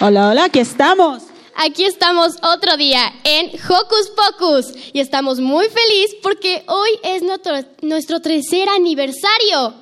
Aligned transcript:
Hola, 0.00 0.28
hola, 0.28 0.44
aquí 0.44 0.58
estamos. 0.60 1.24
Aquí 1.54 1.84
estamos 1.84 2.36
otro 2.42 2.76
día 2.76 3.12
en 3.24 3.48
Hocus 3.48 4.10
Pocus 4.16 4.66
y 4.92 5.00
estamos 5.00 5.40
muy 5.40 5.66
felices 5.66 6.16
porque 6.22 6.64
hoy 6.66 6.90
es 7.02 7.22
nuestro, 7.22 7.54
nuestro 7.82 8.20
tercer 8.20 8.68
aniversario. 8.68 9.74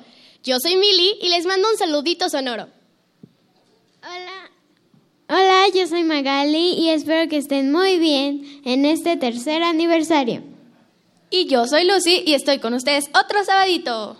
Yo 0.43 0.59
soy 0.59 0.75
Mili 0.75 1.17
y 1.21 1.29
les 1.29 1.45
mando 1.45 1.69
un 1.69 1.77
saludito 1.77 2.29
sonoro. 2.29 2.67
Hola. 4.01 4.51
Hola, 5.27 5.67
yo 5.73 5.87
soy 5.87 6.03
Magali 6.03 6.73
y 6.73 6.89
espero 6.89 7.29
que 7.29 7.37
estén 7.37 7.71
muy 7.71 7.99
bien 7.99 8.61
en 8.65 8.85
este 8.85 9.17
tercer 9.17 9.63
aniversario. 9.63 10.54
Y 11.35 11.47
yo 11.47 11.67
soy 11.67 11.83
Lucy 11.83 12.23
y 12.25 12.33
estoy 12.33 12.59
con 12.59 12.73
ustedes 12.73 13.09
otro 13.13 13.43
sabadito. 13.43 14.15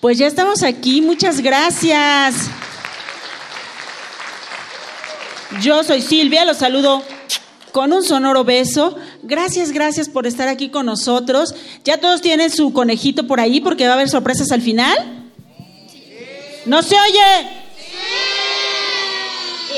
Pues 0.00 0.16
ya 0.16 0.28
estamos 0.28 0.62
aquí, 0.62 1.02
muchas 1.02 1.40
gracias. 1.40 2.36
Yo 5.60 5.82
soy 5.82 6.00
Silvia, 6.00 6.44
los 6.44 6.58
saludo 6.58 7.02
con 7.72 7.92
un 7.92 8.04
sonoro 8.04 8.44
beso. 8.44 8.96
Gracias, 9.24 9.72
gracias 9.72 10.08
por 10.08 10.28
estar 10.28 10.46
aquí 10.46 10.68
con 10.68 10.86
nosotros. 10.86 11.52
¿Ya 11.82 11.98
todos 11.98 12.20
tienen 12.20 12.52
su 12.52 12.72
conejito 12.72 13.26
por 13.26 13.40
ahí 13.40 13.60
porque 13.60 13.86
va 13.86 13.94
a 13.94 13.94
haber 13.94 14.08
sorpresas 14.08 14.52
al 14.52 14.62
final? 14.62 15.32
¿No 16.64 16.80
se 16.84 16.94
oye? 16.94 17.48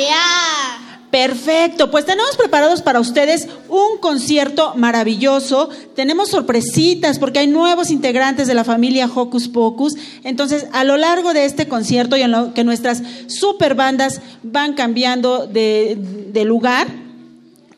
Ya. 0.07 0.86
Perfecto, 1.17 1.91
pues 1.91 2.05
tenemos 2.05 2.37
preparados 2.37 2.83
para 2.83 3.01
ustedes 3.01 3.49
un 3.71 3.97
concierto 4.01 4.75
maravilloso. 4.77 5.71
Tenemos 5.95 6.29
sorpresitas 6.29 7.19
porque 7.19 7.39
hay 7.39 7.47
nuevos 7.47 7.91
integrantes 7.91 8.47
de 8.47 8.53
la 8.53 8.65
familia 8.65 9.07
Hocus 9.07 9.49
Pocus. 9.49 9.95
Entonces, 10.25 10.67
a 10.73 10.85
lo 10.85 10.99
largo 10.99 11.33
de 11.33 11.47
este 11.47 11.69
concierto 11.69 12.19
y 12.19 12.21
en 12.21 12.33
lo 12.33 12.53
que 12.53 12.65
nuestras 12.65 13.03
super 13.29 13.75
bandas 13.75 14.21
van 14.43 14.75
cambiando 14.75 15.47
de, 15.47 15.97
de 15.99 16.45
lugar, 16.45 16.87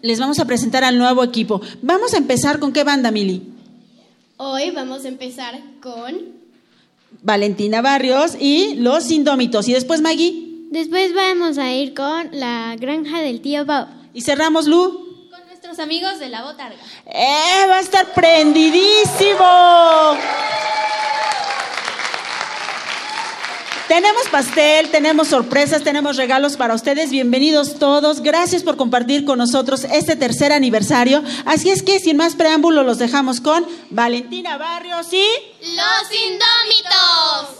les 0.03 0.19
vamos 0.19 0.41
a 0.41 0.45
presentar 0.45 0.83
al 0.83 0.99
nuevo 0.99 1.23
equipo. 1.23 1.61
Vamos 1.81 2.15
a 2.15 2.17
empezar 2.17 2.59
con 2.59 2.73
qué 2.73 2.83
banda, 2.83 3.13
Mili? 3.13 3.45
Hoy 4.37 4.73
vamos 4.73 5.05
a 5.05 5.09
empezar 5.09 5.61
con 5.81 6.17
Valentina 7.23 7.83
Barrios 7.83 8.37
y 8.41 8.75
Los 8.75 9.13
Indómitos. 9.13 9.69
Y 9.69 9.75
después, 9.75 10.01
Maggie. 10.01 10.48
Después 10.71 11.15
vamos 11.15 11.57
a 11.57 11.73
ir 11.73 11.95
con 11.95 12.29
la 12.33 12.77
granja 12.79 13.21
del 13.21 13.41
tío 13.41 13.65
Bob. 13.65 13.87
Y 14.13 14.21
cerramos, 14.21 14.67
Lu. 14.67 15.29
Con 15.31 15.47
nuestros 15.47 15.79
amigos 15.79 16.19
de 16.19 16.29
la 16.29 16.43
botarga. 16.43 16.77
¡Eh! 17.07 17.67
Va 17.71 17.77
a 17.77 17.81
estar 17.81 18.13
prendidísimo. 18.13 19.39
Tenemos 23.89 24.29
pastel, 24.31 24.91
tenemos 24.91 25.29
sorpresas, 25.29 25.83
tenemos 25.83 26.19
regalos 26.19 26.59
para 26.59 26.75
ustedes. 26.75 27.09
Bienvenidos 27.09 27.79
todos. 27.79 28.21
Gracias 28.21 28.63
por 28.63 28.77
compartir 28.77 29.25
con 29.25 29.39
nosotros 29.39 29.85
este 29.85 30.17
tercer 30.17 30.53
aniversario. 30.53 31.23
Así 31.47 31.71
es 31.71 31.83
que, 31.83 31.99
sin 31.99 32.19
más 32.19 32.35
preámbulo, 32.35 32.83
los 32.83 32.99
dejamos 32.99 33.41
con 33.41 33.67
Valentina 33.89 34.59
Barrios 34.59 35.11
y... 35.15 35.25
Los 35.63 36.13
Indómitos. 36.27 37.57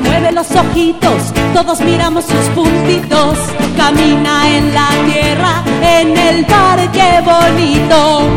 Mueve 0.00 0.32
los 0.32 0.50
ojitos, 0.50 1.32
todos 1.54 1.80
miramos 1.80 2.24
sus 2.24 2.46
puntitos. 2.54 3.38
Camina 3.76 4.48
en 4.56 4.74
la 4.74 4.88
tierra, 5.06 5.64
en 5.82 6.16
el 6.16 6.44
parque 6.44 7.22
bonito. 7.24 8.28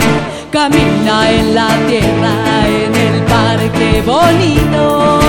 Camina 0.51 1.29
en 1.31 1.55
la 1.55 1.67
tierra, 1.87 2.67
en 2.67 2.95
el 2.95 3.23
parque 3.23 4.01
bonito. 4.05 5.24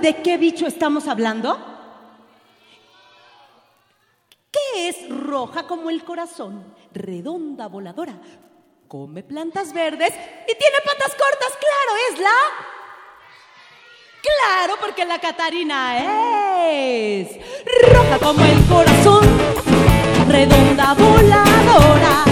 De 0.00 0.22
qué 0.22 0.36
bicho 0.38 0.66
estamos 0.66 1.06
hablando? 1.08 1.58
¿Qué 4.50 4.88
es 4.88 5.08
roja 5.08 5.64
como 5.64 5.90
el 5.90 6.04
corazón, 6.04 6.74
redonda, 6.92 7.68
voladora? 7.68 8.14
Come 8.88 9.22
plantas 9.22 9.72
verdes 9.72 10.10
y 10.10 10.58
tiene 10.58 10.76
patas 10.84 11.14
cortas, 11.14 11.52
claro, 11.58 11.92
es 12.10 12.18
la... 12.20 12.30
Claro, 14.22 14.74
porque 14.80 15.04
la 15.04 15.18
Catarina 15.18 16.68
es 16.68 17.38
roja 17.92 18.18
como 18.18 18.44
el 18.44 18.64
corazón, 18.66 19.24
redonda, 20.28 20.94
voladora. 20.94 22.24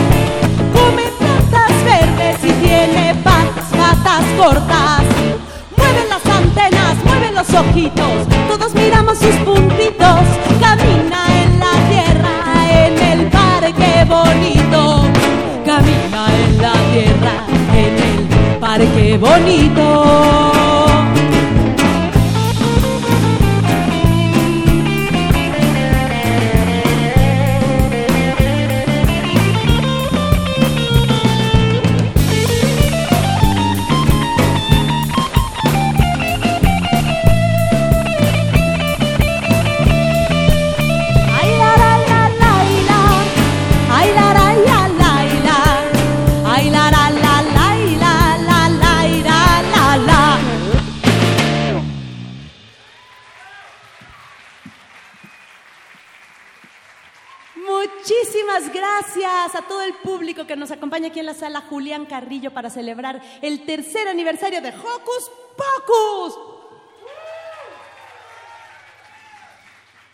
Come 0.75 1.11
plantas 1.19 1.85
verdes 1.85 2.44
y 2.44 2.53
tiene 2.62 3.14
patas, 3.23 3.71
patas 3.71 4.25
cortas. 4.37 5.03
Mueve 5.76 6.09
las 6.09 6.26
antenas, 6.26 6.77
ojitos, 7.38 8.26
todos 8.49 8.75
miramos 8.75 9.17
sus 9.19 9.35
puntitos, 9.37 10.25
camina 10.61 11.20
en 11.40 11.61
la 11.61 11.73
tierra, 11.88 12.35
en 12.85 13.20
el 13.20 13.31
parque 13.31 14.05
bonito, 14.08 15.05
camina 15.64 16.26
en 16.35 16.61
la 16.61 16.73
tierra, 16.93 17.46
en 17.76 17.94
el 17.96 18.58
parque 18.58 19.19
bonito. 19.19 20.57
Gracias 59.08 59.55
a 59.55 59.66
todo 59.66 59.82
el 59.82 59.94
público 59.94 60.46
que 60.46 60.56
nos 60.56 60.70
acompaña 60.70 61.08
aquí 61.08 61.20
en 61.20 61.26
la 61.26 61.34
sala 61.34 61.62
Julián 61.62 62.05
Carrillo 62.05 62.52
para 62.52 62.69
celebrar 62.69 63.22
el 63.40 63.64
tercer 63.64 64.06
aniversario 64.06 64.60
de 64.60 64.69
Hocus 64.69 65.31
Pocus. 65.56 66.38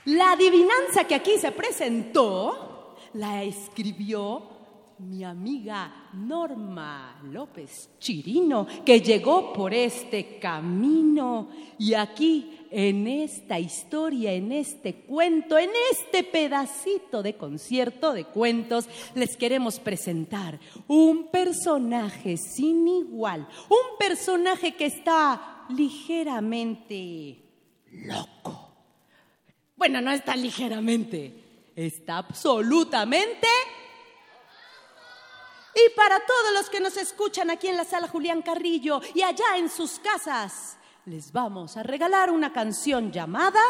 La 0.05 0.33
adivinanza 0.33 1.05
que 1.09 1.15
aquí 1.15 1.39
se 1.39 1.51
presentó 1.51 2.95
la 3.15 3.43
escribió 3.43 4.55
mi 4.99 5.25
amiga 5.25 6.11
Norma 6.13 7.21
López 7.25 7.91
Chirino, 7.99 8.67
que 8.85 9.01
llegó 9.01 9.53
por 9.53 9.75
este 9.75 10.39
camino 10.39 11.49
y 11.79 11.95
aquí 11.95 12.64
en 12.77 13.07
esta 13.07 13.61
historia, 13.61 14.33
en 14.33 14.51
este 14.51 14.95
cuento, 14.95 15.57
en 15.57 15.71
este 15.93 16.25
pedacito 16.25 17.23
de 17.23 17.37
concierto 17.37 18.13
de 18.13 18.25
cuentos, 18.25 18.87
les 19.15 19.37
queremos 19.37 19.79
presentar 19.79 20.59
un 20.89 21.31
personaje 21.31 22.37
sin 22.37 22.89
igual, 22.89 23.47
un 23.69 23.97
personaje 23.97 24.75
que 24.75 24.87
está 24.87 25.67
ligeramente 25.69 27.45
loco. 27.93 28.73
Bueno, 29.77 30.01
no 30.01 30.11
está 30.11 30.35
ligeramente, 30.35 31.71
está 31.77 32.19
absolutamente. 32.19 33.47
Y 35.77 35.95
para 35.95 36.19
todos 36.27 36.55
los 36.55 36.69
que 36.71 36.81
nos 36.81 36.97
escuchan 36.97 37.51
aquí 37.51 37.69
en 37.69 37.77
la 37.77 37.85
sala 37.85 38.09
Julián 38.09 38.43
Carrillo 38.43 39.01
y 39.15 39.23
allá 39.23 39.59
en 39.59 39.71
sus 39.71 40.01
casas, 40.01 40.77
les 41.07 41.33
vamos 41.33 41.77
a 41.77 41.83
regalar 41.83 42.31
una 42.31 42.53
canción 42.53 43.13
llamada 43.13 43.61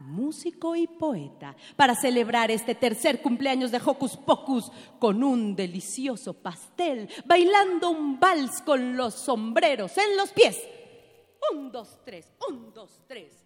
Músico 0.00 0.76
y 0.76 0.86
Poeta 0.86 1.56
para 1.76 1.94
celebrar 1.94 2.50
este 2.50 2.74
tercer 2.74 3.20
cumpleaños 3.20 3.70
de 3.70 3.80
Hocus 3.84 4.16
Pocus 4.16 4.70
con 4.98 5.24
un 5.24 5.56
delicioso 5.56 6.34
pastel, 6.34 7.08
bailando 7.24 7.90
un 7.90 8.18
vals 8.20 8.62
con 8.62 8.96
los 8.96 9.14
sombreros 9.14 9.98
en 9.98 10.16
los 10.16 10.30
pies. 10.30 10.60
Un, 11.52 11.72
dos, 11.72 11.98
tres, 12.04 12.32
un, 12.48 12.72
dos, 12.72 13.00
tres. 13.08 13.44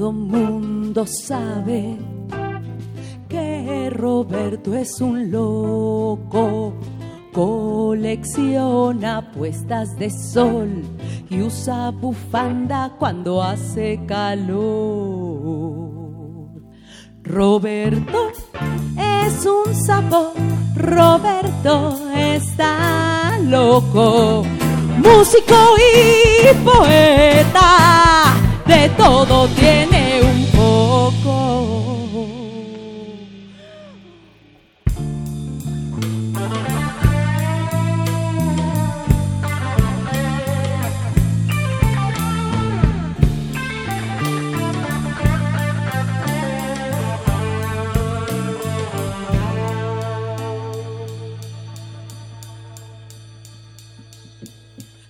Todo 0.00 0.12
mundo 0.12 1.04
sabe 1.04 1.98
que 3.28 3.90
Roberto 3.90 4.74
es 4.74 4.98
un 5.02 5.30
loco, 5.30 6.72
colecciona 7.34 9.30
puestas 9.30 9.94
de 9.98 10.08
sol 10.08 10.84
y 11.28 11.42
usa 11.42 11.90
bufanda 11.90 12.94
cuando 12.98 13.42
hace 13.42 14.00
calor. 14.06 14.56
Roberto 17.22 18.32
es 18.96 19.44
un 19.44 19.74
sapo, 19.84 20.32
Roberto 20.76 22.00
está 22.16 23.38
loco, 23.42 24.44
músico 24.96 25.76
y 25.76 26.54
poeta, 26.64 28.29
de 28.66 28.88
todo 28.90 29.48
tiene 29.48 30.20
un 30.22 30.46
poco. 30.56 31.80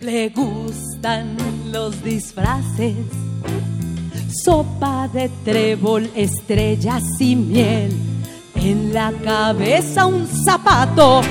Le 0.01 0.31
gustan 0.31 1.37
los 1.71 2.03
disfraces, 2.03 2.97
sopa 4.45 5.09
de 5.13 5.29
trébol, 5.45 6.11
estrellas 6.15 7.03
y 7.19 7.37
miel, 7.37 7.93
en 8.55 8.93
la 8.93 9.13
cabeza 9.25 10.07
un 10.07 10.27
zapato 10.27 11.23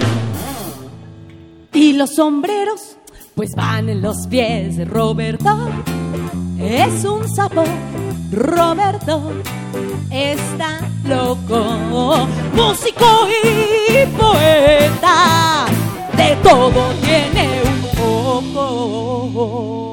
y 1.73 1.93
los 1.93 2.15
sombreros 2.15 2.97
pues 3.35 3.51
van 3.55 3.89
en 3.89 4.01
los 4.01 4.27
pies. 4.27 4.87
Roberto 4.87 5.69
es 6.59 7.05
un 7.05 7.27
sapo, 7.33 7.63
Roberto 8.31 9.31
está 10.11 10.79
loco, 11.05 12.27
músico 12.53 13.27
y 13.43 14.05
poeta, 14.17 15.65
de 16.17 16.35
todo 16.43 16.93
tiene 17.01 17.61
un 17.63 18.53
poco. 18.53 19.88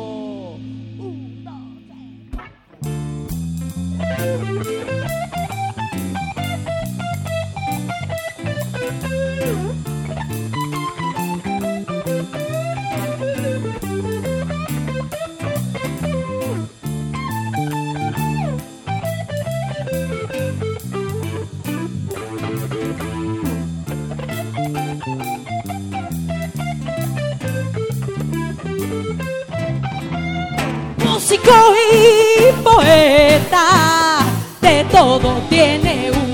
Músico 31.46 32.62
poeta, 32.62 34.18
de 34.60 34.84
todo 34.90 35.34
tiene 35.48 36.10
un 36.10 36.25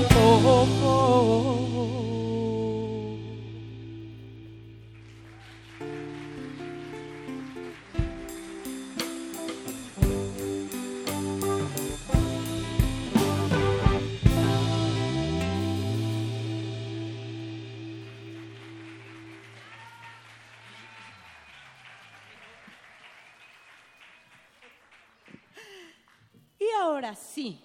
ahora 26.83 27.15
sí, 27.15 27.59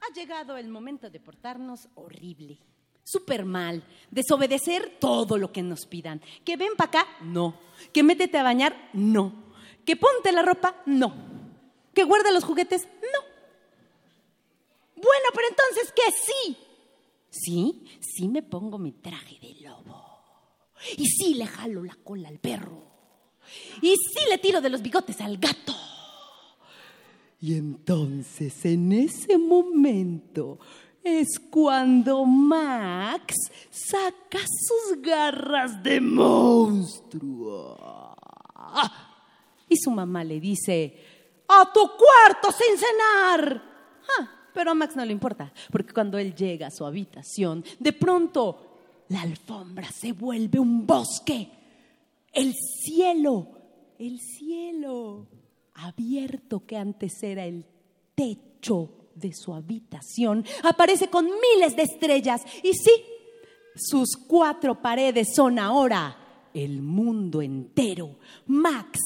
ha 0.00 0.14
llegado 0.14 0.56
el 0.56 0.68
momento 0.68 1.10
de 1.10 1.20
portarnos 1.20 1.88
horrible, 1.94 2.58
súper 3.02 3.44
mal, 3.44 3.82
desobedecer 4.10 4.98
todo 5.00 5.36
lo 5.38 5.52
que 5.52 5.62
nos 5.62 5.86
pidan. 5.86 6.20
Que 6.44 6.56
ven 6.56 6.76
para 6.76 6.88
acá, 6.88 7.06
no. 7.22 7.58
Que 7.92 8.02
métete 8.02 8.38
a 8.38 8.42
bañar, 8.42 8.90
no. 8.92 9.32
Que 9.84 9.96
ponte 9.96 10.32
la 10.32 10.42
ropa, 10.42 10.82
no. 10.86 11.14
Que 11.92 12.04
guarde 12.04 12.32
los 12.32 12.44
juguetes, 12.44 12.86
no. 12.86 13.34
Bueno, 14.96 15.28
pero 15.34 15.48
entonces 15.48 15.92
que 15.92 16.10
sí. 16.12 16.56
Sí, 17.30 17.84
sí 18.00 18.28
me 18.28 18.42
pongo 18.42 18.78
mi 18.78 18.92
traje 18.92 19.38
de 19.40 19.60
lobo. 19.60 20.04
Y 20.96 21.06
sí 21.06 21.34
le 21.34 21.46
jalo 21.46 21.82
la 21.82 21.96
cola 21.96 22.28
al 22.28 22.38
perro. 22.38 22.82
Y 23.82 23.94
sí 23.96 24.28
le 24.28 24.38
tiro 24.38 24.60
de 24.60 24.70
los 24.70 24.80
bigotes 24.80 25.20
al 25.20 25.36
gato. 25.38 25.74
Y 27.40 27.54
entonces 27.54 28.64
en 28.64 28.92
ese 28.92 29.36
momento 29.38 30.58
es 31.02 31.38
cuando 31.50 32.24
Max 32.24 33.34
saca 33.70 34.38
sus 34.38 35.02
garras 35.02 35.82
de 35.82 36.00
monstruo. 36.00 37.76
Y 39.68 39.76
su 39.76 39.90
mamá 39.90 40.24
le 40.24 40.40
dice, 40.40 40.96
a 41.48 41.70
tu 41.72 41.80
cuarto 41.80 42.50
sin 42.50 42.78
cenar. 42.78 43.62
Ah, 44.18 44.30
pero 44.54 44.70
a 44.70 44.74
Max 44.74 44.96
no 44.96 45.04
le 45.04 45.12
importa, 45.12 45.52
porque 45.70 45.92
cuando 45.92 46.16
él 46.16 46.34
llega 46.34 46.68
a 46.68 46.70
su 46.70 46.86
habitación, 46.86 47.62
de 47.78 47.92
pronto 47.92 49.04
la 49.08 49.20
alfombra 49.22 49.90
se 49.90 50.12
vuelve 50.12 50.58
un 50.58 50.86
bosque. 50.86 51.50
El 52.32 52.54
cielo, 52.54 53.48
el 53.98 54.18
cielo 54.18 55.28
abierto 55.74 56.64
que 56.66 56.76
antes 56.76 57.22
era 57.22 57.44
el 57.44 57.66
techo 58.14 58.90
de 59.14 59.32
su 59.32 59.54
habitación, 59.54 60.44
aparece 60.62 61.08
con 61.08 61.26
miles 61.26 61.76
de 61.76 61.82
estrellas. 61.82 62.42
Y 62.62 62.72
sí, 62.74 62.92
sus 63.74 64.16
cuatro 64.16 64.80
paredes 64.80 65.34
son 65.34 65.58
ahora 65.58 66.16
el 66.52 66.80
mundo 66.82 67.42
entero. 67.42 68.16
Max 68.46 68.98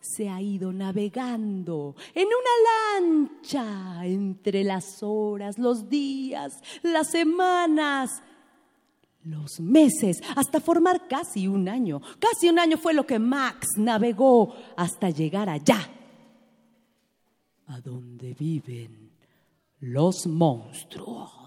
se 0.00 0.28
ha 0.28 0.40
ido 0.40 0.72
navegando 0.72 1.96
en 2.14 2.26
una 2.26 3.00
lancha 3.00 4.06
entre 4.06 4.64
las 4.64 5.02
horas, 5.02 5.58
los 5.58 5.88
días, 5.88 6.60
las 6.82 7.10
semanas, 7.10 8.22
los 9.24 9.60
meses, 9.60 10.22
hasta 10.36 10.60
formar 10.60 11.08
casi 11.08 11.48
un 11.48 11.68
año. 11.68 12.00
Casi 12.18 12.48
un 12.48 12.58
año 12.58 12.76
fue 12.76 12.92
lo 12.92 13.06
que 13.06 13.18
Max 13.18 13.66
navegó 13.78 14.54
hasta 14.76 15.08
llegar 15.08 15.48
allá, 15.48 15.78
a 17.66 17.80
donde 17.80 18.34
viven 18.34 19.10
los 19.80 20.26
monstruos. 20.26 21.43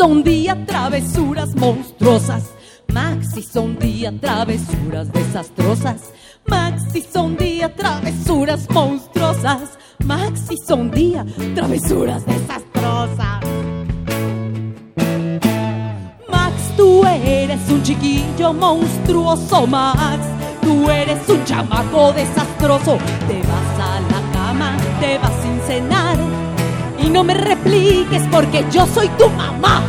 Un 0.00 0.22
día 0.22 0.66
travesuras 0.66 1.54
monstruosas. 1.54 2.50
Max 2.88 3.36
hizo 3.38 3.62
un 3.62 3.78
día 3.78 4.12
travesuras 4.20 5.10
desastrosas. 5.10 6.12
Max 6.46 6.82
hizo 6.94 7.22
un 7.22 7.36
día 7.36 7.74
travesuras 7.74 8.68
monstruosas. 8.70 9.78
Max 10.04 10.42
hizo 10.50 10.76
un 10.76 10.90
día 10.90 11.24
travesuras 11.54 12.26
desastrosas. 12.26 13.40
Max, 16.28 16.54
tú 16.76 17.04
eres 17.06 17.60
un 17.70 17.82
chiquillo 17.82 18.52
monstruoso, 18.52 19.66
Max. 19.66 20.26
Tú 20.60 20.90
eres 20.90 21.26
un 21.28 21.42
chamaco 21.44 22.12
desastroso. 22.12 22.98
Te 23.26 23.40
vas 23.40 23.80
a 23.80 24.00
la 24.00 24.32
cama, 24.32 24.76
te 25.00 25.18
vas 25.18 25.32
sin 25.42 25.60
cenar. 25.66 26.43
Y 27.04 27.10
no 27.10 27.22
me 27.22 27.34
repliques 27.34 28.22
porque 28.32 28.64
yo 28.72 28.86
soy 28.86 29.08
tu 29.18 29.28
mamá. 29.28 29.82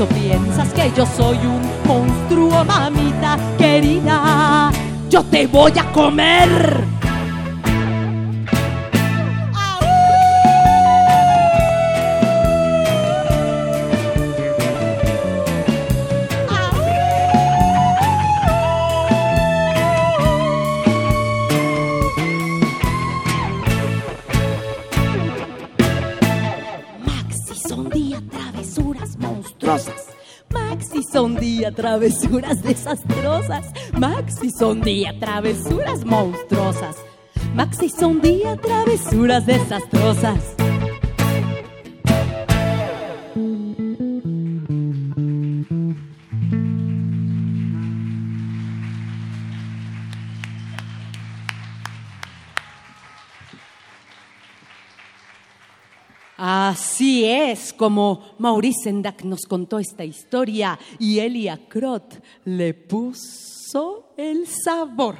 Eso 0.00 0.08
piensas 0.14 0.72
que 0.72 0.90
yo 0.96 1.04
soy 1.04 1.36
un 1.36 1.60
monstruo, 1.86 2.64
mamita 2.64 3.36
querida, 3.58 4.70
yo 5.10 5.22
te 5.24 5.46
voy 5.46 5.72
a 5.78 5.92
comer. 5.92 6.99
Travesuras 31.80 32.62
desastrosas. 32.62 33.64
Max 33.98 34.36
hizo 34.42 34.68
un 34.68 34.82
día 34.82 35.14
travesuras 35.18 36.04
monstruosas. 36.04 36.96
Max 37.54 37.82
hizo 37.82 38.08
un 38.08 38.20
día 38.20 38.54
travesuras 38.56 39.46
desastrosas. 39.46 40.59
Como 57.76 58.34
Maurice 58.38 58.84
Sendak 58.84 59.24
nos 59.24 59.40
contó 59.42 59.78
esta 59.78 60.04
historia 60.04 60.78
y 60.98 61.18
Elia 61.18 61.58
Crot 61.68 62.22
le 62.44 62.74
puso 62.74 64.12
el 64.16 64.46
sabor. 64.46 65.16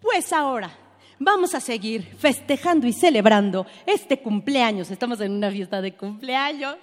Pues 0.00 0.32
ahora 0.32 0.70
vamos 1.18 1.54
a 1.54 1.60
seguir 1.60 2.02
festejando 2.18 2.86
y 2.86 2.92
celebrando 2.92 3.66
este 3.86 4.18
cumpleaños. 4.20 4.90
Estamos 4.90 5.20
en 5.20 5.32
una 5.32 5.50
fiesta 5.50 5.80
de 5.80 5.94
cumpleaños. 5.94 6.76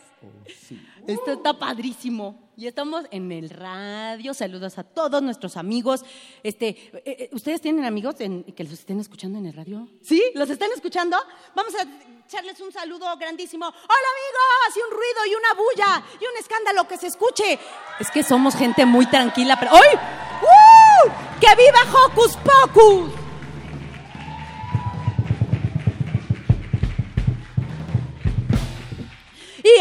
Esto 1.07 1.31
está 1.33 1.57
padrísimo. 1.57 2.39
Y 2.55 2.67
estamos 2.67 3.05
en 3.09 3.31
el 3.31 3.49
radio. 3.49 4.33
Saludos 4.33 4.77
a 4.77 4.83
todos 4.83 5.21
nuestros 5.23 5.57
amigos. 5.57 6.05
Este, 6.43 6.67
eh, 6.93 7.01
eh, 7.05 7.29
¿Ustedes 7.33 7.61
tienen 7.61 7.83
amigos 7.83 8.15
en- 8.19 8.43
que 8.43 8.63
los 8.63 8.73
estén 8.73 8.99
escuchando 8.99 9.39
en 9.39 9.47
el 9.47 9.53
radio? 9.53 9.87
¿Sí? 10.03 10.21
¿Los 10.35 10.49
están 10.51 10.69
escuchando? 10.75 11.17
Vamos 11.55 11.73
a 11.75 11.81
echarles 12.27 12.59
un 12.61 12.71
saludo 12.71 13.05
grandísimo. 13.17 13.65
¡Hola 13.65 13.75
amigos! 14.13 14.77
Y 14.77 14.79
un 14.81 14.91
ruido 14.91 15.25
y 15.31 15.35
una 15.35 15.53
bulla 15.55 16.05
y 16.21 16.23
un 16.25 16.37
escándalo 16.39 16.87
que 16.87 16.97
se 16.97 17.07
escuche. 17.07 17.57
Es 17.99 18.11
que 18.11 18.21
somos 18.21 18.55
gente 18.55 18.85
muy 18.85 19.07
tranquila, 19.07 19.57
pero 19.59 19.71
¡ay! 19.73 19.97
¡Uh! 20.43 21.09
¡Que 21.39 21.55
viva 21.55 21.79
Hocus 22.05 22.37
Pocus! 22.37 23.22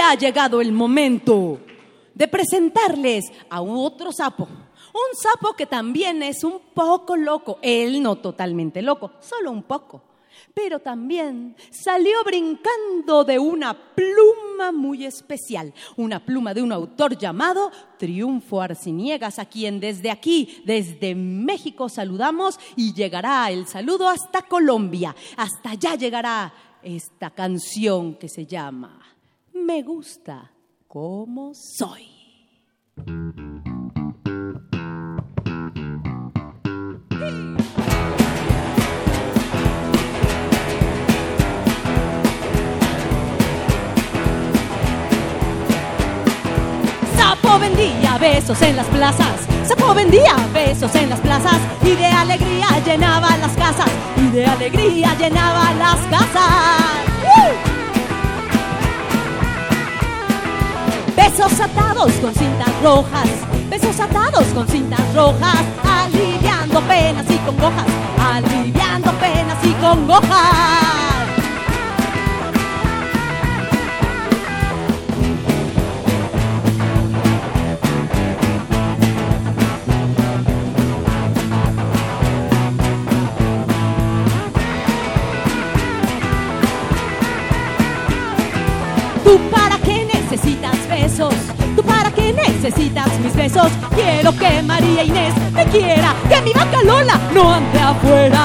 Ha 0.03 0.15
llegado 0.15 0.61
el 0.61 0.73
momento 0.73 1.61
de 2.15 2.29
presentarles 2.29 3.33
a 3.49 3.63
otro 3.63 4.13
sapo. 4.13 4.45
Un 4.45 5.17
sapo 5.17 5.55
que 5.55 5.67
también 5.67 6.23
es 6.23 6.45
un 6.45 6.61
poco 6.75 7.17
loco. 7.17 7.59
Él 7.63 8.03
no 8.03 8.17
totalmente 8.17 8.83
loco, 8.83 9.13
solo 9.21 9.51
un 9.51 9.63
poco. 9.63 10.03
pero 10.55 10.81
también 10.81 11.57
salió 11.71 12.23
brincando 12.25 13.25
de 13.25 13.39
una 13.39 13.75
pluma 13.95 14.73
muy 14.73 15.05
especial, 15.07 15.73
una 15.97 16.25
pluma 16.25 16.53
de 16.53 16.63
un 16.63 16.73
autor 16.73 17.17
llamado 17.17 17.71
Triunfo 17.99 18.61
Arciniegas, 18.61 19.39
a 19.39 19.47
quien 19.47 19.81
desde 19.81 20.11
aquí, 20.11 20.63
desde 20.65 21.15
México 21.15 21.89
saludamos 21.89 22.59
y 22.77 22.93
llegará 22.93 23.51
el 23.51 23.67
saludo 23.67 24.09
hasta 24.09 24.43
Colombia. 24.43 25.15
Hasta 25.37 25.71
allá 25.71 25.95
llegará 25.95 26.53
esta 26.83 27.31
canción 27.31 28.15
que 28.17 28.29
se 28.29 28.45
llama 28.45 29.02
Me 29.65 29.83
gusta 29.83 30.51
como 30.89 31.55
soy. 31.55 32.09
Sapo 47.17 47.59
vendía 47.61 48.19
besos 48.19 48.61
en 48.63 48.77
las 48.77 48.87
plazas, 48.89 49.47
Sapo 49.65 49.95
vendía 49.95 50.35
besos 50.53 50.95
en 50.97 51.09
las 51.09 51.21
plazas 51.21 51.59
y 51.85 51.95
de 51.95 52.07
alegría 52.07 52.67
llenaba 52.85 53.37
las 53.37 53.57
casas, 53.57 53.91
y 54.17 54.29
de 54.31 54.45
alegría 54.45 55.15
llenaba 55.15 55.73
las 55.75 55.99
casas. 56.09 56.83
¡Uh! 57.23 57.82
Besos 61.23 61.61
atados 61.61 62.13
con 62.15 62.35
cintas 62.35 62.83
rojas, 62.83 63.29
besos 63.71 64.01
atados 64.01 64.45
con 64.49 64.67
cintas 64.67 65.15
rojas, 65.15 65.57
aliviando 65.85 66.81
penas 66.81 67.25
y 67.31 67.37
congojas, 67.47 67.87
aliviando 68.21 69.13
penas 69.13 69.65
y 69.65 69.73
congojas. 69.75 71.02
Necesitas 90.33 90.89
besos? 90.89 91.35
¿Tú 91.77 91.83
para 91.83 92.11
qué 92.11 92.33
necesitas 92.33 93.07
mis 93.21 93.37
besos? 93.37 93.71
Quiero 93.95 94.33
que 94.33 94.63
María 94.63 95.05
Inés 95.05 95.35
me 95.53 95.67
quiera, 95.67 96.15
que 96.27 96.41
mi 96.41 96.55
vaca 96.55 96.83
Lola 96.83 97.21
no 97.35 97.53
ande 97.53 97.79
afuera. 97.79 98.41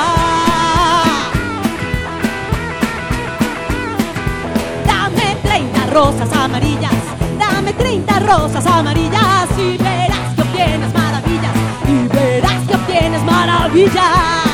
Dame 4.86 5.38
30 5.44 5.86
rosas 5.88 6.34
amarillas, 6.34 6.92
dame 7.40 7.72
30 7.72 8.20
rosas 8.20 8.66
amarillas 8.66 9.48
y 9.58 9.78
verás 9.78 10.36
que 10.36 10.42
obtienes 10.42 10.94
maravillas, 10.94 11.54
y 11.88 12.08
verás 12.14 12.68
que 12.68 12.76
obtienes 12.76 13.24
maravillas. 13.24 14.47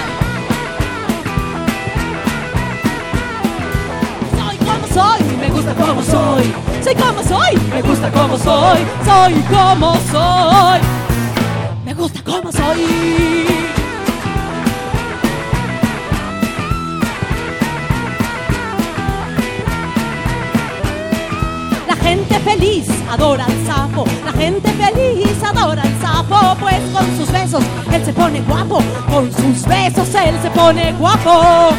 Gusta 5.63 5.85
como 5.85 6.03
soy. 6.03 6.53
Soy 6.83 6.95
como 6.95 7.23
soy, 7.23 7.57
me 7.69 7.81
gusta 7.81 8.11
como 8.11 8.37
soy. 8.37 8.79
Soy 9.05 9.33
como 9.49 9.93
soy, 10.11 10.79
me 11.85 11.93
gusta 11.93 12.21
como 12.23 12.51
soy. 12.51 13.47
La 21.87 21.95
gente 21.95 22.39
feliz 22.39 22.87
adora 23.09 23.45
al 23.45 23.65
sapo, 23.65 24.05
la 24.25 24.33
gente 24.33 24.69
feliz 24.69 25.43
adora 25.43 25.83
al 25.83 26.01
sapo, 26.01 26.57
pues 26.59 26.81
con 26.91 27.17
sus 27.17 27.31
besos 27.31 27.63
él 27.93 28.03
se 28.03 28.11
pone 28.11 28.41
guapo, 28.41 28.81
con 29.09 29.31
sus 29.31 29.65
besos 29.65 30.13
él 30.15 30.35
se 30.41 30.49
pone 30.49 30.91
guapo. 30.93 31.73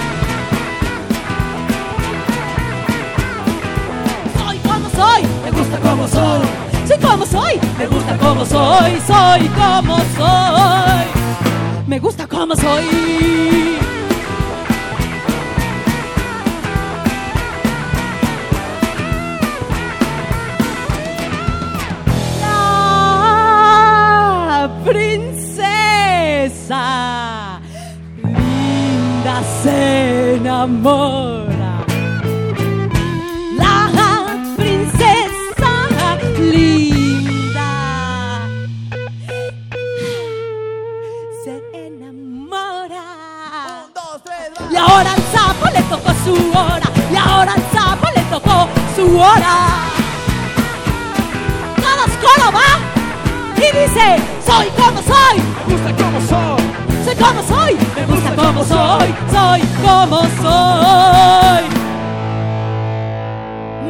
Soy 4.96 5.22
me 5.44 5.50
gusta 5.50 5.78
como 5.78 6.08
soy. 6.08 6.46
Soy 6.86 6.98
como 6.98 7.26
soy, 7.26 7.60
me 7.78 7.86
gusta 7.86 8.16
como 8.18 8.44
soy. 8.44 9.00
Soy 9.06 9.48
como 9.48 9.96
soy, 10.16 11.06
me 11.86 11.98
gusta 11.98 12.26
como 12.26 12.54
soy. 12.56 12.84
Princesa 25.54 26.82
linda 28.22 29.42
se 29.62 30.34
enamora. 30.36 31.43
Su 46.24 46.32
hora. 46.32 46.88
Y 47.12 47.16
ahora 47.16 47.52
al 47.52 47.62
sapo 47.72 48.06
le 48.14 48.22
tocó 48.22 48.68
su 48.96 49.18
hora. 49.18 49.56
Todos 51.76 52.10
coro 52.22 52.50
va 52.52 52.70
y 53.56 53.60
dice, 53.60 54.06
soy 54.44 54.68
como 54.76 55.02
soy. 55.02 55.42
Me 55.66 55.74
gusta 55.74 55.90
como 56.02 56.20
soy. 56.20 56.62
Soy 57.04 57.16
como 57.16 57.42
soy. 57.42 57.72
Me 57.96 58.06
gusta 58.06 58.30
como 58.34 58.64
soy. 58.64 59.14
Soy 59.30 59.60
como 59.84 60.20
soy. 60.42 61.64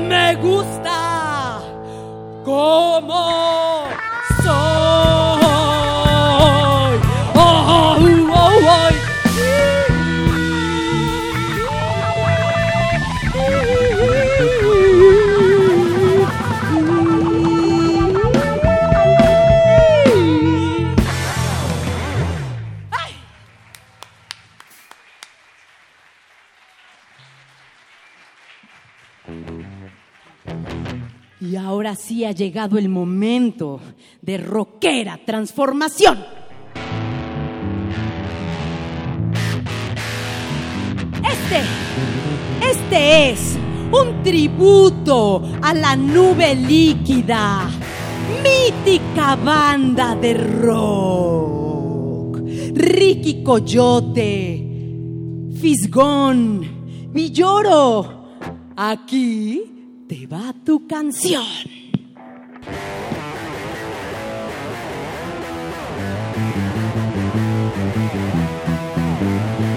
Me 0.09 0.35
gusta 0.37 1.61
como 2.45 3.74
ahora 31.95 32.05
sí 32.07 32.25
ha 32.25 32.33
llegado 32.33 32.77
el 32.77 32.89
momento 32.89 33.79
de 34.21 34.39
rockera 34.39 35.21
transformación. 35.25 36.19
Este, 41.23 41.61
este 42.73 43.31
es 43.31 43.57
un 43.93 44.25
tributo 44.25 45.41
a 45.63 45.73
la 45.73 45.95
nube 45.95 46.57
líquida, 46.57 47.71
mítica 48.43 49.37
banda 49.37 50.17
de 50.17 50.35
rock. 50.35 52.41
Ricky 52.75 53.45
Coyote, 53.45 54.67
Fisgón, 55.61 57.13
Villoro. 57.13 58.25
Aquí 58.77 59.63
te 60.09 60.27
va 60.27 60.53
tu 60.65 60.89
canción. 60.89 61.45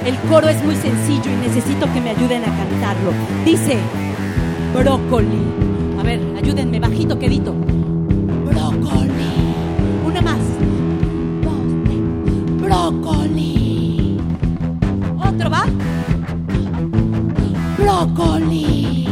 El 0.06 0.16
coro 0.30 0.48
es 0.48 0.64
muy 0.64 0.76
sencillo 0.76 1.32
y 1.32 1.36
necesito 1.36 1.92
que 1.92 2.00
me 2.00 2.12
ayuden 2.12 2.44
a 2.44 2.56
cantarlo. 2.56 3.12
Dice, 3.44 3.78
brócoli. 4.74 5.44
A 6.00 6.04
ver, 6.04 6.22
ayúdenme, 6.38 6.80
bajito, 6.80 7.20
quedito. 7.20 7.54
Brócoli. 8.46 9.54
Una 10.06 10.22
más. 10.22 10.40
Dos. 11.44 12.62
Brócoli. 12.62 14.18
Otro 15.20 15.50
va. 15.50 15.66
Brócoli. 17.78 19.07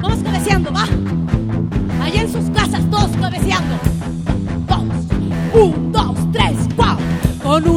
Vamos 0.00 0.22
cabeceando, 0.24 0.72
va. 0.72 0.86
Allá 2.04 2.22
en 2.22 2.32
sus 2.32 2.50
casas, 2.50 2.82
todos 2.90 3.10
cabeceando. 3.20 3.74
Dos, 4.66 4.82
un, 5.54 5.92
dos, 5.92 6.16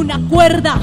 una 0.00 0.18
cuerda, 0.28 0.78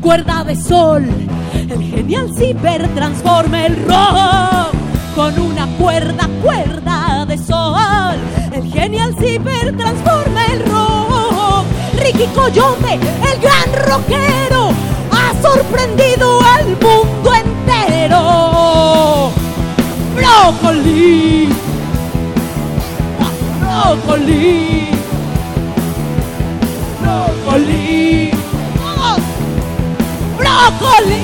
cuerda 0.00 0.44
de 0.44 0.54
sol. 0.54 1.04
El 1.52 1.82
genial 1.82 2.30
ciber 2.36 2.86
transforma 2.94 3.66
el 3.66 3.76
rock 3.86 4.74
con 5.14 5.38
una 5.38 5.66
cuerda, 5.78 6.28
cuerda 6.42 7.24
de 7.26 7.38
sol. 7.38 8.16
El 8.52 8.70
genial 8.70 9.14
ciber 9.18 9.76
transforma 9.76 10.46
el 10.52 10.60
rock. 10.66 11.64
Ricky 11.98 12.26
Coyote, 12.34 12.94
el 12.94 13.40
gran 13.40 13.72
rockero, 13.88 14.70
ha 15.10 15.32
sorprendido 15.42 16.40
al 16.42 16.66
mundo 16.66 17.34
entero. 17.34 18.56
Brócoli, 20.16 21.48
brócoli, 23.60 24.88
brócoli, 27.00 28.30
brócoli. 30.38 31.22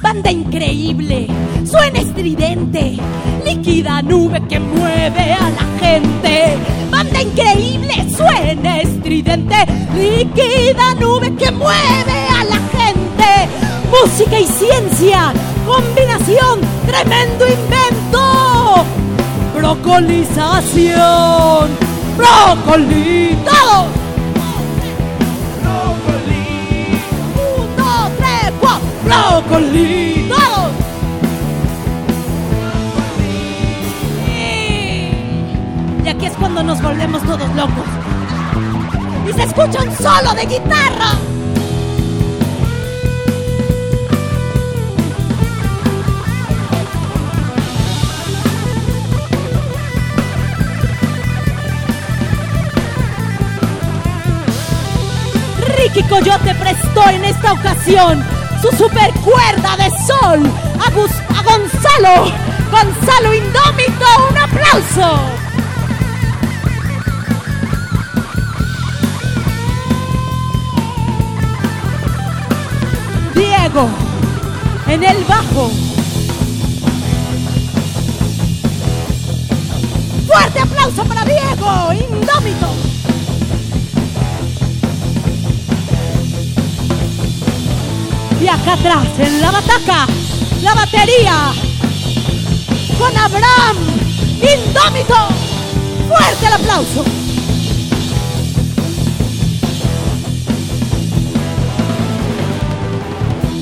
Banda 0.00 0.30
increíble, 0.30 1.26
suena 1.64 1.98
estridente, 1.98 2.96
líquida 3.44 4.00
nube 4.02 4.40
que 4.48 4.60
mueve 4.60 5.32
a 5.34 5.50
la 5.50 5.66
gente. 5.80 6.56
Banda 7.00 7.22
increíble, 7.22 7.94
suena 8.14 8.80
estridente, 8.80 9.56
líquida 9.96 10.92
nube 11.00 11.34
que 11.34 11.50
mueve 11.50 12.28
a 12.28 12.44
la 12.44 12.60
gente. 12.76 13.48
Música 13.90 14.38
y 14.38 14.46
ciencia, 14.46 15.32
combinación, 15.64 16.60
tremendo 16.84 17.48
invento. 17.48 18.84
Brocolización, 19.54 21.70
brócoli, 22.18 23.38
todos. 23.46 23.86
Brócoli, 25.62 27.00
un, 27.34 27.76
dos, 27.78 28.10
tres, 28.18 28.52
cuatro, 28.60 28.86
brócoli. 29.06 30.28
Aquí 36.20 36.26
es 36.26 36.36
cuando 36.36 36.62
nos 36.62 36.82
volvemos 36.82 37.22
todos 37.22 37.48
locos. 37.54 37.86
Y 39.26 39.32
se 39.32 39.42
escucha 39.44 39.82
un 39.82 39.96
solo 39.96 40.34
de 40.34 40.44
guitarra. 40.44 41.12
Ricky 55.78 56.02
Coyote 56.02 56.54
prestó 56.54 57.08
en 57.08 57.24
esta 57.24 57.54
ocasión 57.54 58.22
su 58.60 58.76
super 58.76 59.10
cuerda 59.24 59.76
de 59.78 59.90
sol 60.06 60.42
a, 60.78 60.88
a 60.88 61.42
Gonzalo. 61.42 62.30
Gonzalo 62.70 63.34
Indómito, 63.34 64.06
un 64.30 64.36
aplauso. 64.36 65.39
Diego, 73.72 73.88
en 74.88 75.04
el 75.04 75.24
bajo. 75.24 75.70
Fuerte 80.26 80.58
aplauso 80.58 81.04
para 81.04 81.24
Diego, 81.24 81.92
Indómito. 81.92 82.74
Y 88.40 88.48
acá 88.48 88.72
atrás, 88.72 89.06
en 89.18 89.40
la 89.40 89.50
bataca, 89.52 90.06
la 90.62 90.74
batería. 90.74 91.52
Con 92.98 93.16
Abraham, 93.16 93.76
indómito. 94.36 95.14
Fuerte 96.08 96.46
el 96.46 96.52
aplauso. 96.54 97.19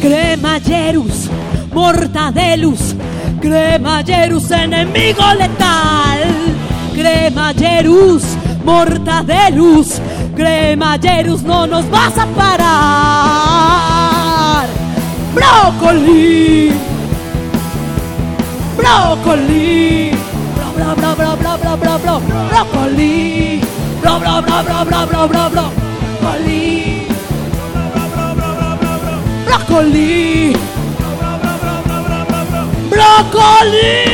cremallerus, 0.01 1.29
mortadelus, 1.73 2.95
cremallerus, 3.41 4.51
enemigo 4.51 5.35
letal. 5.35 6.23
Cremallerus, 6.95 8.25
mortadelus, 8.65 10.01
cremallerus, 10.35 11.43
no 11.43 11.67
nos 11.67 11.89
vas 11.91 12.19
a 12.19 12.27
parar. 12.27 12.69
Brócoli, 15.35 16.73
brócoli, 18.77 20.11
bro, 20.57 20.95
bro, 20.95 20.95
bro, 20.97 21.37
bro, 21.37 21.57
bro, 21.59 21.77
bro, 21.77 21.99
bro, 21.99 22.21
brócoli, 22.49 23.61
bro, 24.01 24.19
bro, 24.19 24.43
bro, 24.43 24.63
bro, 24.65 24.85
bro, 24.85 25.07
bro, 25.07 25.29
bro, 25.29 25.51
brócoli. 25.51 26.78
Brócoli. 29.69 30.55
Brócoli. 32.91 34.09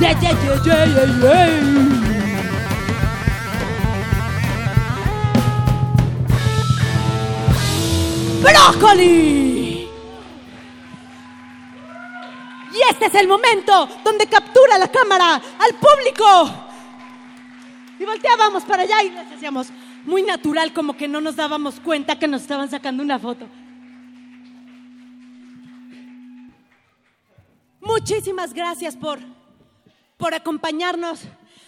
Yeah, 0.00 0.14
es 13.06 13.14
el 13.14 13.28
momento 13.28 13.88
donde 14.04 14.26
captura 14.26 14.78
la 14.78 14.90
cámara 14.90 15.34
al 15.34 15.74
público. 15.74 16.50
Y 17.98 18.04
volteábamos 18.04 18.64
para 18.64 18.82
allá 18.82 19.02
y 19.02 19.10
les 19.10 19.32
hacíamos 19.32 19.68
muy 20.04 20.22
natural, 20.22 20.72
como 20.72 20.96
que 20.96 21.08
no 21.08 21.20
nos 21.20 21.36
dábamos 21.36 21.80
cuenta 21.80 22.18
que 22.18 22.28
nos 22.28 22.42
estaban 22.42 22.70
sacando 22.70 23.02
una 23.02 23.18
foto. 23.18 23.46
Muchísimas 27.80 28.52
gracias 28.52 28.96
por, 28.96 29.20
por 30.16 30.34
acompañarnos, 30.34 31.20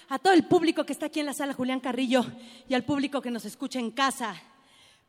a 0.08 0.18
todo 0.18 0.32
el 0.32 0.44
público 0.44 0.84
que 0.84 0.92
está 0.92 1.06
aquí 1.06 1.20
en 1.20 1.26
la 1.26 1.34
sala 1.34 1.52
Julián 1.52 1.80
Carrillo 1.80 2.24
y 2.68 2.74
al 2.74 2.84
público 2.84 3.20
que 3.20 3.30
nos 3.30 3.44
escucha 3.44 3.78
en 3.78 3.90
casa. 3.90 4.34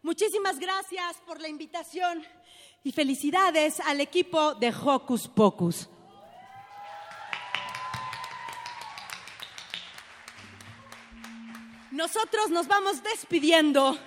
Muchísimas 0.01 0.59
gracias 0.59 1.17
por 1.25 1.39
la 1.39 1.47
invitación 1.47 2.23
y 2.83 2.91
felicidades 2.91 3.79
al 3.81 4.01
equipo 4.01 4.55
de 4.55 4.73
Hocus 4.73 5.27
Pocus. 5.27 5.89
Nosotros 11.91 12.49
nos 12.49 12.67
vamos 12.67 13.01
despidiendo 13.01 13.97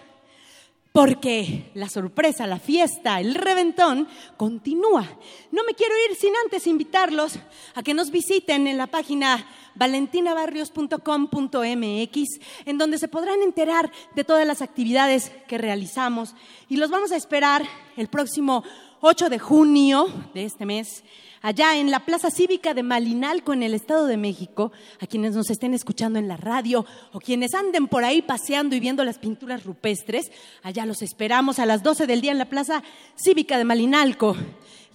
porque 0.93 1.71
la 1.75 1.89
sorpresa, 1.89 2.47
la 2.47 2.59
fiesta, 2.59 3.21
el 3.21 3.35
reventón 3.35 4.07
continúa. 4.37 5.09
No 5.53 5.63
me 5.65 5.75
quiero 5.75 5.95
ir 6.09 6.17
sin 6.17 6.33
antes 6.45 6.67
invitarlos 6.67 7.39
a 7.75 7.83
que 7.83 7.95
nos 7.95 8.11
visiten 8.11 8.67
en 8.67 8.77
la 8.77 8.89
página 8.89 9.47
valentinabarrios.com.mx, 9.77 12.41
en 12.67 12.79
donde 12.79 12.99
se 12.99 13.09
podrán 13.09 13.41
enterar 13.43 13.91
de 14.15 14.25
todas 14.25 14.47
las 14.47 14.61
actividades 14.63 15.31
que 15.47 15.59
realizamos. 15.59 16.35
Y 16.69 16.77
los 16.77 16.91
vamos 16.91 17.13
a 17.13 17.17
esperar 17.17 17.65
el 17.97 18.09
próximo 18.09 18.65
8 19.01 19.31
de 19.31 19.39
junio 19.39 20.09
de 20.35 20.45
este 20.45 20.67
mes, 20.67 21.05
allá 21.43 21.77
en 21.77 21.91
la 21.91 22.01
Plaza 22.01 22.31
Cívica 22.31 22.75
de 22.75 22.83
Malinalco, 22.83 23.53
en 23.53 23.63
el 23.63 23.75
Estado 23.75 24.07
de 24.07 24.17
México, 24.17 24.73
a 25.01 25.07
quienes 25.07 25.35
nos 25.35 25.51
estén 25.51 25.75
escuchando 25.75 26.19
en 26.19 26.29
la 26.29 26.37
radio 26.37 26.85
o 27.13 27.21
quienes 27.21 27.55
anden 27.55 27.89
por 27.89 28.05
ahí 28.05 28.23
paseando 28.23 28.77
y 28.77 28.81
viendo 28.81 29.05
las 29.05 29.19
pinturas 29.19 29.65
rupestres, 29.65 30.31
allá 30.63 30.87
los 30.87 31.03
esperamos 31.03 31.59
a 31.59 31.67
las 31.67 31.83
12 31.83 32.07
del 32.07 32.21
día 32.21 32.33
en 32.33 32.39
la 32.39 32.49
Plaza 32.49 32.83
Cívica 33.17 33.59
de 33.59 33.65
Malinalco. 33.65 34.37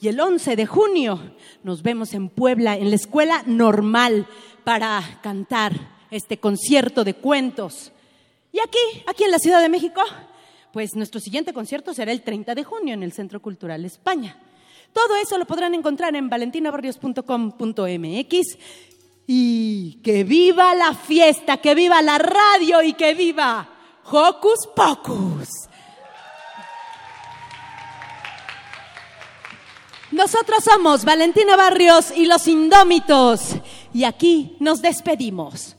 Y 0.01 0.10
el 0.10 0.19
11 0.19 0.55
de 0.55 0.65
junio 0.65 1.19
nos 1.63 1.81
vemos 1.81 2.13
en 2.13 2.29
Puebla, 2.29 2.75
en 2.77 2.89
la 2.89 2.95
Escuela 2.95 3.43
Normal, 3.45 4.27
para 4.63 5.01
cantar 5.21 5.73
este 6.12 6.38
concierto 6.38 7.03
de 7.03 7.13
cuentos. 7.13 7.91
Y 8.51 8.60
aquí, 8.60 9.03
aquí 9.08 9.23
en 9.23 9.31
la 9.31 9.39
Ciudad 9.39 9.62
de 9.62 9.69
México, 9.69 10.01
pues 10.71 10.95
nuestro 10.95 11.21
siguiente 11.21 11.53
concierto 11.53 11.93
será 11.93 12.12
el 12.12 12.21
30 12.21 12.55
de 12.55 12.63
junio 12.63 12.93
en 12.93 13.03
el 13.03 13.13
Centro 13.13 13.41
Cultural 13.41 13.86
España. 13.86 14.38
Todo 14.95 15.15
eso 15.17 15.38
lo 15.38 15.45
podrán 15.45 15.75
encontrar 15.75 16.15
en 16.15 16.29
valentinabarrios.com.mx. 16.29 18.58
Y 19.27 19.99
que 20.01 20.23
viva 20.23 20.73
la 20.73 20.93
fiesta, 20.93 21.58
que 21.58 21.75
viva 21.75 22.01
la 22.01 22.17
radio 22.17 22.81
y 22.81 22.93
que 22.93 23.13
viva 23.13 23.67
Hocus 24.10 24.69
Pocus. 24.73 25.49
Nosotros 30.12 30.63
somos 30.63 31.03
Valentina 31.03 31.58
Barrios 31.58 32.12
y 32.15 32.25
los 32.25 32.47
Indómitos. 32.47 33.58
Y 33.93 34.05
aquí 34.05 34.55
nos 34.62 34.81
despedimos. 34.81 35.75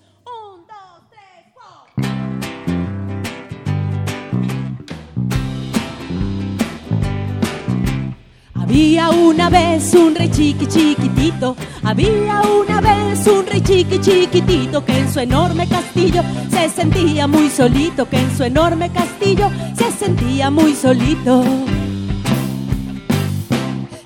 Había 8.76 9.08
una 9.08 9.48
vez 9.48 9.94
un 9.94 10.14
rey 10.14 10.28
chiqui 10.28 10.66
chiquitito, 10.66 11.56
había 11.82 12.42
una 12.42 12.82
vez 12.82 13.26
un 13.26 13.46
rey 13.46 13.62
chiqui 13.62 13.98
chiquitito 13.98 14.84
que 14.84 14.98
en 14.98 15.10
su 15.10 15.18
enorme 15.20 15.66
castillo 15.66 16.22
se 16.50 16.68
sentía 16.68 17.26
muy 17.26 17.48
solito, 17.48 18.06
que 18.06 18.18
en 18.18 18.36
su 18.36 18.44
enorme 18.44 18.90
castillo 18.90 19.50
se 19.74 19.90
sentía 19.92 20.50
muy 20.50 20.74
solito. 20.74 21.42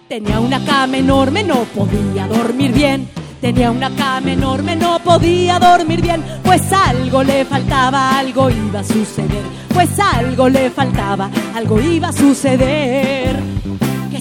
Tenía 0.06 0.38
una 0.38 0.64
cama 0.64 0.98
enorme, 0.98 1.42
no 1.42 1.64
podía 1.74 2.28
dormir 2.28 2.70
bien. 2.70 3.08
Tenía 3.40 3.72
una 3.72 3.90
cama 3.90 4.30
enorme, 4.30 4.76
no 4.76 5.00
podía 5.00 5.58
dormir 5.58 6.00
bien, 6.00 6.22
pues 6.44 6.62
algo 6.72 7.24
le 7.24 7.44
faltaba, 7.44 8.20
algo 8.20 8.48
iba 8.48 8.80
a 8.80 8.84
suceder, 8.84 9.42
pues 9.74 9.98
algo 9.98 10.48
le 10.48 10.70
faltaba, 10.70 11.28
algo 11.56 11.80
iba 11.80 12.10
a 12.10 12.12
suceder. 12.12 13.59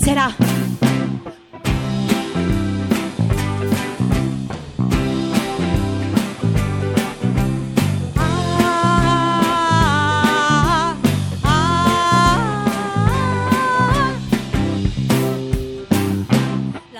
¿Qué 0.10 0.16
será? 0.16 0.36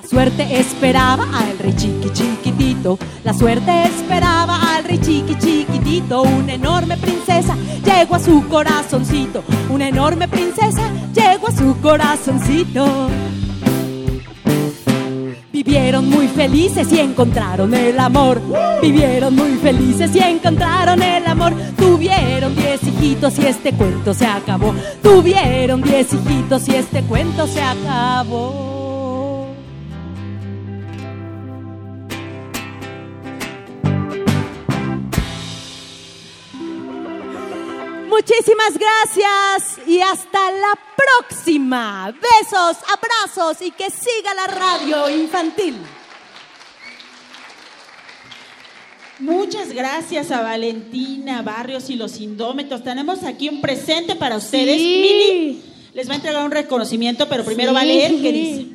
Suerte 0.08 0.60
esperaba 0.60 1.24
al 1.34 1.58
rey 1.58 1.74
chiqui 1.76 2.12
chiquitito, 2.14 3.00
la 3.24 3.34
suerte 3.34 3.86
esperaba 3.86 4.76
al 4.76 4.84
rey 4.84 5.00
chiqui 5.00 5.36
chiquitito, 5.40 5.79
una 5.90 6.54
enorme 6.54 6.98
princesa 6.98 7.56
llegó 7.84 8.16
a 8.16 8.20
su 8.20 8.48
corazoncito, 8.48 9.44
una 9.72 9.88
enorme 9.88 10.28
princesa 10.28 10.92
llegó 11.16 11.48
a 11.48 11.52
su 11.52 11.76
corazoncito. 11.82 13.10
Vivieron 15.52 16.08
muy 16.08 16.28
felices 16.28 16.92
y 16.94 17.00
encontraron 17.00 17.74
el 17.74 18.00
amor. 18.00 18.40
Vivieron 18.82 19.36
muy 19.36 19.56
felices 19.56 20.16
y 20.16 20.20
encontraron 20.20 21.02
el 21.02 21.26
amor. 21.26 21.54
Tuvieron 21.76 22.56
diez 22.56 22.82
hijitos 22.84 23.38
y 23.40 23.48
este 23.48 23.74
cuento 23.74 24.14
se 24.14 24.28
acabó. 24.28 24.74
Tuvieron 25.02 25.82
diez 25.82 26.14
hijitos 26.14 26.68
y 26.70 26.76
este 26.76 27.02
cuento 27.02 27.48
se 27.48 27.62
acabó. 27.62 28.79
Muchísimas 38.30 38.78
gracias 38.78 39.88
y 39.88 40.02
hasta 40.02 40.52
la 40.52 40.78
próxima. 40.96 42.12
Besos, 42.12 42.78
abrazos 42.94 43.66
y 43.66 43.72
que 43.72 43.90
siga 43.90 44.36
la 44.36 44.46
radio 44.46 45.10
infantil. 45.10 45.76
Muchas 49.18 49.74
gracias 49.74 50.30
a 50.30 50.44
Valentina 50.44 51.42
Barrios 51.42 51.90
y 51.90 51.96
los 51.96 52.20
Indómetros. 52.20 52.84
Tenemos 52.84 53.24
aquí 53.24 53.50
un 53.50 53.62
presente 53.62 54.14
para 54.14 54.38
ustedes. 54.38 54.78
Sí. 54.78 55.02
Mili 55.02 55.62
les 55.96 56.08
va 56.08 56.14
a 56.14 56.18
entregar 56.18 56.46
un 56.46 56.52
reconocimiento, 56.52 57.28
pero 57.28 57.44
primero 57.44 57.74
va 57.74 57.82
a 57.82 57.86
leer 57.86 58.22
qué 58.22 58.32
dice. 58.32 58.68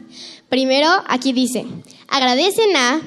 Primero, 0.48 0.88
aquí 1.06 1.32
dice, 1.32 1.64
agradecen 2.08 2.74
a 2.76 3.00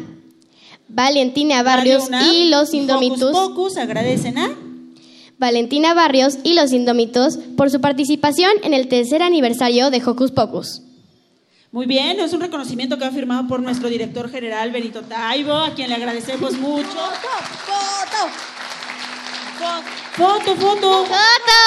Valentina 0.87 1.61
Barrios 1.61 2.09
y 2.31 2.45
los 2.45 2.73
Indómitos. 2.73 3.75
Agradecen 3.77 4.37
a 4.37 4.55
Valentina 5.37 5.93
Barrios 5.93 6.39
y 6.43 6.53
los 6.53 6.71
Indómitos 6.71 7.37
por 7.55 7.69
su 7.69 7.79
participación 7.79 8.51
en 8.63 8.73
el 8.73 8.87
tercer 8.87 9.21
aniversario 9.21 9.91
de 9.91 10.01
Hocus 10.03 10.31
Pocus. 10.31 10.81
Muy 11.71 11.85
bien, 11.85 12.19
es 12.19 12.33
un 12.33 12.41
reconocimiento 12.41 12.97
que 12.97 13.05
ha 13.05 13.11
firmado 13.11 13.47
por 13.47 13.61
nuestro 13.61 13.87
director 13.89 14.31
general 14.31 14.71
Benito 14.71 15.01
Taibo, 15.01 15.53
a 15.53 15.75
quien 15.75 15.89
le 15.89 15.95
agradecemos 15.95 16.53
mucho. 16.53 16.87
¡Foto! 17.67 18.31
¡Foto, 20.15 20.55
foto! 20.55 21.05
¡Foto! 21.05 21.57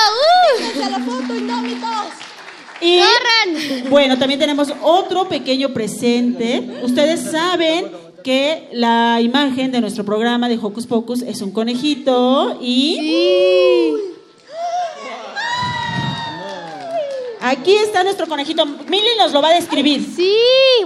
Y 2.81 2.99
¡Corran! 2.99 3.91
bueno, 3.91 4.19
también 4.19 4.41
tenemos 4.41 4.73
otro 4.83 5.29
pequeño 5.29 5.69
presente. 5.69 6.81
Ustedes 6.83 7.31
saben 7.31 7.91
que 8.23 8.69
la 8.73 9.21
imagen 9.21 9.73
de 9.73 9.81
nuestro 9.81 10.05
programa 10.05 10.49
de 10.49 10.59
Hocus 10.61 10.87
Pocus 10.87 11.23
es 11.23 11.43
un 11.43 11.53
conejito 11.53 12.59
y 12.61 13.95
aquí 17.41 17.75
está 17.75 18.05
nuestro 18.05 18.27
conejito. 18.27 18.67
Mili 18.67 19.09
nos 19.19 19.33
lo 19.33 19.43
va 19.43 19.49
a 19.49 19.55
describir. 19.55 20.07
Sí, 20.15 20.35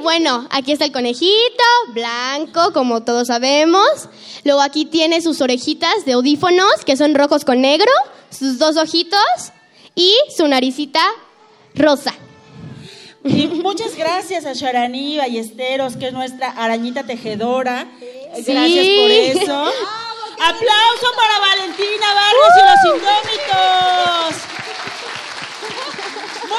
bueno, 0.03 0.47
aquí 0.51 0.73
está 0.73 0.85
el 0.85 0.93
conejito, 0.93 1.65
blanco, 1.93 2.73
como 2.73 3.03
todos 3.03 3.29
sabemos. 3.29 4.09
Luego 4.45 4.61
aquí 4.61 4.85
tiene 4.85 5.21
sus 5.21 5.41
orejitas 5.41 6.05
de 6.05 6.13
audífonos, 6.13 6.85
que 6.85 6.97
son 6.97 7.15
rojos 7.15 7.45
con 7.45 7.61
negro, 7.61 7.91
sus 8.31 8.59
dos 8.59 8.77
ojitos 8.77 9.21
y 9.95 10.15
su 10.37 10.47
naricita 10.49 11.01
rosa. 11.75 12.15
Y 13.25 13.47
muchas 13.47 13.97
gracias 13.97 14.45
a 14.45 14.53
Sharani 14.53 15.17
Ballesteros, 15.17 15.97
que 15.97 16.09
es 16.09 16.13
nuestra 16.13 16.51
arañita 16.51 17.05
tejedora. 17.05 17.87
Gracias 18.47 18.87
por 19.01 19.11
eso. 19.11 19.73
Aplauso 20.41 21.07
para 21.17 21.39
Valentina 21.41 22.07
Barrios 22.15 22.53
y 22.57 22.91
los 22.91 22.97
Indómitos. 22.97 24.54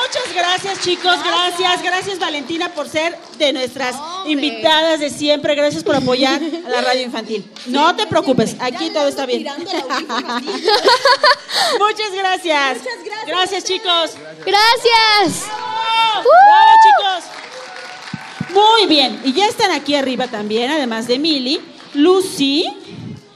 Muchas 0.01 0.34
gracias, 0.34 0.81
chicos. 0.81 1.17
Gracias, 1.23 1.81
gracias, 1.84 2.19
Valentina, 2.19 2.69
por 2.73 2.89
ser 2.89 3.17
de 3.38 3.53
nuestras 3.53 3.95
invitadas 4.25 4.99
de 4.99 5.10
siempre. 5.10 5.55
Gracias 5.55 5.84
por 5.84 5.95
apoyar 5.95 6.41
a 6.65 6.69
la 6.69 6.81
radio 6.81 7.03
infantil. 7.03 7.45
No 7.67 7.95
te 7.95 8.05
preocupes, 8.08 8.55
aquí 8.60 8.89
todo 8.89 9.08
está 9.08 9.25
bien. 9.25 9.43
Muchas 11.79 12.12
gracias. 12.13 12.79
Gracias, 13.27 13.63
chicos. 13.63 14.12
Gracias. 14.45 15.45
¡Bravo! 15.47 16.29
¡Bravo, 16.29 16.71
chicos! 16.84 17.23
Muy 18.53 18.86
bien, 18.88 19.21
y 19.25 19.34
ya 19.34 19.47
están 19.47 19.71
aquí 19.71 19.95
arriba 19.95 20.27
también, 20.27 20.71
además 20.71 21.08
de 21.08 21.19
Mili, 21.19 21.60
Lucy 21.93 22.65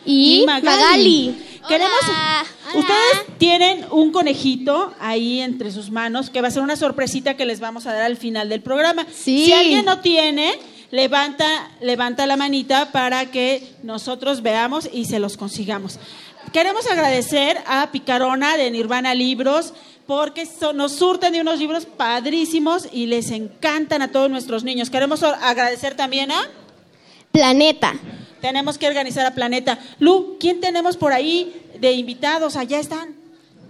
Y, 0.05 0.43
y 0.43 0.45
Magali. 0.45 0.69
Magali. 0.69 1.45
Queremos, 1.69 1.99
Hola. 2.03 2.45
ustedes 2.75 3.37
tienen 3.37 3.85
un 3.91 4.11
conejito 4.11 4.93
ahí 4.99 5.39
entre 5.39 5.71
sus 5.71 5.89
manos 5.91 6.29
que 6.29 6.41
va 6.41 6.49
a 6.49 6.51
ser 6.51 6.61
una 6.63 6.75
sorpresita 6.75 7.35
que 7.37 7.45
les 7.45 7.59
vamos 7.59 7.85
a 7.85 7.93
dar 7.93 8.01
al 8.03 8.17
final 8.17 8.49
del 8.49 8.61
programa. 8.61 9.05
Sí. 9.13 9.45
Si 9.45 9.53
alguien 9.53 9.85
no 9.85 9.99
tiene, 9.99 10.57
levanta, 10.91 11.45
levanta 11.81 12.25
la 12.25 12.35
manita 12.37 12.91
para 12.91 13.29
que 13.31 13.63
nosotros 13.83 14.41
veamos 14.41 14.89
y 14.91 15.05
se 15.05 15.19
los 15.19 15.37
consigamos. 15.37 15.99
Queremos 16.51 16.87
agradecer 16.87 17.59
a 17.67 17.91
Picarona 17.91 18.57
de 18.57 18.71
Nirvana 18.71 19.13
Libros 19.13 19.73
porque 20.07 20.47
so- 20.47 20.73
nos 20.73 20.93
surten 20.93 21.33
de 21.33 21.41
unos 21.41 21.59
libros 21.59 21.85
padrísimos 21.85 22.87
y 22.91 23.05
les 23.05 23.29
encantan 23.29 24.01
a 24.01 24.11
todos 24.11 24.29
nuestros 24.31 24.63
niños. 24.63 24.89
Queremos 24.89 25.21
agradecer 25.21 25.95
también 25.95 26.31
a... 26.31 26.41
Planeta. 27.31 27.93
Tenemos 28.41 28.77
que 28.77 28.87
organizar 28.87 29.25
a 29.25 29.31
Planeta. 29.31 29.79
Lu, 29.99 30.37
¿quién 30.39 30.61
tenemos 30.61 30.97
por 30.97 31.13
ahí 31.13 31.53
de 31.79 31.91
invitados? 31.91 32.55
Allá 32.55 32.79
están. 32.79 33.15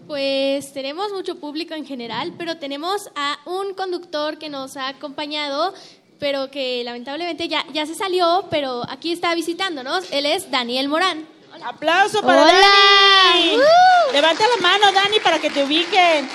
Pues 0.08 0.74
tenemos 0.74 1.12
mucho 1.12 1.36
público 1.36 1.74
en 1.76 1.86
general, 1.86 2.34
pero 2.38 2.58
tenemos 2.58 3.10
a 3.16 3.40
un 3.46 3.74
conductor 3.76 4.40
que 4.40 4.50
nos 4.50 4.76
ha 4.76 4.88
acompañado, 4.88 5.74
pero 6.20 6.50
que 6.50 6.84
lamentablemente 6.84 7.48
ya, 7.48 7.64
ya 7.74 7.86
se 7.86 7.94
salió, 7.94 8.46
pero 8.50 8.84
aquí 8.90 9.12
está 9.12 9.36
visitándonos. 9.36 10.12
Él 10.12 10.26
es 10.26 10.50
Daniel 10.50 10.90
Morán. 10.90 11.28
Aplauso 11.64 12.22
para 12.22 12.44
Hola. 12.44 12.54
Dani. 12.54 13.58
¡Uh! 13.58 14.14
Levanta 14.14 14.44
la 14.56 14.62
mano, 14.62 14.92
Dani, 14.92 15.20
para 15.20 15.40
que 15.40 15.50
te 15.50 15.64
ubiquen. 15.64 16.28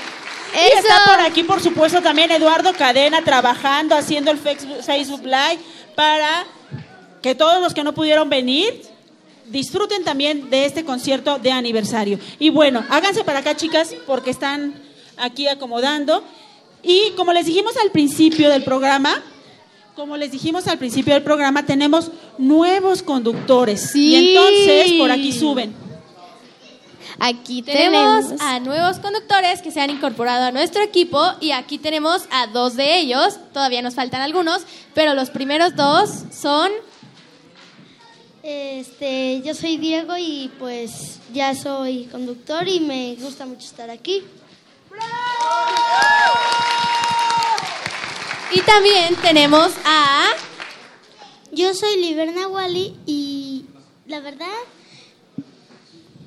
Y 0.54 0.56
Eso. 0.56 0.78
está 0.78 1.02
por 1.06 1.20
aquí, 1.20 1.42
por 1.42 1.60
supuesto, 1.60 2.00
también 2.00 2.30
Eduardo 2.30 2.72
Cadena 2.74 3.22
trabajando, 3.24 3.96
haciendo 3.96 4.30
el 4.30 4.38
Facebook 4.38 5.24
Live 5.24 5.58
para 5.96 6.44
que 7.24 7.34
todos 7.34 7.58
los 7.62 7.72
que 7.72 7.82
no 7.82 7.94
pudieron 7.94 8.28
venir 8.28 8.82
disfruten 9.46 10.04
también 10.04 10.50
de 10.50 10.66
este 10.66 10.84
concierto 10.84 11.38
de 11.38 11.50
aniversario. 11.50 12.18
Y 12.38 12.50
bueno, 12.50 12.84
háganse 12.90 13.24
para 13.24 13.38
acá, 13.38 13.56
chicas, 13.56 13.96
porque 14.06 14.28
están 14.28 14.74
aquí 15.16 15.48
acomodando. 15.48 16.22
Y 16.82 17.12
como 17.16 17.32
les 17.32 17.46
dijimos 17.46 17.78
al 17.82 17.90
principio 17.92 18.50
del 18.50 18.62
programa, 18.62 19.22
como 19.96 20.18
les 20.18 20.32
dijimos 20.32 20.68
al 20.68 20.76
principio 20.76 21.14
del 21.14 21.22
programa, 21.22 21.64
tenemos 21.64 22.10
nuevos 22.36 23.02
conductores. 23.02 23.80
Sí. 23.92 24.10
Y 24.10 24.28
entonces 24.28 24.92
por 24.98 25.10
aquí 25.10 25.32
suben. 25.32 25.74
Aquí 27.20 27.62
Tenemos 27.62 28.24
tenemos, 28.26 28.42
a 28.42 28.60
nuevos 28.60 28.98
conductores 28.98 29.62
que 29.62 29.70
se 29.70 29.80
han 29.80 29.88
incorporado 29.88 30.44
a 30.44 30.52
nuestro 30.52 30.82
equipo 30.82 31.22
y 31.40 31.52
aquí 31.52 31.78
tenemos 31.78 32.24
a 32.30 32.48
dos 32.48 32.76
de 32.76 32.98
ellos. 32.98 33.38
Todavía 33.54 33.80
nos 33.80 33.94
faltan 33.94 34.20
algunos, 34.20 34.66
pero 34.92 35.14
los 35.14 35.30
primeros 35.30 35.74
dos 35.74 36.10
son 36.30 36.70
Este, 38.46 39.40
yo 39.40 39.54
soy 39.54 39.78
Diego 39.78 40.18
y 40.18 40.52
pues 40.58 41.18
ya 41.32 41.54
soy 41.54 42.04
conductor 42.12 42.68
y 42.68 42.78
me 42.78 43.14
gusta 43.14 43.46
mucho 43.46 43.64
estar 43.64 43.88
aquí. 43.88 44.22
y 48.52 48.60
también 48.60 49.16
tenemos 49.16 49.72
a 49.86 50.26
Yo 51.52 51.72
soy 51.72 51.96
Liberna 51.96 52.46
Wally 52.48 52.94
y 53.06 53.64
la 54.06 54.20
verdad 54.20 54.46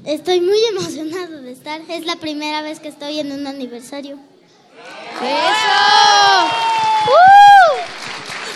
estoy 0.03 0.41
muy 0.41 0.57
emocionado 0.71 1.43
de 1.43 1.51
estar. 1.51 1.81
Es 1.87 2.07
la 2.07 2.15
primera 2.15 2.63
vez 2.63 2.79
que 2.79 2.87
estoy 2.87 3.19
en 3.19 3.31
un 3.31 3.45
aniversario. 3.45 4.17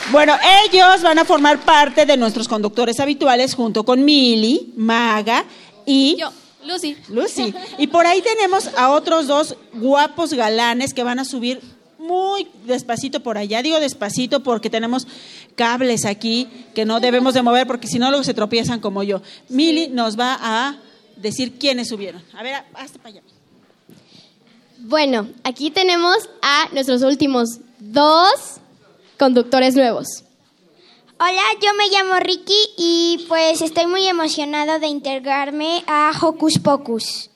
Bueno, 0.09 0.35
ellos 0.65 1.01
van 1.03 1.19
a 1.19 1.25
formar 1.25 1.59
parte 1.59 2.05
de 2.05 2.17
nuestros 2.17 2.47
conductores 2.47 2.99
habituales 2.99 3.53
junto 3.53 3.83
con 3.85 4.03
Mili, 4.03 4.73
Maga 4.75 5.45
y 5.85 6.17
yo, 6.17 6.31
Lucy. 6.65 6.97
Lucy. 7.09 7.53
Y 7.77 7.87
por 7.87 8.05
ahí 8.05 8.21
tenemos 8.21 8.69
a 8.75 8.89
otros 8.89 9.27
dos 9.27 9.55
guapos 9.73 10.33
galanes 10.33 10.93
que 10.93 11.03
van 11.03 11.19
a 11.19 11.25
subir 11.25 11.61
muy 11.97 12.47
despacito 12.65 13.21
por 13.21 13.37
allá. 13.37 13.61
Digo 13.61 13.79
despacito 13.79 14.41
porque 14.41 14.69
tenemos 14.69 15.07
cables 15.55 16.05
aquí 16.05 16.47
que 16.73 16.83
no 16.83 16.99
debemos 16.99 17.33
de 17.33 17.43
mover 17.43 17.67
porque 17.67 17.87
si 17.87 17.99
no 17.99 18.09
luego 18.09 18.23
se 18.23 18.33
tropiezan 18.33 18.79
como 18.79 19.03
yo. 19.03 19.21
Mili 19.49 19.87
nos 19.87 20.19
va 20.19 20.37
a 20.41 20.77
decir 21.15 21.57
quiénes 21.57 21.89
subieron. 21.89 22.21
A 22.33 22.43
ver, 22.43 22.63
hasta 22.73 22.97
para 22.97 23.09
allá. 23.09 23.21
bueno, 24.79 25.29
aquí 25.43 25.69
tenemos 25.71 26.17
a 26.41 26.67
nuestros 26.73 27.03
últimos 27.03 27.59
dos 27.79 28.60
conductores 29.21 29.75
nuevos. 29.75 30.23
Hola, 31.19 31.43
yo 31.61 31.69
me 31.75 31.89
llamo 31.89 32.19
Ricky 32.19 32.57
y 32.75 33.23
pues 33.27 33.61
estoy 33.61 33.85
muy 33.85 34.07
emocionado 34.07 34.79
de 34.79 34.87
integrarme 34.87 35.83
a 35.85 36.11
Hocus 36.19 36.57
Pocus. 36.57 37.29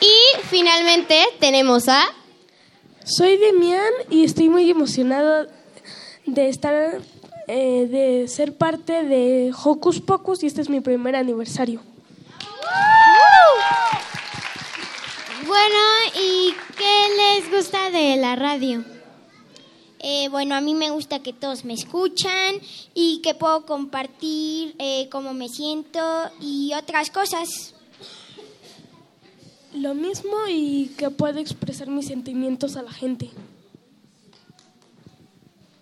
Y 0.00 0.40
finalmente 0.48 1.22
tenemos 1.38 1.86
a 1.90 2.02
Soy 3.04 3.36
Demian 3.36 3.92
y 4.08 4.24
estoy 4.24 4.48
muy 4.48 4.70
emocionado 4.70 5.48
de 6.24 6.48
estar, 6.48 7.02
eh, 7.46 7.88
de 7.90 8.26
ser 8.26 8.56
parte 8.56 9.04
de 9.04 9.52
Hocus 9.64 10.00
Pocus 10.00 10.42
y 10.42 10.46
este 10.46 10.62
es 10.62 10.70
mi 10.70 10.80
primer 10.80 11.14
aniversario. 11.14 11.82
Bueno, 15.46 15.78
¿y 16.20 16.52
qué 16.76 17.38
les 17.38 17.52
gusta 17.52 17.90
de 17.92 18.16
la 18.16 18.34
radio? 18.34 18.84
Eh, 20.00 20.28
bueno, 20.28 20.56
a 20.56 20.60
mí 20.60 20.74
me 20.74 20.90
gusta 20.90 21.20
que 21.20 21.32
todos 21.32 21.64
me 21.64 21.74
escuchan 21.74 22.56
y 22.94 23.20
que 23.22 23.34
puedo 23.34 23.64
compartir 23.64 24.74
eh, 24.80 25.08
cómo 25.08 25.34
me 25.34 25.48
siento 25.48 26.00
y 26.40 26.72
otras 26.74 27.12
cosas. 27.12 27.74
Lo 29.72 29.94
mismo 29.94 30.36
y 30.48 30.90
que 30.98 31.10
puedo 31.10 31.38
expresar 31.38 31.86
mis 31.90 32.08
sentimientos 32.08 32.76
a 32.76 32.82
la 32.82 32.90
gente. 32.90 33.30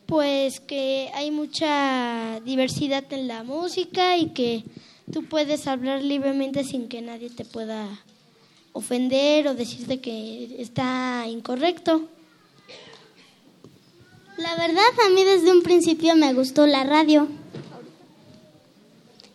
Pues 0.04 0.60
que 0.60 1.10
hay 1.14 1.30
mucha 1.30 2.38
diversidad 2.40 3.10
en 3.10 3.28
la 3.28 3.44
música 3.44 4.18
y 4.18 4.34
que 4.34 4.62
tú 5.10 5.24
puedes 5.24 5.66
hablar 5.66 6.02
libremente 6.02 6.64
sin 6.64 6.86
que 6.86 7.00
nadie 7.00 7.30
te 7.30 7.46
pueda 7.46 8.04
ofender 8.74 9.48
o 9.48 9.54
decirte 9.54 10.00
que 10.00 10.56
está 10.58 11.24
incorrecto. 11.26 12.02
La 14.36 14.56
verdad, 14.56 14.82
a 15.06 15.10
mí 15.10 15.24
desde 15.24 15.52
un 15.52 15.62
principio 15.62 16.14
me 16.16 16.34
gustó 16.34 16.66
la 16.66 16.84
radio. 16.84 17.28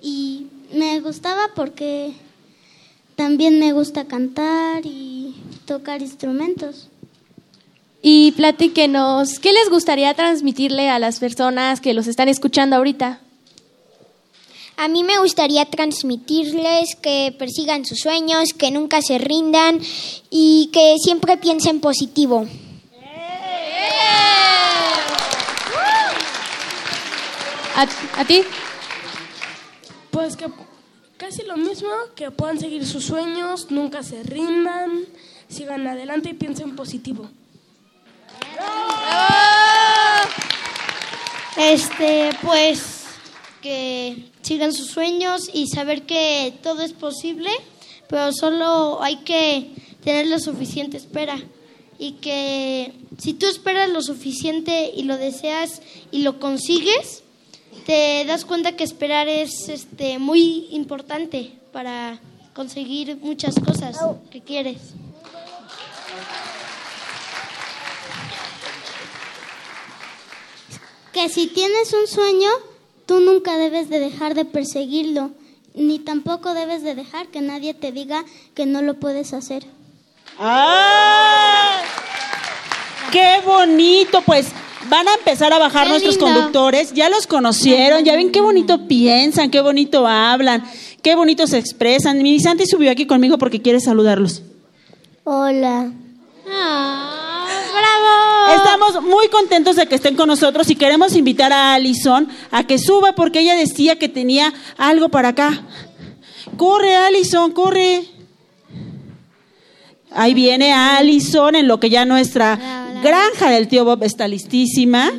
Y 0.02 0.47
me 0.73 0.99
gustaba 0.99 1.49
porque 1.56 2.13
también 3.15 3.60
me 3.60 3.73
gusta 3.73 4.06
cantar 4.06 4.86
y 4.86 5.36
tocar 5.65 6.02
instrumentos. 6.02 6.89
Y 8.02 8.32
platíquenos, 8.34 9.39
¿qué 9.39 9.52
les 9.54 9.69
gustaría 9.69 10.13
transmitirle 10.13 10.89
a 10.89 10.99
las 10.99 11.19
personas 11.19 11.82
que 11.82 11.93
los 11.93 12.08
están 12.08 12.28
escuchando 12.28 12.75
ahorita? 12.75 13.19
A 14.81 14.87
mí 14.87 15.03
me 15.03 15.17
gustaría 15.19 15.65
transmitirles 15.65 16.95
que 16.95 17.35
persigan 17.37 17.83
sus 17.83 17.99
sueños, 17.99 18.53
que 18.53 18.71
nunca 18.71 19.01
se 19.01 19.17
rindan 19.17 19.77
y 20.29 20.69
que 20.71 20.95
siempre 21.03 21.35
piensen 21.35 21.81
positivo. 21.81 22.47
¿A, 27.75 27.87
a 28.21 28.23
ti? 28.25 28.43
Pues 30.11 30.37
que 30.37 30.45
casi 31.17 31.43
lo 31.43 31.57
mismo, 31.57 31.89
que 32.15 32.31
puedan 32.31 32.57
seguir 32.57 32.87
sus 32.87 33.03
sueños, 33.03 33.71
nunca 33.71 34.01
se 34.01 34.23
rindan, 34.23 35.03
sigan 35.49 35.85
adelante 35.87 36.29
y 36.29 36.35
piensen 36.35 36.77
positivo. 36.77 37.29
Este, 41.57 42.29
pues 42.41 43.03
que 43.61 44.28
sigan 44.49 44.73
sus 44.73 44.88
sueños 44.88 45.47
y 45.53 45.67
saber 45.67 46.07
que 46.07 46.55
todo 46.63 46.81
es 46.81 46.93
posible, 46.93 47.51
pero 48.07 48.33
solo 48.33 48.99
hay 48.99 49.17
que 49.17 49.75
tener 50.03 50.25
la 50.25 50.39
suficiente 50.39 50.97
espera 50.97 51.38
y 51.99 52.13
que 52.13 52.91
si 53.19 53.35
tú 53.35 53.45
esperas 53.45 53.91
lo 53.91 54.01
suficiente 54.01 54.91
y 54.95 55.03
lo 55.03 55.17
deseas 55.17 55.83
y 56.09 56.23
lo 56.23 56.39
consigues, 56.39 57.21
te 57.85 58.25
das 58.25 58.43
cuenta 58.43 58.75
que 58.75 58.83
esperar 58.83 59.27
es 59.27 59.69
este 59.69 60.17
muy 60.17 60.65
importante 60.71 61.51
para 61.71 62.19
conseguir 62.55 63.17
muchas 63.17 63.53
cosas 63.59 63.99
que 64.31 64.41
quieres. 64.41 64.79
Que 71.13 71.29
si 71.29 71.45
tienes 71.45 71.93
un 71.93 72.07
sueño, 72.07 72.49
tú 73.10 73.22
nunca 73.22 73.58
debes 73.58 73.89
de 73.89 74.00
dejar 74.00 74.36
de 74.36 74.45
perseguirlo, 74.45 75.32
ni 75.74 75.98
tampoco 75.98 76.54
debes 76.54 76.84
de 76.84 76.93
dejar 76.93 77.30
que 77.30 77.41
nadie 77.41 77.74
te 77.74 77.91
diga 77.91 78.24
que 78.54 78.67
no 78.67 78.84
lo 78.84 79.00
puedes 79.00 79.34
hacer. 79.34 79.65
¡Ah! 80.38 81.82
¡Qué 83.12 83.41
bonito! 83.43 84.22
Pues 84.22 84.50
van 84.91 85.08
a 85.08 85.15
empezar 85.15 85.52
a 85.52 85.58
bajar 85.58 85.86
Qué 85.86 85.89
nuestros 85.89 86.17
lindo. 86.17 86.28
conductores. 86.28 86.93
Ya 86.93 87.10
los 87.10 87.26
conocieron, 87.26 88.06
ya 88.06 88.15
ven 88.15 88.32
qué 88.32 88.41
bonito 88.41 88.88
piensan, 88.88 89.50
qué 89.50 89.62
bonito 89.62 90.06
hablan, 90.06 90.63
qué 91.02 91.15
bonito 91.15 91.48
se 91.48 91.58
expresan. 91.58 92.22
Mi 92.22 92.39
Santi 92.39 92.67
subió 92.67 92.91
aquí 92.91 93.08
conmigo 93.08 93.39
porque 93.39 93.60
quiere 93.60 93.80
saludarlos. 93.80 94.43
Hola. 95.24 95.91
Estamos 98.55 99.03
muy 99.03 99.27
contentos 99.27 99.75
de 99.75 99.88
que 99.88 99.95
estén 99.95 100.15
con 100.15 100.27
nosotros 100.27 100.69
y 100.69 100.75
queremos 100.75 101.15
invitar 101.15 101.53
a 101.53 101.73
Alison 101.75 102.27
a 102.51 102.63
que 102.65 102.79
suba 102.79 103.13
porque 103.13 103.41
ella 103.41 103.55
decía 103.55 103.97
que 103.97 104.09
tenía 104.09 104.53
algo 104.77 105.09
para 105.09 105.29
acá. 105.29 105.63
Corre, 106.57 106.95
Alison, 106.95 107.51
corre. 107.51 108.05
Ahí 110.12 110.33
viene 110.33 110.73
Alison 110.73 111.55
en 111.55 111.67
lo 111.67 111.79
que 111.79 111.89
ya 111.89 112.05
nuestra 112.05 112.99
granja 113.03 113.49
del 113.49 113.67
tío 113.67 113.85
Bob 113.85 114.03
está 114.03 114.27
listísima. 114.27 115.12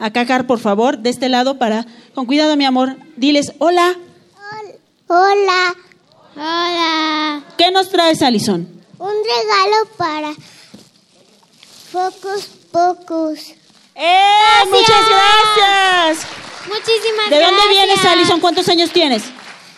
Acá, 0.00 0.26
Car, 0.26 0.46
por 0.46 0.60
favor, 0.60 0.98
de 0.98 1.10
este 1.10 1.28
lado 1.28 1.58
para... 1.58 1.84
Con 2.14 2.26
cuidado, 2.26 2.56
mi 2.56 2.64
amor. 2.64 2.96
Diles, 3.16 3.52
hola. 3.58 3.96
Hola. 5.08 5.74
Hola. 6.36 7.44
¿Qué 7.56 7.72
nos 7.72 7.88
traes, 7.90 8.22
Alison? 8.22 8.77
Un 8.98 9.14
regalo 9.24 9.96
para 9.96 10.32
Focus 11.92 12.48
Pocus. 12.72 13.54
¡Eh! 13.94 14.64
¡Muchas 14.68 15.04
gracias! 15.08 16.26
Muchísimas 16.66 17.30
¿De 17.30 17.40
dónde 17.40 17.68
vienes, 17.70 18.04
Alison? 18.04 18.40
¿Cuántos 18.40 18.68
años 18.68 18.90
tienes? 18.90 19.22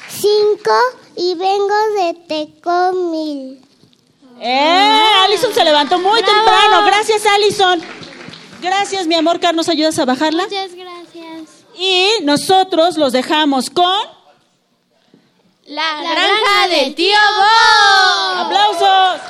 Cinco 0.08 0.72
y 1.16 1.34
vengo 1.34 1.74
de 1.98 2.14
Tecomil. 2.28 3.60
¡Eh! 4.40 5.06
Alison 5.24 5.52
se 5.52 5.64
levantó 5.64 5.98
muy 5.98 6.22
temprano. 6.22 6.84
Gracias, 6.86 7.24
Alison. 7.26 7.82
Gracias, 8.62 9.06
mi 9.06 9.14
amor. 9.14 9.38
Car, 9.38 9.54
¿nos 9.54 9.68
ayudas 9.68 9.98
a 9.98 10.06
bajarla? 10.06 10.44
Muchas 10.44 10.74
gracias. 10.74 11.64
Y 11.78 12.24
nosotros 12.24 12.96
los 12.96 13.12
dejamos 13.12 13.68
con... 13.68 14.19
La, 15.70 16.02
granja 16.02 16.66
del 16.68 16.96
tío 16.96 17.16
Bob. 17.36 18.38
¡Aplausos! 18.44 19.20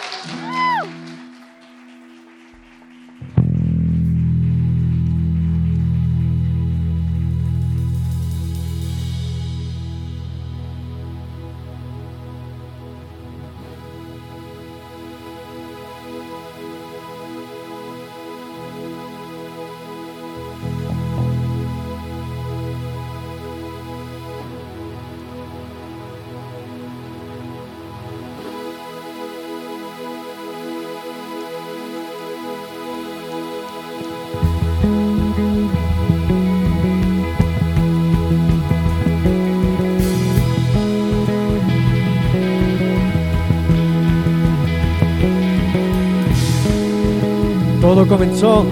Comenzó. 48.21 48.67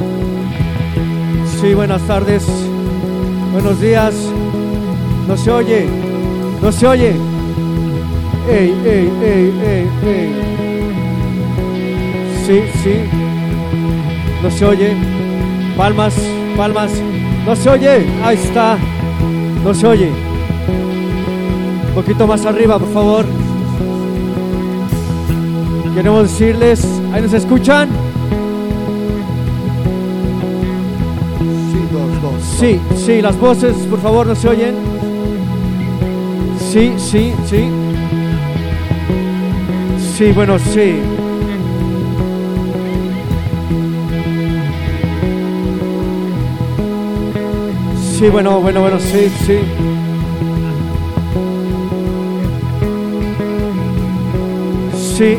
Sí, 1.59 1.73
buenas 1.73 2.03
tardes. 2.03 2.47
Buenos 3.51 3.81
días. 3.81 4.15
No 5.27 5.39
se 5.39 5.51
oye. 5.51 5.89
No 6.61 6.71
se 6.71 6.87
oye. 6.87 7.17
Ey, 8.47 8.75
ey, 8.85 9.11
ey, 9.23 9.55
ey, 9.65 9.89
ey. 10.05 10.35
Sí, 12.47 12.61
sí. 12.83 12.95
No 14.43 14.51
se 14.51 14.67
oye. 14.67 14.95
Palmas, 15.79 16.15
palmas. 16.55 16.93
No 17.47 17.57
se 17.57 17.71
oye. 17.71 18.07
Ahí 18.23 18.37
está. 18.37 18.77
No 19.65 19.73
se 19.73 19.87
oye. 19.87 20.11
Un 21.89 21.95
poquito 21.95 22.27
más 22.27 22.45
arriba, 22.45 22.79
por 22.79 22.93
favor. 22.93 23.25
Queremos 25.95 26.25
decirles, 26.25 26.87
¿ahí 27.15 27.23
nos 27.23 27.33
escuchan? 27.33 28.08
Sí, 32.59 32.81
sí, 32.97 33.23
las 33.23 33.39
voces, 33.39 33.77
por 33.89 34.01
favor, 34.01 34.27
no 34.27 34.35
se 34.35 34.49
oyen. 34.49 34.75
Sí, 36.59 36.93
sí, 36.97 37.33
sí. 37.47 37.69
Sí, 40.17 40.33
bueno, 40.33 40.59
sí. 40.59 40.97
Sí, 48.19 48.29
bueno, 48.29 48.61
bueno, 48.61 48.81
bueno, 48.81 48.99
sí, 48.99 49.31
sí. 49.47 49.59
Sí. 55.17 55.39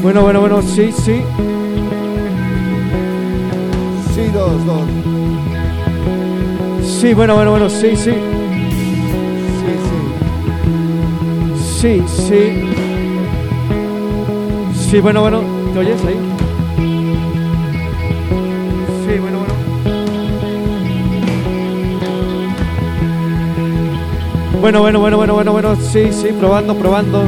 Bueno, 0.00 0.22
bueno, 0.22 0.40
bueno, 0.40 0.62
sí, 0.62 0.90
sí. 0.90 1.20
Sí. 4.66 4.72
Sí, 7.00 7.14
bueno, 7.14 7.36
bueno, 7.36 7.52
bueno, 7.52 7.70
sí, 7.70 7.94
sí. 7.94 8.12
Sí, 11.80 12.02
sí. 12.08 12.64
Sí, 14.74 15.00
bueno, 15.00 15.20
bueno. 15.20 15.42
¿Te 15.72 15.78
oyes 15.78 16.04
ahí? 16.04 16.16
Sí, 19.04 19.18
bueno, 19.20 19.38
bueno. 19.38 19.54
Bueno, 24.60 24.80
bueno, 24.80 25.00
bueno, 25.00 25.16
bueno, 25.16 25.34
bueno, 25.34 25.52
bueno. 25.52 25.76
Sí, 25.76 26.12
sí, 26.12 26.28
probando, 26.40 26.74
probando. 26.74 27.22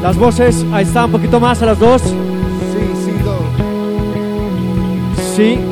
Las 0.00 0.16
voces, 0.16 0.64
ahí 0.72 0.84
está, 0.84 1.04
un 1.04 1.12
poquito 1.12 1.38
más 1.38 1.60
a 1.62 1.66
las 1.66 1.78
dos. 1.78 2.00
Sí, 2.02 2.14
sí, 3.04 3.12
dos. 3.24 3.42
Sí. 5.36 5.58
Sí, 5.58 5.71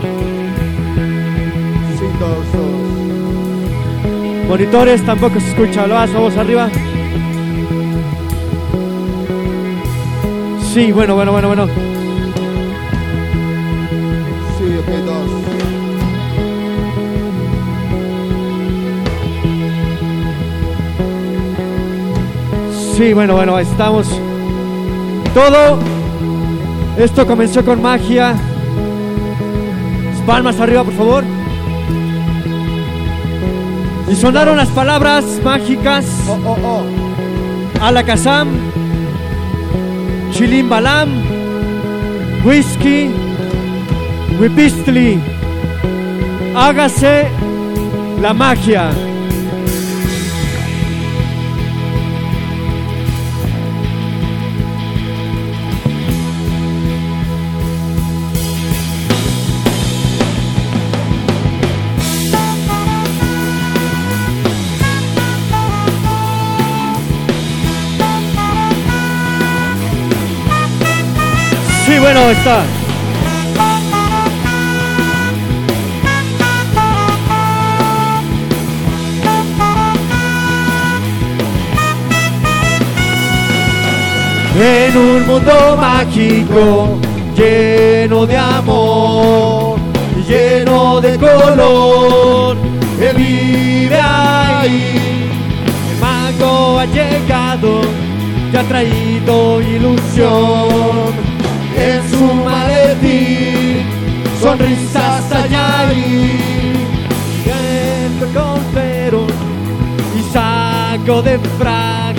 Monitores, 4.51 5.07
tampoco 5.07 5.39
se 5.39 5.51
escucha. 5.51 5.87
Lo 5.87 5.95
vas, 5.95 6.13
vamos 6.13 6.37
arriba. 6.37 6.69
Sí, 10.75 10.91
bueno, 10.91 11.15
bueno, 11.15 11.31
bueno, 11.31 11.47
bueno. 11.47 11.67
Sí, 14.59 14.65
ok, 14.77 14.89
dos. 15.07 15.31
Sí, 22.97 23.13
bueno, 23.13 23.35
bueno, 23.35 23.55
ahí 23.55 23.65
estamos. 23.65 24.09
Todo 25.33 25.79
esto 26.99 27.25
comenzó 27.25 27.65
con 27.65 27.81
magia. 27.81 28.35
Palmas 30.27 30.59
arriba, 30.59 30.83
por 30.83 30.95
favor. 30.95 31.30
Y 34.11 34.17
sonaron 34.17 34.57
las 34.57 34.69
palabras 34.71 35.25
mágicas. 35.45 36.05
Oh, 36.29 36.39
oh, 36.45 36.59
oh. 36.65 37.85
Alakazam, 37.85 38.49
Chilimbalam, 40.33 41.09
Whisky, 42.45 43.11
Wipistli. 44.41 45.21
Hágase 46.55 47.29
la 48.21 48.35
magia. 48.35 48.91
Sí, 71.91 71.99
bueno, 71.99 72.21
está. 72.31 72.63
En 84.57 84.97
un 84.97 85.27
mundo 85.27 85.77
mágico, 85.81 87.01
lleno 87.37 88.25
de 88.25 88.37
amor, 88.37 89.81
lleno 90.29 91.01
de 91.01 91.19
color, 91.19 92.57
él 93.01 93.17
vive 93.17 94.01
ahí. 94.01 95.29
El 95.91 96.01
mago 96.01 96.79
ha 96.79 96.85
llegado, 96.85 97.81
te 98.53 98.59
ha 98.59 98.63
traído 98.63 99.61
ilusión 99.61 101.20
en 101.81 102.11
su 102.11 102.35
maletín, 102.35 103.87
sonrisas 104.41 105.25
ahí. 105.33 106.87
Entro 107.47 108.29
con 108.35 108.63
Perón 108.75 109.27
y 110.19 110.23
saco 110.33 111.23
de 111.23 111.39
frac 111.59 112.17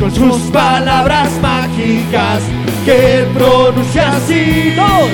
con 0.00 0.10
sus 0.12 0.42
palabras 0.50 1.30
mágicas 1.40 2.42
que 2.84 3.26
pronuncia 3.32 4.12
así. 4.16 4.72
Dos, 4.76 5.10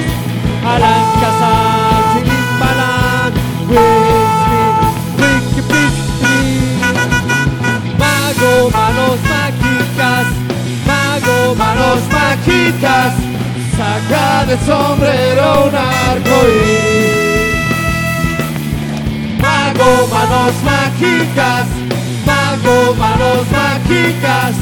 Alancazar, 0.66 2.02
Silimbalan, 2.14 3.32
Whisky, 3.68 4.60
Wiki, 5.20 5.60
Whisky. 5.70 6.38
Mago, 7.98 8.70
manos 8.70 9.18
mágicas, 9.34 10.26
mago, 10.86 11.54
manos 11.54 12.00
mágicas, 12.10 13.12
saca 13.80 14.44
del 14.44 14.58
sombrero 14.60 15.64
un 15.68 15.74
arco 15.74 16.38
Mago, 19.40 20.06
manos 20.08 20.54
mágicas, 20.62 21.66
mago, 22.26 22.94
manos 22.94 23.46
mágicas, 23.50 24.54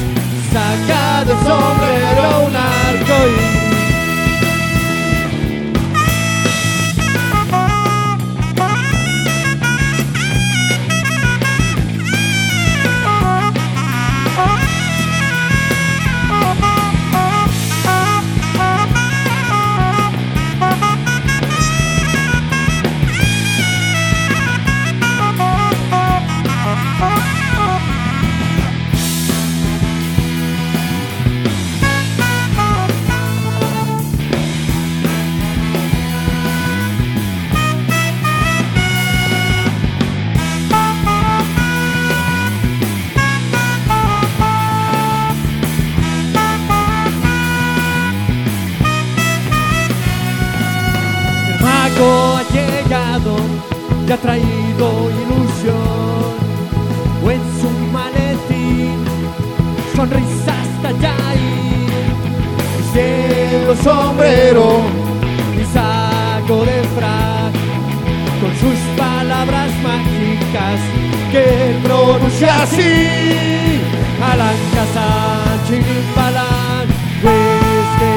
saca 0.53 1.25
del 1.25 1.37
sombrero 1.45 2.45
un 2.47 2.55
arco 2.55 3.58
sombrero 63.83 64.81
y 65.59 65.63
saco 65.73 66.65
de 66.65 66.83
frac 66.95 67.53
con 68.41 68.51
sus 68.61 68.79
palabras 68.97 69.71
mágicas 69.83 70.79
que 71.31 71.79
pronuncia 71.83 72.63
así. 72.63 73.07
Alan 74.21 74.55
Chimpalan, 75.67 76.87
Whisky, 77.23 78.13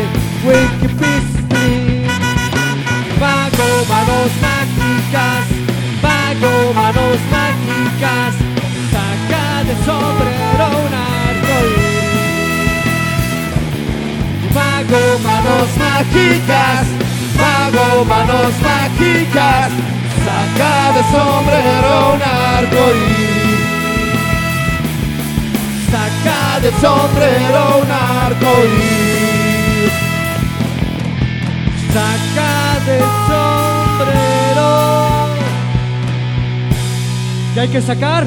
Wiki 0.46 0.88
Pistri. 0.98 2.06
Vago 3.20 3.68
manos 3.88 4.32
mágicas, 4.40 5.44
vago 6.02 6.54
manos 6.74 7.18
mágicas, 7.30 7.31
Vago 14.92 15.18
manos 15.20 15.68
mágicas, 15.78 16.86
vago 17.40 18.04
manos 18.04 18.52
mágicas, 18.60 19.72
saca 20.22 20.92
de 20.92 21.02
sombrero 21.10 22.12
un 22.12 22.22
arcoíris. 22.22 23.56
Saca 25.90 26.60
de 26.60 26.70
sombrero 26.72 27.62
un 27.80 27.90
arcoíris. 27.90 29.92
Saca 31.94 32.54
de 32.84 32.98
sombrero. 33.28 34.70
¿Qué 37.54 37.60
hay 37.60 37.68
que 37.68 37.80
sacar? 37.80 38.26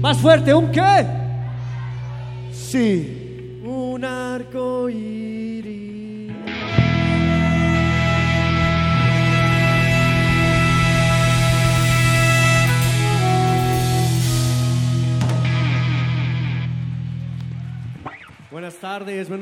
Más 0.00 0.18
fuerte, 0.18 0.54
¿un 0.54 0.70
qué? 0.70 1.04
Sí. 2.52 3.19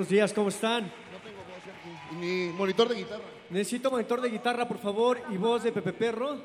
Buenos 0.09 0.11
días, 0.11 0.33
¿cómo 0.33 0.49
están? 0.49 0.91
Ni 2.19 2.49
monitor 2.57 2.89
de 2.89 2.95
guitarra. 2.95 3.25
Necesito 3.51 3.91
monitor 3.91 4.21
de 4.23 4.31
guitarra, 4.31 4.67
por 4.67 4.79
favor, 4.79 5.19
y 5.31 5.37
voz 5.37 5.63
de 5.65 5.71
Pepe 5.73 5.93
Perro. 5.93 6.37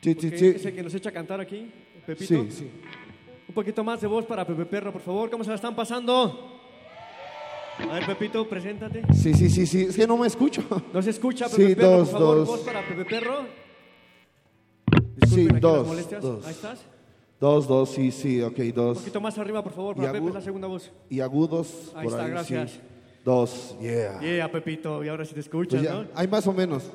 Sí, 0.00 0.14
sí, 0.20 0.30
sí. 0.36 0.46
Es 0.54 0.64
el 0.64 0.74
que 0.74 0.82
nos 0.84 0.94
echa 0.94 1.08
a 1.08 1.12
cantar 1.12 1.40
aquí, 1.40 1.68
Pepito. 2.06 2.44
Sí, 2.44 2.50
sí. 2.50 2.70
Un 3.48 3.54
poquito 3.54 3.82
más 3.82 4.00
de 4.00 4.06
voz 4.06 4.24
para 4.24 4.46
Pepe 4.46 4.64
Perro, 4.66 4.92
por 4.92 5.02
favor. 5.02 5.28
¿Cómo 5.30 5.42
se 5.42 5.50
la 5.50 5.56
están 5.56 5.74
pasando? 5.74 6.60
A 7.80 7.94
ver, 7.94 8.06
Pepito, 8.06 8.48
preséntate. 8.48 9.02
Sí, 9.12 9.34
sí, 9.34 9.50
sí, 9.50 9.66
sí. 9.66 9.82
Es 9.88 9.96
que 9.96 10.06
no 10.06 10.16
me 10.16 10.28
escucho. 10.28 10.62
¿No 10.92 11.02
se 11.02 11.10
escucha, 11.10 11.48
Pepe 11.48 11.68
Sí, 11.70 11.74
Perro, 11.74 11.88
dos, 11.90 12.08
por 12.10 12.18
favor? 12.20 12.36
dos. 12.36 12.48
Voz 12.48 12.60
para 12.60 12.86
Pepe 12.86 13.04
Perro. 13.04 13.38
Sí, 14.92 15.00
Disculpen 15.16 15.56
aquí 15.56 15.62
las 15.66 15.72
dos, 15.74 15.86
molestias. 15.88 16.22
dos. 16.22 16.46
Ahí 16.46 16.52
estás. 16.52 16.84
Dos, 17.40 17.68
dos, 17.68 17.90
sí, 17.90 18.10
sí, 18.10 18.42
ok, 18.42 18.58
Un 18.58 18.72
dos. 18.72 18.98
poquito 18.98 19.20
más 19.20 19.38
arriba, 19.38 19.62
por 19.62 19.72
favor, 19.72 19.94
para 19.94 20.10
Pepe, 20.12 20.30
la 20.32 20.40
segunda 20.40 20.66
voz. 20.66 20.90
Y 21.08 21.20
agudos. 21.20 21.92
Ahí 21.94 22.04
por 22.04 22.12
está, 22.12 22.24
ahí, 22.24 22.30
gracias. 22.30 22.70
sí. 22.72 22.80
Dos, 23.24 23.76
yeah. 23.80 24.20
Yeah, 24.20 24.50
Pepito, 24.50 25.04
y 25.04 25.08
ahora 25.08 25.24
sí 25.24 25.34
te 25.34 25.40
escuchas, 25.40 25.80
Pues 25.80 25.82
ya, 25.82 26.02
¿no? 26.02 26.08
Hay 26.14 26.26
más 26.26 26.46
o 26.46 26.52
menos. 26.52 26.90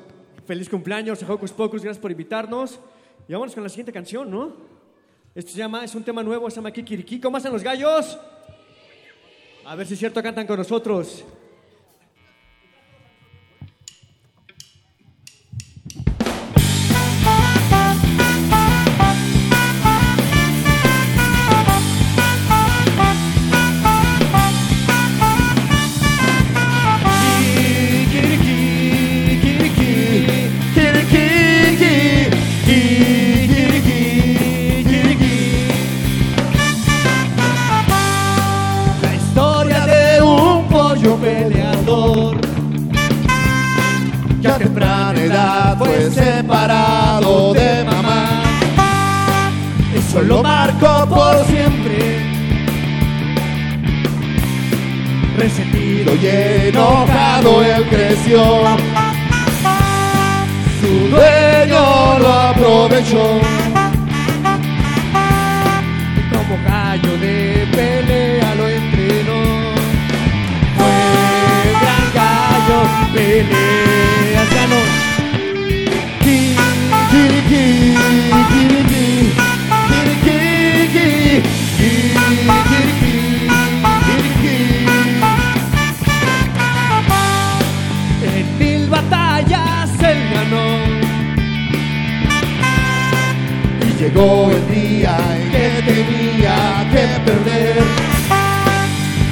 Feliz 0.46 0.68
cumpleaños, 0.68 1.22
a 1.22 1.32
Hocus 1.32 1.52
Pocus, 1.52 1.82
gracias 1.82 2.00
por 2.00 2.10
invitarnos. 2.10 2.78
Y 3.26 3.32
vámonos 3.32 3.54
con 3.54 3.62
la 3.62 3.68
siguiente 3.70 3.92
canción, 3.92 4.30
¿no? 4.30 4.52
Esto 5.34 5.52
se 5.52 5.58
llama, 5.58 5.82
es 5.84 5.94
un 5.94 6.02
tema 6.04 6.22
nuevo, 6.22 6.50
se 6.50 6.56
llama 6.56 6.70
Kikiriki. 6.70 7.20
¿Cómo 7.20 7.36
hacen 7.38 7.52
los 7.52 7.62
gallos? 7.62 8.18
A 9.64 9.74
ver 9.76 9.86
si 9.86 9.94
es 9.94 9.98
cierto, 9.98 10.22
cantan 10.22 10.46
con 10.46 10.58
nosotros. 10.58 11.24
Temprana 44.58 45.20
edad 45.20 45.76
fue 45.78 46.10
separado 46.10 47.52
de 47.54 47.84
mamá. 47.84 48.42
Eso 49.94 50.22
lo 50.22 50.42
marcó 50.42 51.06
por 51.08 51.44
siempre. 51.46 52.20
Resentido 55.36 56.14
y 56.14 56.26
enojado 56.68 57.62
él 57.64 57.86
creció. 57.88 58.44
Su 60.80 61.08
dueño 61.08 62.18
lo 62.18 62.32
aprovechó. 62.32 63.40
Y 66.16 66.34
como 66.34 66.56
gallo 66.64 67.18
de 67.18 67.66
pelea 67.72 68.54
lo 68.54 68.68
entrenó. 68.68 69.42
Fue 70.76 70.96
gran 71.80 72.06
gallo, 72.14 72.78
peleas 73.12 74.33
en 88.26 88.58
mil 88.58 88.88
batallas 88.88 89.90
él 90.00 90.18
ganó 90.32 90.66
y 93.80 94.02
llegó 94.02 94.50
el 94.50 94.74
día 94.74 95.16
en 95.36 95.50
que 95.50 95.82
tenía 95.86 96.88
que 96.90 97.04
perder 97.24 97.82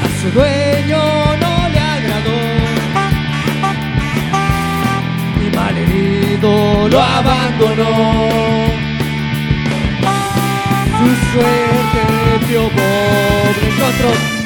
a 0.03 0.21
su 0.21 0.31
dueño. 0.31 0.72
lo 6.93 7.01
abandonó. 7.01 8.29
Su 10.99 11.09
suerte 11.33 12.47
dio 12.47 12.63
pobres 12.69 13.77
otros 13.89 14.42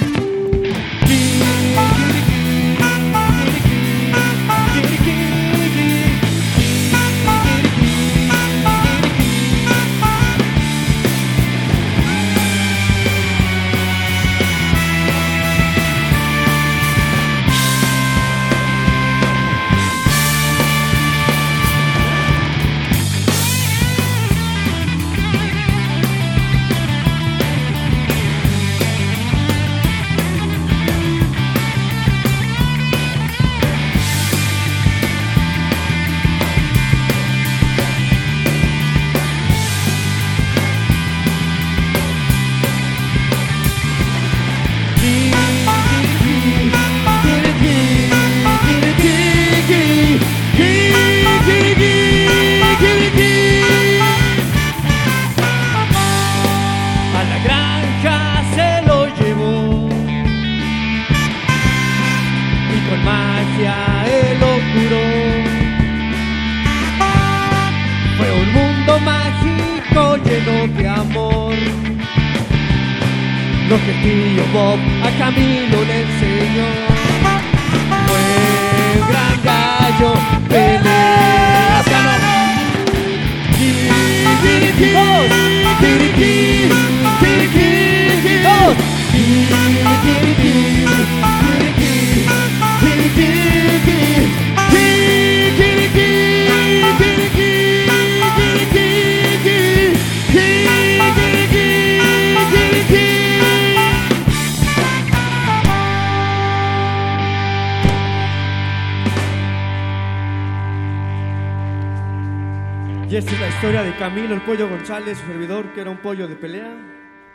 González, 114.88 115.18
su 115.18 115.26
servidor, 115.26 115.72
que 115.72 115.80
era 115.80 115.90
un 115.90 115.96
pollo 115.96 116.28
de 116.28 116.36
pelea. 116.36 116.72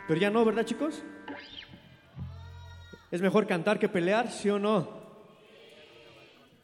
Pero 0.08 0.18
ya 0.18 0.30
no, 0.30 0.42
¿verdad, 0.42 0.64
chicos? 0.64 1.02
Es 3.10 3.20
mejor 3.20 3.46
cantar 3.46 3.78
que 3.78 3.90
pelear, 3.90 4.30
¿sí 4.30 4.48
o 4.48 4.58
no? 4.58 4.88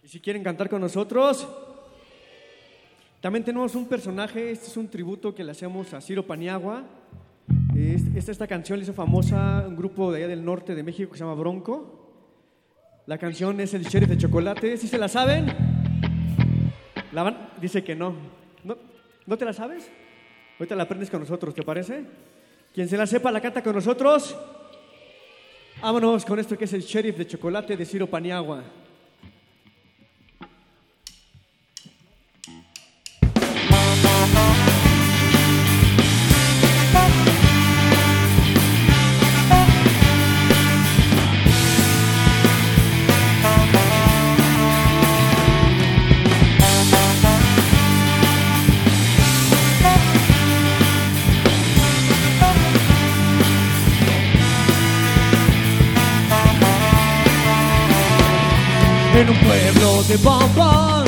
Y 0.03 0.09
si 0.09 0.18
quieren 0.18 0.43
cantar 0.43 0.70
con 0.70 0.80
nosotros, 0.80 1.47
también 3.20 3.45
tenemos 3.45 3.74
un 3.74 3.86
personaje, 3.86 4.51
este 4.51 4.68
es 4.68 4.78
un 4.78 4.89
tributo 4.89 5.34
que 5.34 5.45
le 5.45 5.51
hacemos 5.53 5.93
a 5.93 6.01
Ciro 6.01 6.26
Paniagua. 6.26 6.84
Es- 7.76 8.07
Esta, 8.16 8.32
esta 8.32 8.47
canción 8.47 8.78
le 8.78 8.84
hizo 8.84 8.95
famosa 8.95 9.66
un 9.68 9.76
grupo 9.76 10.11
de 10.11 10.20
allá 10.20 10.28
del 10.28 10.43
norte 10.43 10.74
de 10.74 10.82
México 10.82 11.12
que 11.12 11.18
se 11.18 11.24
llama 11.24 11.34
Bronco. 11.39 12.14
La 13.05 13.18
canción 13.18 13.61
es 13.61 13.74
El 13.74 13.82
Sheriff 13.84 14.09
de 14.09 14.16
Chocolate. 14.16 14.78
¿Sí 14.78 14.89
se 14.89 14.97
la 14.97 15.09
saben? 15.09 15.53
La 17.12 17.24
van- 17.24 17.51
Dice 17.61 17.84
que 17.84 17.95
no. 17.95 18.14
no. 18.64 18.78
¿No 19.26 19.36
te 19.36 19.45
la 19.45 19.53
sabes? 19.53 19.91
Ahorita 20.59 20.74
la 20.74 20.82
aprendes 20.82 21.11
con 21.11 21.20
nosotros, 21.20 21.54
¿te 21.54 21.62
parece? 21.62 22.04
Quien 22.74 22.88
se 22.88 22.96
la 22.96 23.06
sepa 23.06 23.30
la 23.30 23.40
canta 23.40 23.62
con 23.62 23.74
nosotros. 23.74 24.36
Vámonos 25.80 26.24
con 26.24 26.38
esto 26.38 26.59
que 26.59 26.64
es 26.64 26.72
el 26.72 26.82
Sheriff 26.82 27.16
de 27.16 27.26
Chocolate 27.26 27.76
de 27.76 27.86
Ciro 27.86 28.09
Paniagua. 28.09 28.64
En 59.19 59.29
un 59.29 59.37
pueblo 59.39 60.05
de 60.05 60.16
bombón, 60.19 61.05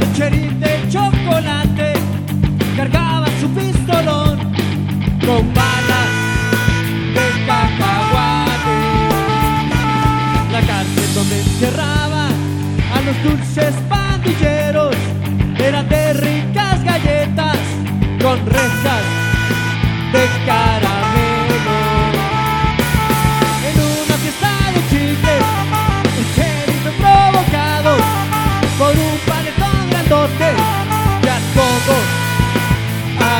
el 0.00 0.12
sheriff 0.12 0.52
de 0.58 0.86
chocolate 0.90 1.94
cargaba 2.76 3.26
su 3.40 3.48
pistolón 3.48 4.38
con 5.24 5.54
balas 5.54 6.10
de 7.14 7.46
cacahuate. 7.46 8.76
La 10.52 10.60
cárcel 10.60 11.14
donde 11.14 11.40
encerraba 11.40 12.28
a 12.94 13.00
los 13.00 13.22
dulces 13.22 13.74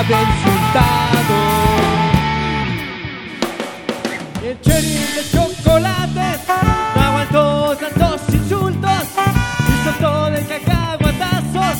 Y 0.08 0.12
el 4.46 4.58
sheriff 4.62 5.14
de 5.14 5.22
chocolate 5.30 6.28
no 6.96 7.02
aguantó 7.02 7.76
tantos 7.76 8.22
insultos 8.32 9.02
y 9.68 9.84
soltó 9.84 10.30
de 10.30 10.40
cacahuatazos 10.46 11.76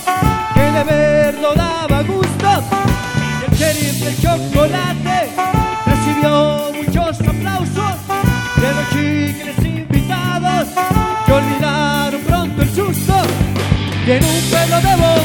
que 0.53 0.61
de 0.61 0.85
verlo 0.85 1.55
daba 1.55 2.03
gusto. 2.03 2.62
Y 3.41 3.45
el 3.51 3.57
sheriff 3.57 4.05
de 4.05 4.12
chocolate 4.16 5.33
recibió 5.87 6.70
muchos 6.74 7.20
aplausos 7.26 7.97
de 8.57 8.68
los 8.74 8.87
chicles 8.91 9.59
invitados 9.64 10.68
que 11.24 11.33
olvidaron 11.33 12.20
pronto 12.26 12.61
el 12.61 12.68
susto. 12.74 13.14
Y 14.07 14.11
en 14.11 14.22
un 14.22 14.41
pueblo 14.51 14.76
de 14.83 14.97
bombón, 14.97 15.17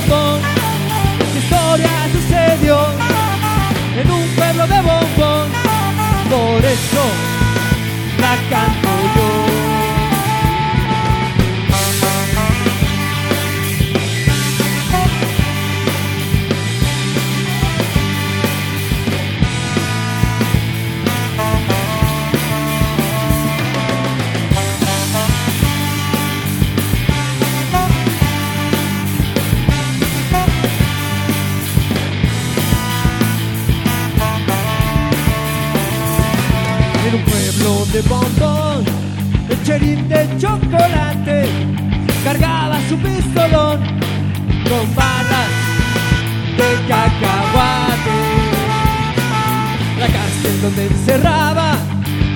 donde 50.64 50.88
encerraba 50.88 51.76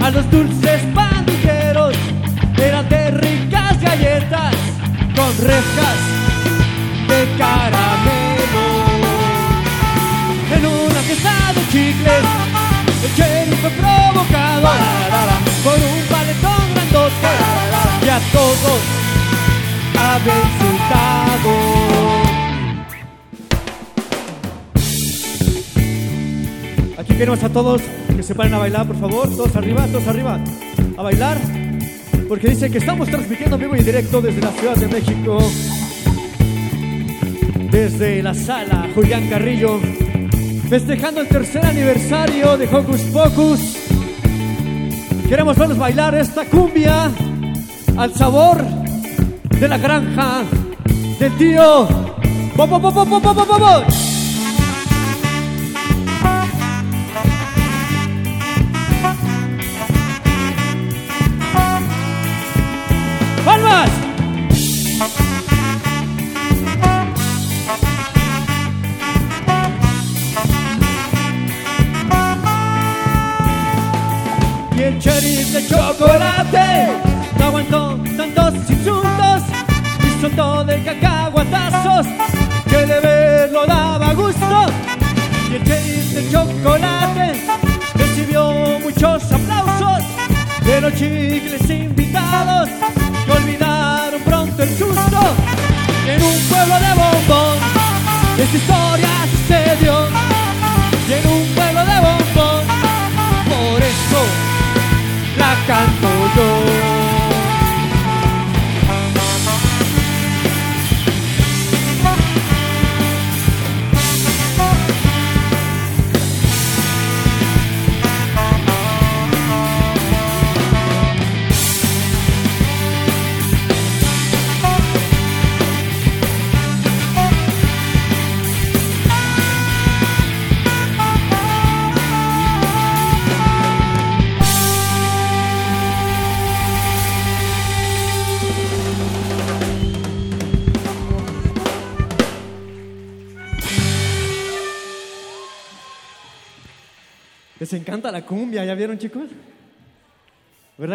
a 0.03 0.09
los 0.09 0.29
dulces 0.29 0.81
pandilleros 0.93 1.95
era 2.57 2.83
de 2.83 3.11
ricas 3.11 3.81
galletas 3.81 4.53
con 5.15 5.47
rejas 5.47 5.97
de 7.07 7.37
caramelo. 7.37 8.67
En 10.51 10.65
una 10.65 11.01
fiesta 11.03 11.53
de 11.55 11.61
chicles 11.71 12.25
el 13.05 13.11
sheriff 13.15 13.61
fue 13.61 13.69
provocado 13.69 14.67
por 15.63 15.75
un 15.75 16.01
paletón 16.09 16.73
grandote 16.73 17.31
y 18.05 18.09
a 18.09 18.19
todos 18.33 18.81
había 20.03 20.35
insultado. 20.47 21.51
Aquí 26.97 27.13
queremos 27.13 27.41
a 27.41 27.49
todos 27.49 27.81
que 28.17 28.23
se 28.23 28.33
paren 28.33 28.55
a 28.55 28.57
bailar, 28.57 28.87
por 28.87 28.99
favor. 28.99 29.29
Todos 29.29 29.55
arriba, 29.55 29.85
todos 29.91 30.07
arriba. 30.07 30.39
A 30.97 31.03
bailar. 31.03 31.37
Porque 32.27 32.49
dice 32.49 32.69
que 32.69 32.79
estamos 32.79 33.07
transmitiendo 33.07 33.55
en 33.55 33.61
vivo 33.61 33.75
y 33.75 33.83
directo 33.83 34.21
desde 34.21 34.41
la 34.41 34.51
Ciudad 34.51 34.75
de 34.75 34.87
México. 34.87 35.37
Desde 37.71 38.23
la 38.23 38.33
sala 38.33 38.89
Julián 38.95 39.29
Carrillo 39.29 39.79
festejando 40.67 41.21
el 41.21 41.27
tercer 41.27 41.63
aniversario 41.63 42.57
de 42.57 42.65
Hocus 42.65 43.01
Pocus. 43.13 43.77
Queremos 45.29 45.55
verlos 45.55 45.77
bailar 45.77 46.15
esta 46.15 46.43
cumbia 46.45 47.11
al 47.97 48.13
sabor 48.15 48.63
de 49.59 49.67
la 49.67 49.77
granja 49.77 50.43
del 51.19 51.37
tío. 51.37 51.87
Bo, 52.55 52.65
bo, 52.65 52.79
bo, 52.79 52.91
bo, 52.91 53.19
bo, 53.19 54.06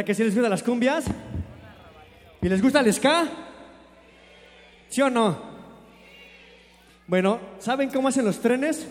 ¿Verdad 0.02 0.08
que 0.08 0.14
sí 0.16 0.24
les 0.24 0.34
gustan 0.34 0.50
las 0.50 0.64
cumbias? 0.64 1.04
¿Y 2.40 2.48
les 2.48 2.60
gusta 2.60 2.80
el 2.80 2.92
ska? 2.92 3.24
¿Sí 4.88 5.00
o 5.00 5.08
no? 5.08 5.36
Bueno, 7.06 7.38
¿saben 7.60 7.88
cómo 7.88 8.08
hacen 8.08 8.24
los 8.24 8.40
trenes? 8.40 8.84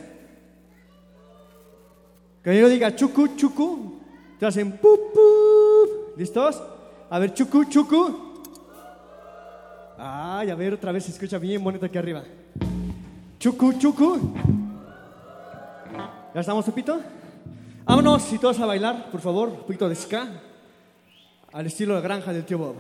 Que 2.42 2.58
yo 2.58 2.70
diga 2.70 2.96
chucu, 2.96 3.36
chucu, 3.36 4.00
te 4.40 4.46
hacen 4.46 4.72
pup, 4.78 5.12
pup. 5.12 6.18
¿Listos? 6.18 6.64
A 7.10 7.20
ver, 7.20 7.34
chucu, 7.34 7.66
chucu. 7.66 8.46
Ay, 9.98 10.50
a 10.50 10.56
ver, 10.56 10.76
otra 10.76 10.94
vez 10.94 11.04
se 11.04 11.12
escucha 11.12 11.38
bien 11.38 11.62
bonito 11.62 11.86
aquí 11.86 11.98
arriba. 11.98 12.24
Chucu, 13.38 13.74
chucu. 13.74 14.34
¿Ya 16.34 16.40
estamos, 16.40 16.64
Pepito? 16.64 17.02
Vámonos 17.84 18.32
y 18.32 18.38
todos 18.38 18.58
a 18.62 18.66
bailar, 18.66 19.12
por 19.12 19.20
favor, 19.20 19.50
un 19.50 19.58
poquito 19.58 19.90
de 19.90 19.96
ska, 19.96 20.51
al 21.54 21.66
estilo 21.66 21.96
de 21.96 22.02
granja 22.02 22.34
del 22.34 22.46
tío 22.46 22.58
Bob. 22.58 22.76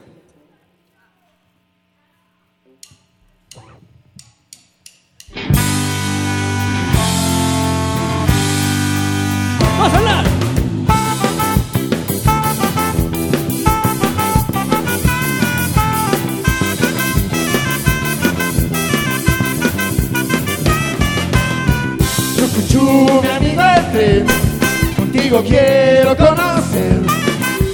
¡Vamos 9.77 9.93
a 9.93 9.97
bailar! 9.97 10.25
Chucuchú, 22.35 23.21
mi 23.41 23.55
tren, 23.91 24.25
contigo 24.95 25.43
quiero 25.43 26.15
conocer 26.15 26.60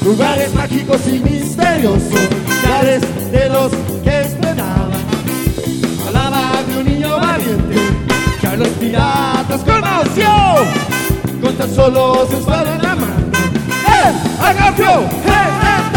lugares 0.08 0.53
mágicos 0.53 1.01
y 1.05 1.20
misteriosos, 1.20 2.30
lugares 2.64 3.01
de 3.30 3.49
los 3.49 3.72
que 4.03 4.22
esperaba. 4.22 4.95
Hablaba 6.08 6.64
de 6.64 6.78
un 6.80 6.86
niño 6.86 7.18
valiente 7.18 7.76
que 8.39 8.47
a 8.47 8.55
los 8.55 8.70
piratas 8.70 9.62
conoció 9.66 10.30
con 11.41 11.53
tan 11.58 11.76
solo 11.76 12.26
su 12.30 12.38
espada 12.38 12.76
en 12.76 12.84
la 12.84 12.95
mano. 12.95 13.32
¡Eh! 13.86 14.14
¡Agafio! 14.41 14.91
¡Eh! 14.91 15.08
¡Eh! 15.26 15.91
¡Tapa! 15.91 15.97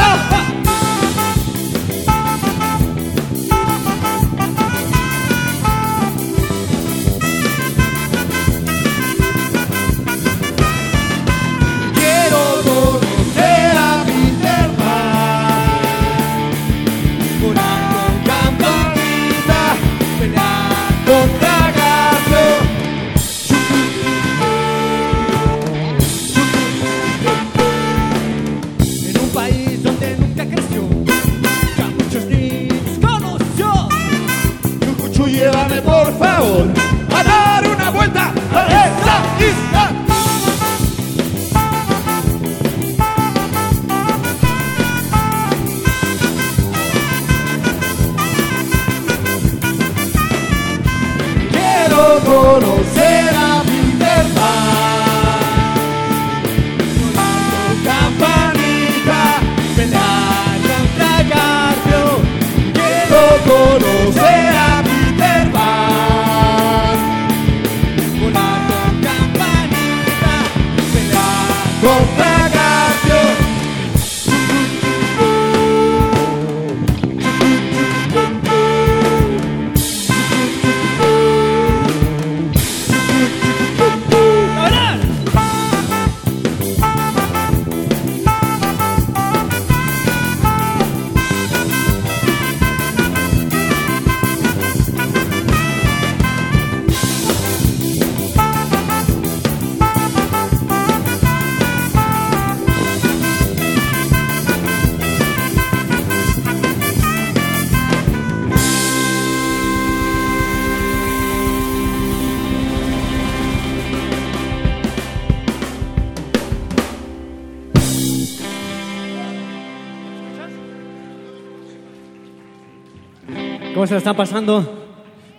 Se 123.91 123.95
la 123.95 123.99
están 123.99 124.17
pasando? 124.17 124.87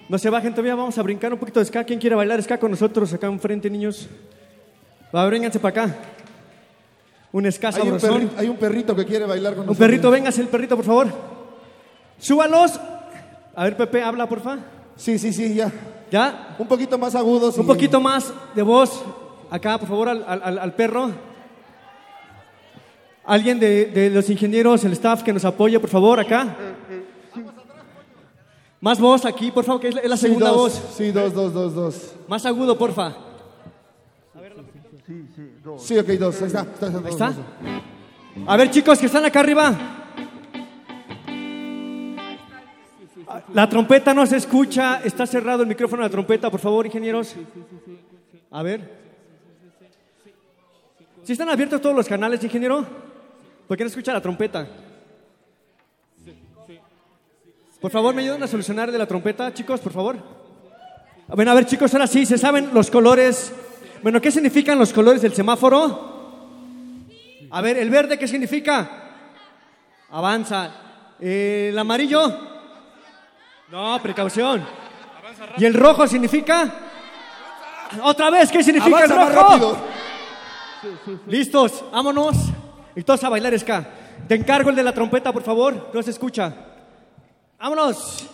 No 0.10 0.18
se 0.18 0.30
bajen 0.30 0.52
todavía, 0.52 0.76
vamos 0.76 0.98
a 0.98 1.02
brincar 1.04 1.32
un 1.32 1.40
poquito 1.40 1.60
de 1.62 1.66
ska. 1.66 1.86
¿Quién 1.86 2.00
quiere 2.00 2.18
bailar 2.18 2.44
ska 2.44 2.58
con 2.60 2.70
nosotros 2.72 3.14
acá 3.14 3.28
enfrente, 3.28 3.70
niños? 3.70 4.10
Va, 5.16 5.26
vénganse 5.30 5.58
para 5.58 5.84
acá. 5.86 5.96
Un 7.32 7.50
ska 7.50 7.70
Hay 7.70 7.90
un, 7.90 7.98
perrito, 7.98 8.30
hay 8.38 8.50
un 8.50 8.58
perrito 8.58 8.94
que 8.96 9.06
quiere 9.06 9.26
bailar 9.26 9.54
con 9.54 9.62
Un 9.62 9.68
nosotros. 9.68 9.88
perrito, 9.88 10.12
véngase 10.12 10.42
el 10.42 10.50
perrito, 10.50 10.76
por 10.76 10.84
favor. 10.84 11.08
Súbalos. 12.20 12.78
A 13.56 13.64
ver, 13.64 13.78
Pepe, 13.78 14.04
habla, 14.04 14.28
porfa. 14.28 14.58
Sí, 14.98 15.18
sí, 15.18 15.32
sí, 15.32 15.54
ya. 15.56 15.72
¿Ya? 16.12 16.58
Un 16.60 16.68
poquito 16.68 16.98
más 16.98 17.16
agudos. 17.16 17.58
Un 17.58 17.66
poquito 17.66 18.02
más 18.02 18.34
de 18.54 18.64
voz. 18.64 19.02
Acá, 19.50 19.78
por 19.78 19.88
favor, 19.88 20.10
al, 20.10 20.26
al- 20.28 20.42
al- 20.44 20.60
al 20.60 20.74
perro. 20.74 21.10
Alguien 23.24 23.60
de, 23.60 23.86
de 23.86 24.10
los 24.10 24.30
ingenieros, 24.30 24.84
el 24.84 24.92
staff 24.94 25.24
que 25.24 25.32
nos 25.32 25.46
apoye, 25.46 25.80
por 25.80 25.90
favor, 25.90 26.20
acá. 26.20 26.54
Más 28.82 29.00
voz 29.00 29.26
aquí, 29.26 29.52
por 29.52 29.64
favor, 29.64 29.80
que 29.80 29.90
es 29.90 29.96
la, 29.96 30.02
es 30.02 30.10
la 30.10 30.18
Sí, 30.18 30.26
segunda 30.26 30.50
dos, 30.50 30.58
voz. 30.58 30.96
Sí, 30.98 31.12
dos, 31.12 31.34
dos, 31.34 31.54
dos, 31.54 31.76
dos. 31.76 32.16
Más 32.28 32.44
agudo, 32.48 32.76
porfa. 32.78 33.16
Sí, 35.78 35.98
ok, 36.00 36.08
dos. 36.08 36.42
Ahí 36.42 36.48
está. 36.48 36.62
está, 36.62 36.88
está, 36.88 36.98
Ahí 36.98 37.04
dos, 37.04 37.12
está. 37.12 37.28
dos. 37.28 37.38
A 38.48 38.58
ver, 38.58 38.72
chicos, 38.72 38.98
que 38.98 39.06
están 39.06 39.24
acá 39.24 39.40
arriba. 39.42 39.78
La 43.54 43.70
trompeta 43.70 44.14
no 44.16 44.26
se 44.26 44.38
escucha. 44.38 45.02
Está 45.04 45.28
cerrado 45.28 45.62
el 45.62 45.68
micrófono 45.70 46.02
de 46.02 46.10
la 46.10 46.12
trompeta, 46.12 46.50
por 46.50 46.60
favor, 46.60 46.86
ingenieros. 46.86 47.36
A 48.50 48.64
ver. 48.64 49.00
¿Sí 51.24 51.34
están 51.34 51.50
abiertos 51.50 51.80
todos 51.80 51.96
los 51.96 52.08
canales, 52.08 52.44
ingeniero? 52.44 52.84
¿Por 53.68 53.78
qué 53.78 53.84
no 53.84 53.90
escucha 53.90 54.12
la 54.12 54.22
trompeta? 54.22 54.68
Por 57.82 57.90
favor, 57.90 58.14
¿me 58.14 58.22
ayudan 58.22 58.44
a 58.44 58.48
solucionar 58.48 58.92
de 58.92 58.98
la 59.00 59.08
trompeta, 59.08 59.52
chicos, 59.52 59.80
por 59.80 59.92
favor? 59.92 60.18
Bueno, 61.28 61.50
a 61.50 61.56
ver, 61.56 61.66
chicos, 61.66 61.92
ahora 61.96 62.06
sí, 62.06 62.28
¿se 62.28 62.38
saben 62.38 62.70
los 62.74 62.92
colores? 62.92 63.52
Bueno, 64.04 64.22
¿qué 64.22 64.30
significan 64.30 64.78
los 64.78 64.94
colores 64.94 65.24
del 65.24 65.34
semáforo? 65.34 67.02
A 67.50 67.60
ver, 67.60 67.78
¿el 67.78 67.90
verde 67.90 68.20
qué 68.20 68.28
significa? 68.28 68.88
Avanza. 70.12 70.72
Eh, 71.20 71.70
¿El 71.72 71.80
amarillo? 71.80 72.32
No, 73.72 74.00
precaución. 74.00 74.64
¿Y 75.58 75.66
el 75.66 75.74
rojo 75.74 76.08
significa? 76.08 76.72
Otra 78.04 78.30
vez, 78.30 78.52
¿qué 78.52 78.64
significa 78.64 78.98
Avanza 78.98 79.28
el 79.28 79.34
rojo? 79.34 79.78
Listos, 81.26 81.84
vámonos. 81.92 82.38
Y 82.96 83.02
todos 83.02 83.24
a 83.24 83.30
bailar 83.30 83.58
ska. 83.58 83.88
Te 84.28 84.36
encargo 84.36 84.70
el 84.70 84.76
de 84.76 84.84
la 84.84 84.94
trompeta, 84.94 85.34
por 85.34 85.42
favor. 85.42 85.90
No 85.92 86.04
se 86.04 86.12
escucha. 86.12 86.54
Vámonos. 87.62 88.26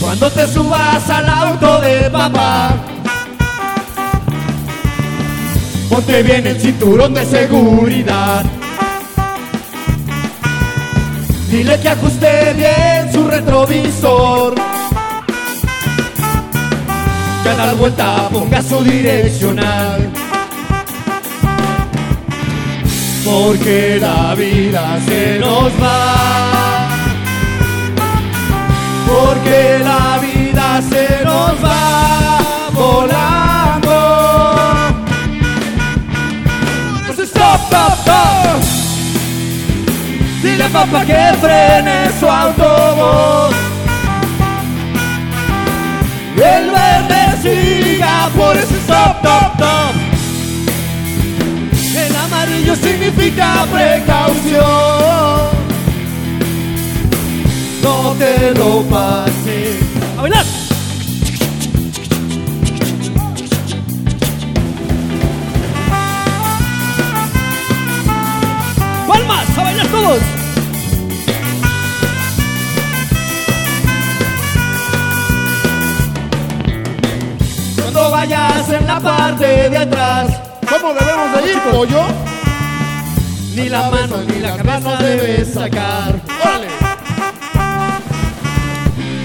Cuando 0.00 0.30
te 0.30 0.46
subas 0.48 1.10
al 1.10 1.28
auto 1.28 1.80
de 1.82 2.08
papá, 2.10 2.95
ponte 5.88 6.22
bien 6.22 6.46
el 6.46 6.60
cinturón 6.60 7.14
de 7.14 7.24
seguridad. 7.24 8.44
Dile 11.50 11.80
que 11.80 11.88
ajuste 11.88 12.54
bien 12.54 13.12
su 13.12 13.26
retrovisor. 13.28 14.54
Que 17.42 17.48
a 17.48 17.54
dar 17.54 17.76
vuelta 17.76 18.28
ponga 18.32 18.62
su 18.62 18.82
direccional. 18.82 20.10
Porque 23.24 23.98
la 24.00 24.34
vida 24.34 24.98
se 25.06 25.38
nos 25.38 25.72
va 25.82 26.56
porque 29.06 29.78
la 29.82 30.18
vida 30.18 30.82
se 30.82 31.24
nos 31.24 31.64
va 31.64 32.15
Stop. 37.66 38.62
Dile 40.42 40.68
papá 40.70 41.04
que 41.04 41.34
frene 41.40 42.10
su 42.18 42.26
autobús. 42.26 43.56
El 46.36 46.70
verde 46.70 47.22
siga 47.42 48.28
por 48.36 48.56
ese 48.56 48.76
stop, 48.78 49.16
stop, 49.18 49.54
stop. 49.54 49.94
El 51.96 52.16
amarillo 52.16 52.76
significa 52.76 53.66
precaución 53.72 55.56
no 57.86 58.14
te 58.18 58.52
lo 58.54 58.82
pases. 58.82 59.76
¡A 60.18 60.22
bailar! 60.22 60.55
Vayas 78.26 78.68
en 78.70 78.86
la 78.86 79.00
parte 79.00 79.70
de 79.70 79.78
atrás, 79.78 80.28
¿Cómo 80.68 80.92
debemos 80.94 81.32
de 81.32 81.52
ir, 81.52 81.60
pollo? 81.70 82.02
ni 83.54 83.68
la 83.68 83.90
mano 83.90 84.16
ni 84.28 84.40
la 84.40 84.56
cabeza 84.56 84.96
debes 84.96 85.54
sacar. 85.54 86.20
¡Órale! 86.42 86.66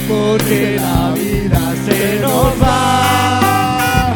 Porque 0.07 0.79
la 0.79 1.11
vida 1.11 1.59
se 1.85 2.19
nos 2.21 2.53
va. 2.61 4.13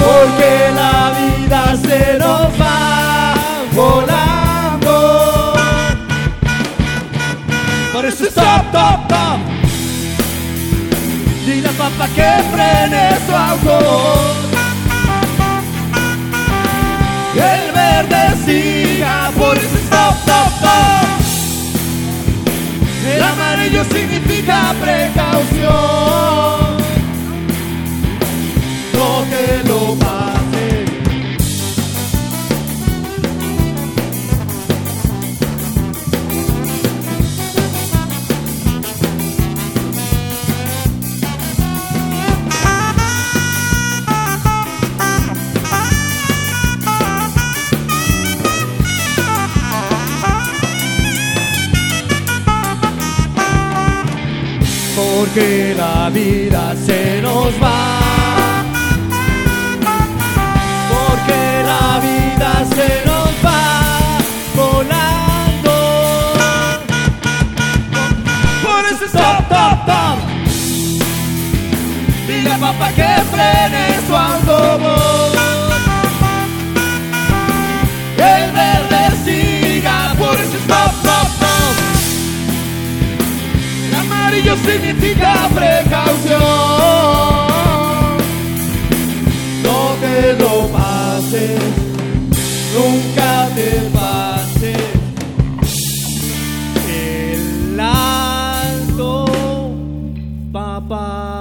Porque 0.00 0.70
la 0.74 1.12
vida 1.20 1.76
se 1.76 2.18
nos 2.18 2.60
va 2.60 3.34
volando. 3.74 5.52
Por 7.92 8.06
eso 8.06 8.24
stop, 8.24 8.64
stop, 8.68 9.04
stop. 9.04 9.41
Dile 11.82 11.88
a 11.88 11.90
papá 11.90 12.06
que 12.14 12.30
frene 12.52 13.04
su 13.26 13.34
auto. 13.34 13.76
El 17.34 17.72
verde 17.72 18.22
siga 18.44 19.30
por 19.36 19.56
eso 19.58 19.76
stop, 19.78 20.14
stop, 20.20 20.48
stop. 20.58 21.06
El 23.06 23.22
amarillo 23.22 23.84
significa 23.84 24.74
precaución. 24.80 25.70
No 28.94 29.24
te 29.30 29.68
lo 29.68 30.01
Porque 55.34 55.74
la 55.74 56.10
vida 56.10 56.74
se 56.84 57.22
nos 57.22 57.54
va. 57.54 58.00
Porque 60.92 61.62
la 61.64 62.00
vida 62.00 62.52
se 62.76 63.06
nos 63.06 63.30
va 63.42 64.18
volando. 64.54 65.74
Por 68.62 68.84
eso 68.92 69.06
stop, 69.06 69.40
stop, 69.46 69.72
stop. 69.84 70.18
Dile 72.26 72.52
a 72.52 72.58
papá 72.58 72.88
que 72.92 73.22
frene 73.32 74.00
su 74.06 74.14
autobús. 74.14 75.31
Significa 84.64 85.48
precaución. 85.54 86.40
No 89.62 89.96
te 90.00 90.32
lo 90.34 90.68
pases, 90.68 91.60
nunca 92.74 93.48
te 93.54 93.70
pases. 93.92 94.78
El 96.88 97.80
alto, 97.80 99.26
papá. 100.52 101.32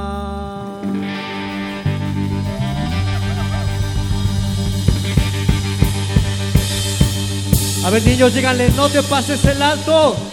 A 7.84 7.90
ver, 7.90 8.06
niños, 8.06 8.34
díganle, 8.34 8.70
no 8.76 8.90
te 8.90 9.02
pases 9.04 9.44
el 9.46 9.62
alto. 9.62 10.31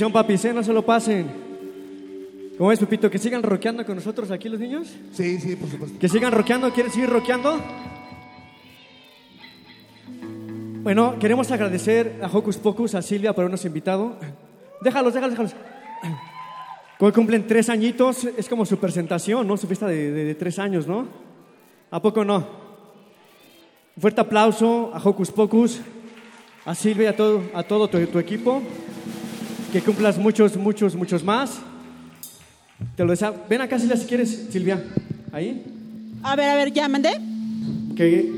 Atención, 0.00 0.12
papis, 0.14 0.42
¿eh? 0.46 0.54
no 0.54 0.62
se 0.62 0.72
lo 0.72 0.80
pasen. 0.80 1.30
¿Cómo 2.56 2.72
es, 2.72 2.78
Pepito? 2.78 3.10
¿Que 3.10 3.18
sigan 3.18 3.42
rockeando 3.42 3.84
con 3.84 3.96
nosotros 3.96 4.30
aquí 4.30 4.48
los 4.48 4.58
niños? 4.58 4.88
Sí, 5.12 5.38
sí, 5.38 5.56
por 5.56 5.68
supuesto. 5.68 5.98
¿Que 5.98 6.08
sigan 6.08 6.32
rockeando? 6.32 6.72
¿Quieren 6.72 6.90
seguir 6.90 7.10
rockeando? 7.10 7.60
Bueno, 10.82 11.18
queremos 11.18 11.50
agradecer 11.52 12.18
a 12.22 12.28
Hocus 12.34 12.56
Pocus, 12.56 12.94
a 12.94 13.02
Silvia 13.02 13.34
por 13.34 13.42
habernos 13.42 13.62
invitado. 13.66 14.16
Déjalos, 14.80 15.12
déjalos, 15.12 15.32
déjalos. 15.38 15.54
Hoy 16.98 17.12
cumplen 17.12 17.46
tres 17.46 17.68
añitos, 17.68 18.24
es 18.24 18.48
como 18.48 18.64
su 18.64 18.78
presentación, 18.78 19.46
¿no? 19.46 19.58
Su 19.58 19.66
fiesta 19.66 19.86
de, 19.86 20.10
de- 20.12 20.24
de 20.24 20.34
tres 20.34 20.58
años, 20.58 20.86
¿no? 20.86 21.08
¿A 21.90 22.00
poco 22.00 22.24
no? 22.24 22.38
Un 23.96 24.00
fuerte 24.00 24.22
aplauso 24.22 24.92
a 24.94 24.98
Hocus 25.06 25.30
Pocus, 25.30 25.82
a 26.64 26.74
Silvia 26.74 27.04
y 27.04 27.08
a 27.08 27.16
todo, 27.16 27.42
a 27.52 27.62
todo 27.64 27.86
tu, 27.88 27.98
tu 28.06 28.18
equipo. 28.18 28.62
Que 29.72 29.80
cumplas 29.80 30.18
muchos, 30.18 30.56
muchos, 30.56 30.96
muchos 30.96 31.22
más. 31.22 31.58
Te 32.96 33.04
lo 33.04 33.10
deseo. 33.10 33.34
Ven 33.48 33.60
acá, 33.60 33.78
Silvia, 33.78 33.96
si 33.96 34.06
quieres, 34.06 34.46
Silvia. 34.50 34.82
Ahí. 35.32 35.62
A 36.22 36.34
ver, 36.34 36.48
a 36.48 36.54
ver, 36.56 36.72
ya 36.72 36.88
mandé. 36.88 37.10
Que 37.96 38.32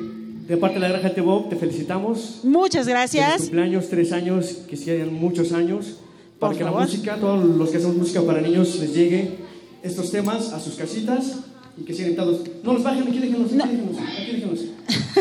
de 0.47 0.57
parte 0.59 0.75
de 0.75 0.81
la 0.81 0.89
Granja 0.89 1.09
de 1.11 1.21
Bob 1.23 1.49
te 1.49 1.57
felicitamos. 1.57 2.41
Muchas 2.45 2.85
Feliz 2.85 2.89
gracias. 2.89 3.43
cumpleaños, 3.43 3.89
tres 3.89 4.13
años, 4.13 4.59
que 4.69 4.77
sean 4.77 5.15
muchos 5.15 5.53
años. 5.53 5.97
Para 6.39 6.55
que 6.55 6.65
la 6.65 6.73
música, 6.73 7.17
todos 7.17 7.43
los 7.45 7.71
que 7.71 7.77
hacemos 7.79 7.97
música 7.97 8.21
para 8.23 8.41
niños, 8.41 8.79
les 8.81 8.93
llegue 8.93 9.39
estos 9.83 10.11
temas 10.11 10.53
a 10.53 10.61
sus 10.61 10.75
casitas 10.75 11.39
y 11.79 11.85
que 11.85 11.95
sigan 11.95 12.17
todos. 12.17 12.43
No 12.63 12.75
los 12.75 12.83
bajen, 12.83 13.05
aquí 13.05 13.21
déjenlos, 13.21 13.53
aquí 13.53 13.57
déjenlos, 13.57 13.97
aquí 13.99 14.33
déjenlos. 14.33 14.61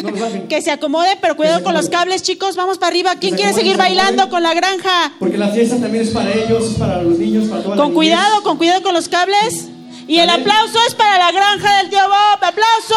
No. 0.03 0.47
Que 0.47 0.61
se 0.61 0.71
acomode, 0.71 1.17
pero 1.21 1.35
cuidado 1.35 1.63
con 1.63 1.73
los 1.73 1.89
cables, 1.89 2.23
chicos. 2.23 2.55
Vamos 2.55 2.77
para 2.77 2.89
arriba. 2.89 3.15
¿Quién 3.19 3.35
quiere 3.35 3.53
seguir 3.53 3.77
bailando 3.77 4.29
con 4.29 4.43
la 4.43 4.53
granja? 4.53 5.13
Porque 5.19 5.37
la 5.37 5.49
fiesta 5.49 5.77
también 5.77 6.03
es 6.05 6.11
para 6.11 6.31
ellos, 6.33 6.71
es 6.71 6.77
para 6.77 7.01
los 7.01 7.17
niños, 7.17 7.47
para 7.49 7.63
toda 7.63 7.75
la 7.75 7.81
Con 7.81 7.91
niñez. 7.93 7.95
cuidado, 7.97 8.43
con 8.43 8.57
cuidado 8.57 8.81
con 8.83 8.93
los 8.93 9.07
cables. 9.07 9.67
Y 10.07 10.17
el 10.19 10.29
aplauso 10.29 10.77
es 10.87 10.95
para 10.95 11.17
la 11.17 11.31
granja 11.31 11.77
del 11.77 11.89
tío 11.89 11.99
Bob. 11.99 12.43
¡Aplauso! 12.43 12.95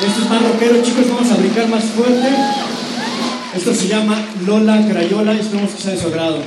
Esto 0.00 0.22
es 0.22 0.30
más 0.30 0.42
rockero, 0.42 0.82
chicos, 0.82 1.08
vamos 1.10 1.30
a 1.30 1.34
brincar 1.36 1.68
más 1.68 1.84
fuerte. 1.84 2.28
Esto 3.54 3.74
se 3.74 3.86
llama 3.88 4.16
Lola 4.46 4.80
Crayola 4.88 5.34
y 5.34 5.40
esperemos 5.40 5.72
que 5.72 5.82
sea 5.82 5.92
de 5.92 6.00
su 6.00 6.06
agrado. 6.08 6.38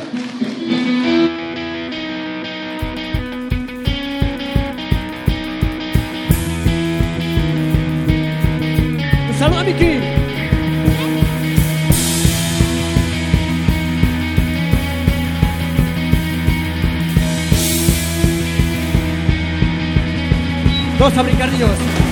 ¡Saluda, 9.45 9.63
a 21.15 21.21
brincar, 21.21 21.51
niños. 21.51 22.04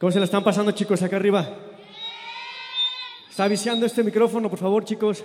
¿Cómo 0.00 0.10
se 0.10 0.18
la 0.18 0.24
están 0.24 0.42
pasando, 0.42 0.72
chicos, 0.72 1.02
acá 1.02 1.16
arriba? 1.16 1.46
¿Está 3.28 3.46
viciando 3.48 3.84
este 3.84 4.02
micrófono, 4.02 4.48
por 4.48 4.58
favor, 4.58 4.82
chicos? 4.82 5.22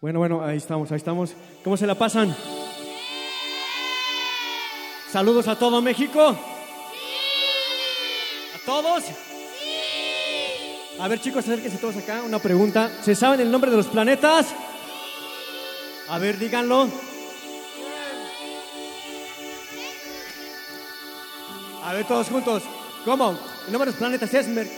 Bueno, 0.00 0.20
bueno, 0.20 0.42
ahí 0.42 0.56
estamos, 0.56 0.90
ahí 0.90 0.96
estamos. 0.96 1.34
¿Cómo 1.62 1.76
se 1.76 1.86
la 1.86 1.94
pasan? 1.94 2.34
Saludos 5.12 5.48
a 5.48 5.58
todo 5.58 5.82
México. 5.82 6.34
¿A 8.54 8.58
todos? 8.64 9.04
A 10.98 11.06
ver, 11.06 11.20
chicos, 11.20 11.44
acérquense 11.44 11.76
todos 11.76 11.98
acá. 11.98 12.22
Una 12.22 12.38
pregunta. 12.38 12.90
¿Se 13.02 13.14
saben 13.14 13.40
el 13.40 13.52
nombre 13.52 13.70
de 13.70 13.76
los 13.76 13.86
planetas? 13.86 14.46
A 16.08 16.18
ver, 16.18 16.38
díganlo. 16.38 16.88
A 21.84 21.92
ver, 21.92 22.06
todos 22.06 22.28
juntos. 22.28 22.62
¿Cómo? 23.06 23.38
El 23.66 23.72
nombre 23.72 23.86
de 23.86 23.92
los 23.92 23.94
planetas 23.94 24.34
es 24.34 24.48
Mer- 24.48 24.68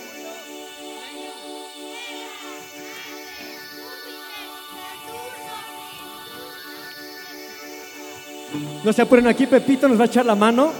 No 8.84 8.92
se 8.92 9.02
apuren 9.02 9.26
aquí, 9.26 9.46
Pepito 9.46 9.88
nos 9.88 9.98
va 9.98 10.04
a 10.04 10.06
echar 10.06 10.24
la 10.24 10.34
mano. 10.34 10.72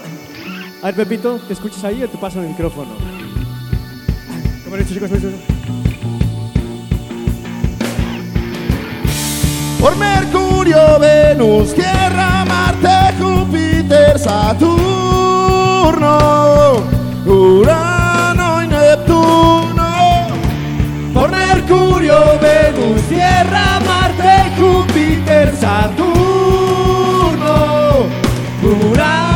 A 0.81 0.85
ver, 0.87 0.95
Pepito, 0.95 1.39
¿te 1.47 1.53
escuchas 1.53 1.83
ahí 1.83 2.01
o 2.03 2.09
te 2.09 2.17
paso 2.17 2.41
el 2.41 2.47
micrófono? 2.47 2.91
¿Cómo 4.63 4.75
han 4.75 4.81
hecho, 4.81 4.93
chicos? 4.93 5.09
Por 9.79 9.95
Mercurio, 9.97 10.99
Venus, 10.99 11.73
Tierra, 11.75 12.45
Marte, 12.45 13.15
Júpiter, 13.21 14.17
Saturno, 14.19 14.77
Urano 17.25 18.63
y 18.63 18.67
Neptuno. 18.67 20.27
Por 21.13 21.31
Mercurio, 21.31 22.39
Venus, 22.39 23.01
Tierra, 23.09 23.79
Marte, 23.85 24.51
Júpiter, 24.57 25.55
Saturno, 25.55 26.05
Urano 28.63 29.28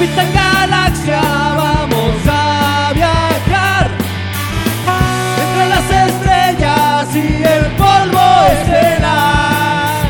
Capitán 0.00 0.32
Galaxia, 0.32 1.20
vamos 1.58 2.16
a 2.26 2.90
viajar 2.94 3.90
entre 5.36 5.68
las 5.68 5.90
estrellas 6.08 7.14
y 7.14 7.42
el 7.44 7.66
polvo 7.76 8.24
estelar. 8.50 10.06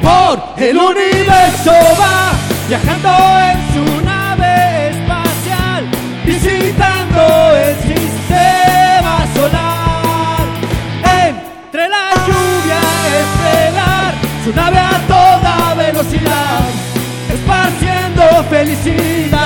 Por 0.00 0.62
el 0.62 0.76
universo 0.78 1.72
va 2.00 2.30
viajando 2.68 3.08
en 3.40 3.69
felicidad. 18.50 19.38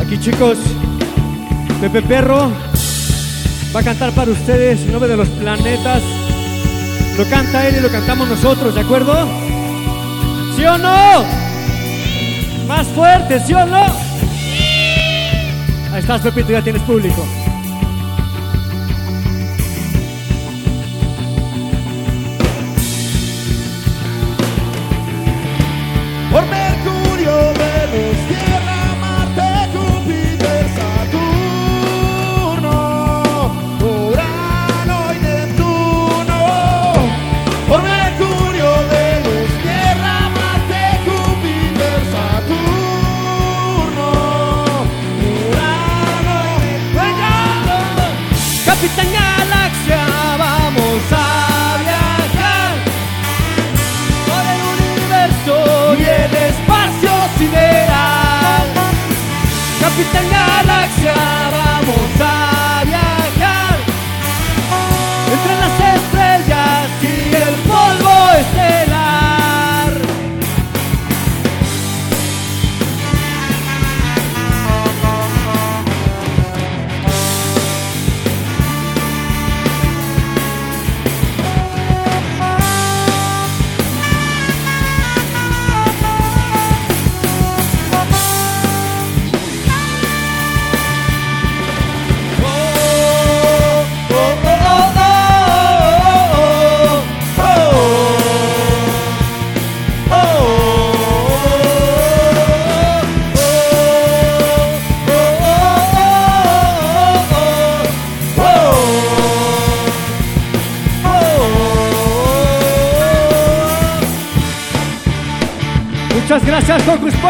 Aquí 0.00 0.18
chicos, 0.18 0.58
Pepe 1.82 2.00
Perro 2.02 2.52
va 3.74 3.80
a 3.80 3.82
cantar 3.82 4.12
para 4.12 4.30
ustedes 4.30 4.82
el 4.82 4.92
nombre 4.92 5.10
de 5.10 5.16
los 5.16 5.28
planetas. 5.30 6.00
Lo 7.18 7.28
canta 7.28 7.66
él 7.66 7.74
y 7.78 7.80
lo 7.80 7.90
cantamos 7.90 8.28
nosotros, 8.28 8.72
¿de 8.76 8.82
acuerdo? 8.82 9.28
¿Sí 10.54 10.64
o 10.64 10.78
no? 10.78 11.24
Más 12.68 12.86
fuerte, 12.86 13.40
¿sí 13.40 13.52
o 13.52 13.66
no? 13.66 13.82
Ahí 15.92 15.98
estás, 15.98 16.20
Pepito, 16.20 16.52
ya 16.52 16.62
tienes 16.62 16.82
público. 16.82 17.26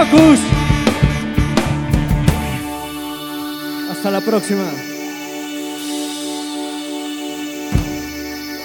Pocus. 0.03 0.41
Hasta 3.93 4.11
la 4.11 4.21
próxima. 4.21 4.65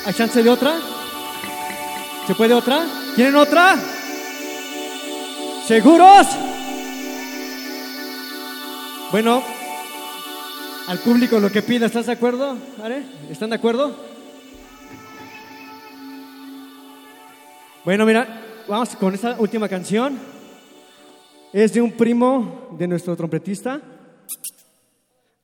¿Hay 0.03 0.13
chance 0.15 0.41
de 0.41 0.49
otra? 0.49 0.77
¿Se 2.25 2.33
puede 2.33 2.55
otra? 2.55 2.83
¿Quieren 3.15 3.35
otra? 3.35 3.75
¿Seguros? 5.67 6.25
Bueno, 9.11 9.43
al 10.87 10.97
público 10.99 11.39
lo 11.39 11.51
que 11.51 11.61
pida. 11.61 11.85
¿Estás 11.85 12.07
de 12.07 12.13
acuerdo? 12.13 12.57
¿Están 13.29 13.51
de 13.51 13.57
acuerdo? 13.57 13.95
Bueno, 17.85 18.07
mira, 18.07 18.41
vamos 18.67 18.95
con 18.95 19.13
esta 19.13 19.35
última 19.37 19.69
canción. 19.69 20.36
Es 21.53 21.73
de 21.73 21.81
un 21.81 21.91
primo 21.91 22.69
de 22.77 22.87
nuestro 22.87 23.15
trompetista. 23.15 23.81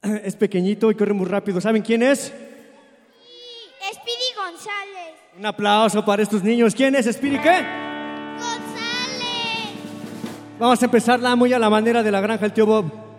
Es 0.24 0.36
pequeñito 0.36 0.92
y 0.92 0.96
corre 0.96 1.14
muy 1.14 1.26
rápido. 1.26 1.62
¿Saben 1.62 1.82
quién 1.82 2.04
es? 2.04 2.34
Speedy 3.94 4.36
González. 4.36 5.14
Un 5.38 5.46
aplauso 5.46 6.04
para 6.04 6.22
estos 6.22 6.44
niños. 6.44 6.76
¿Quién 6.76 6.94
es 6.96 7.06
Speedy 7.06 7.38
qué? 7.40 7.64
González. 8.36 8.74
Vamos 10.60 10.82
a 10.82 10.86
empezarla 10.86 11.36
muy 11.38 11.54
a 11.54 11.60
la 11.60 11.70
manera 11.70 12.04
de 12.04 12.12
la 12.12 12.20
granja 12.20 12.42
del 12.42 12.54
tío 12.54 12.66
Bob. 12.66 13.13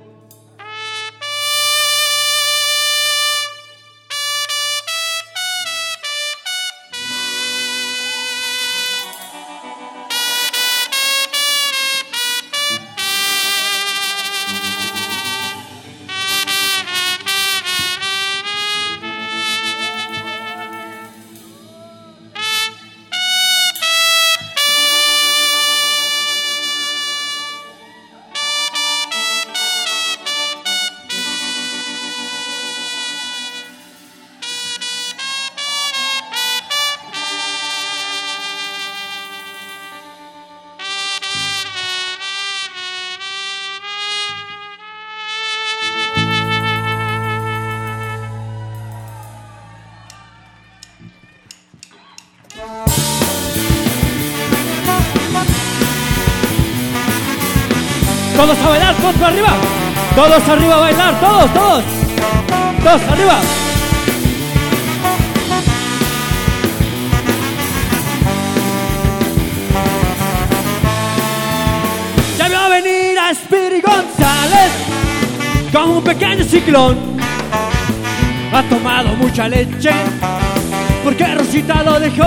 Todos 58.45 58.59
a 58.59 58.69
bailar, 58.69 58.95
todos 58.97 59.15
para 59.15 59.29
arriba. 59.29 59.49
Todos 60.15 60.49
arriba 60.51 60.75
a 60.75 60.81
bailar, 60.81 61.19
todos, 61.19 61.55
todos. 61.55 61.85
Todos 62.85 63.03
arriba. 63.11 63.41
Ya 72.37 72.49
veo 72.49 72.69
venir 72.69 73.19
a 73.19 73.35
Spiri 73.35 73.81
González 73.81 74.73
con 75.73 75.89
un 75.89 76.05
pequeño 76.05 76.45
ciclón. 76.45 76.99
Ha 78.53 78.63
tomado 78.65 79.09
mucha 79.17 79.49
leche 79.49 79.91
porque 81.03 81.35
Rosita 81.35 81.83
lo 81.83 81.99
dejó. 81.99 82.25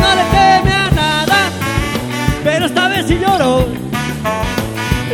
No 0.00 0.14
le 0.14 0.24
teme 0.32 0.72
a 0.72 0.90
nada, 0.94 1.36
pero 2.42 2.64
esta 2.64 2.88
vez 2.88 3.06
sí 3.06 3.18
lloró. 3.20 3.65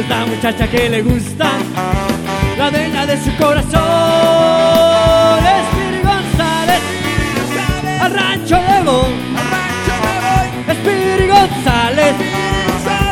Esta 0.02 0.26
muchacha 0.26 0.68
que 0.68 0.88
le 0.88 1.00
gusta, 1.00 1.48
la 2.58 2.70
dueña 2.72 3.06
de 3.06 3.16
su 3.18 3.36
corazón. 3.36 3.70
Spiri 5.70 6.02
González, 6.02 6.80
al 8.00 8.12
rancho 8.12 8.56
le 8.56 8.82
voy. 8.82 9.12
Spiri 10.74 11.28
González, 11.28 12.14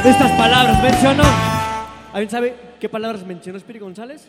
estas 0.04 0.32
palabras 0.32 0.82
mencionó. 0.82 1.22
¿Alguien 2.12 2.30
sabe 2.30 2.56
qué 2.80 2.88
palabras 2.88 3.24
mencionó 3.24 3.60
Spiri 3.60 3.78
González? 3.78 4.26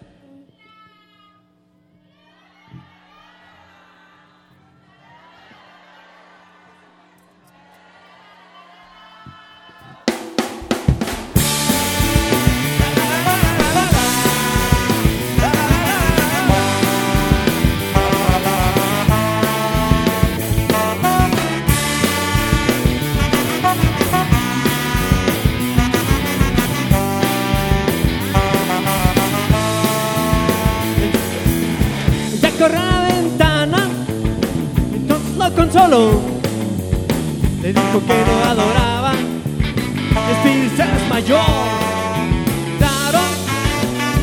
Claro, 42.78 43.20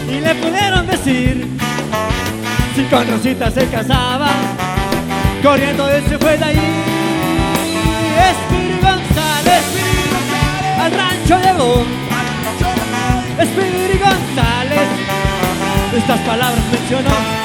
y 0.09 0.21
le 0.21 0.35
pudieron 0.35 0.87
decir, 0.87 1.47
si 2.75 2.85
con 2.85 3.09
Rosita 3.09 3.51
se 3.51 3.67
casaba, 3.69 4.31
corriendo 5.43 5.89
él 5.89 6.03
se 6.09 6.19
fue 6.19 6.37
de 6.37 6.45
ahí. 6.45 6.61
Speedy 8.35 8.81
González, 8.81 9.65
al 10.81 10.93
rancho 10.93 11.39
llegó. 11.39 11.85
Speedy 13.45 13.99
González, 13.99 14.89
estas 15.97 16.21
palabras 16.21 16.65
mencionó. 16.73 17.38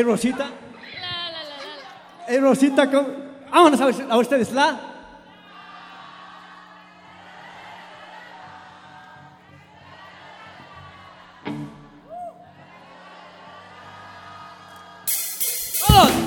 es 0.00 0.06
Rosita. 0.06 0.44
La, 0.44 1.30
la, 1.30 1.42
la, 1.44 2.34
es 2.34 2.40
Rosita. 2.40 2.90
¿cómo? 2.90 3.08
Vámonos 3.50 3.80
a, 3.80 4.12
a 4.12 4.18
ustedes. 4.18 4.52
La. 4.52 4.80
¡Vamos! 15.88 16.17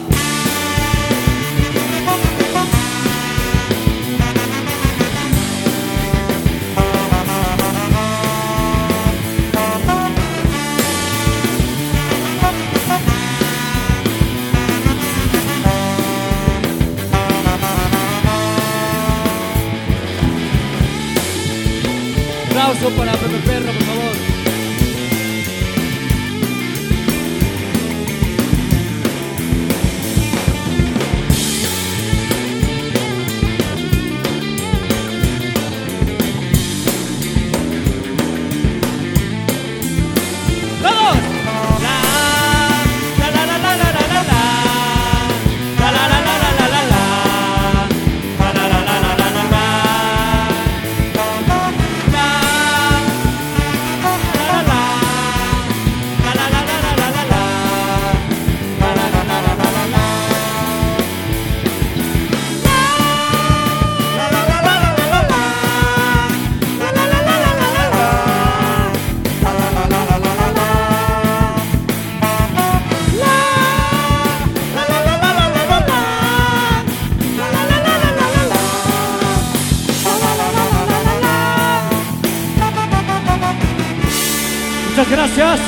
Gracias. 85.21 85.59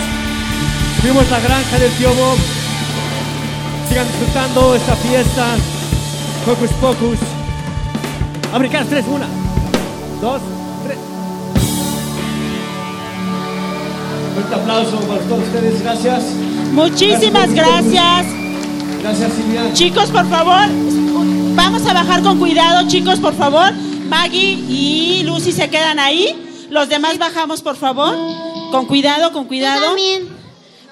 Fuimos 1.01 1.29
la 1.29 1.39
granja 1.39 1.77
del 1.77 1.91
tío 1.91 2.09
Bob. 2.09 2.37
Sigan 3.87 4.07
disfrutando 4.07 4.75
esta 4.75 4.95
fiesta. 4.95 5.45
Hocus 6.47 6.71
Pocus. 6.81 7.19
Americanas 8.51 8.89
3, 8.89 9.05
1, 9.07 9.25
2, 10.21 10.41
3. 10.85 10.97
Fuerte 14.33 14.55
aplauso 14.55 14.99
para 15.01 15.19
todos 15.21 15.43
ustedes, 15.43 15.83
gracias. 15.83 16.23
Muchísimas 16.71 17.53
gracias. 17.53 18.25
Gracias, 19.01 19.33
Silvia. 19.33 19.73
Chicos, 19.73 20.09
por 20.09 20.27
favor, 20.29 20.67
vamos 21.55 21.85
a 21.85 21.93
bajar 21.93 22.23
con 22.23 22.39
cuidado, 22.39 22.87
chicos, 22.87 23.19
por 23.19 23.35
favor. 23.35 23.71
Maggie 24.07 24.53
y 24.67 25.23
Lucy 25.25 25.51
se 25.51 25.69
quedan 25.69 25.99
ahí. 25.99 26.67
Los 26.69 26.89
demás 26.89 27.19
bajamos, 27.19 27.61
por 27.61 27.75
favor. 27.75 28.15
Con 28.73 28.87
cuidado, 28.87 29.31
con 29.31 29.45
cuidado. 29.45 29.95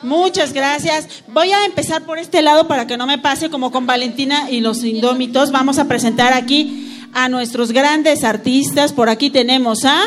Muchas 0.04 0.54
gracias. 0.54 1.24
Voy 1.30 1.52
a 1.52 1.66
empezar 1.66 2.04
por 2.04 2.20
este 2.20 2.44
lado 2.44 2.68
para 2.68 2.86
que 2.86 2.96
no 2.96 3.08
me 3.08 3.18
pase 3.18 3.50
como 3.50 3.72
con 3.72 3.88
Valentina 3.88 4.52
y 4.52 4.62
los 4.62 4.84
Indómitos. 4.84 5.52
Vamos 5.52 5.80
a 5.80 5.86
presentar 5.86 6.32
aquí 6.32 7.08
a 7.12 7.28
nuestros 7.28 7.72
grandes 7.72 8.24
artistas. 8.24 8.94
Por 8.94 9.10
aquí 9.10 9.32
tenemos 9.32 9.84
a... 9.84 10.00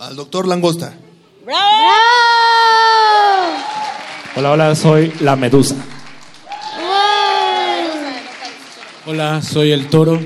Al 0.00 0.16
doctor 0.16 0.48
Langosta. 0.48 0.94
Hola, 4.34 4.50
hola, 4.50 4.74
soy 4.74 5.12
la 5.20 5.36
medusa. 5.36 5.76
Hola, 9.06 9.42
soy 9.42 9.70
el 9.70 9.86
toro. 9.86 10.20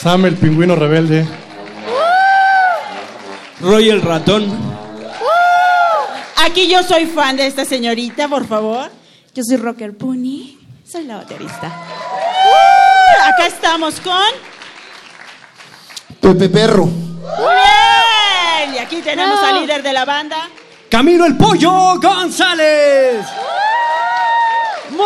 Sam 0.00 0.26
el 0.26 0.34
pingüino 0.34 0.74
rebelde. 0.74 1.41
Roy 3.62 3.90
el 3.90 4.02
ratón. 4.02 4.50
Aquí 6.44 6.68
yo 6.68 6.82
soy 6.82 7.06
fan 7.06 7.36
de 7.36 7.46
esta 7.46 7.64
señorita, 7.64 8.26
por 8.26 8.46
favor. 8.46 8.90
Yo 9.34 9.44
soy 9.44 9.56
Rocker 9.56 9.96
Pony. 9.96 10.58
Soy 10.86 11.04
la 11.04 11.18
baterista. 11.18 11.68
Uh, 11.68 13.28
acá 13.32 13.46
estamos 13.46 14.00
con... 14.00 14.12
Pepe 16.20 16.48
Perro. 16.48 16.86
Muy 16.86 17.54
bien. 17.54 18.74
Y 18.74 18.78
aquí 18.78 18.96
tenemos 18.96 19.38
al 19.42 19.60
líder 19.60 19.82
de 19.82 19.92
la 19.92 20.04
banda. 20.04 20.48
Camilo 20.90 21.24
el 21.24 21.36
Pollo 21.36 22.00
González. 22.00 23.24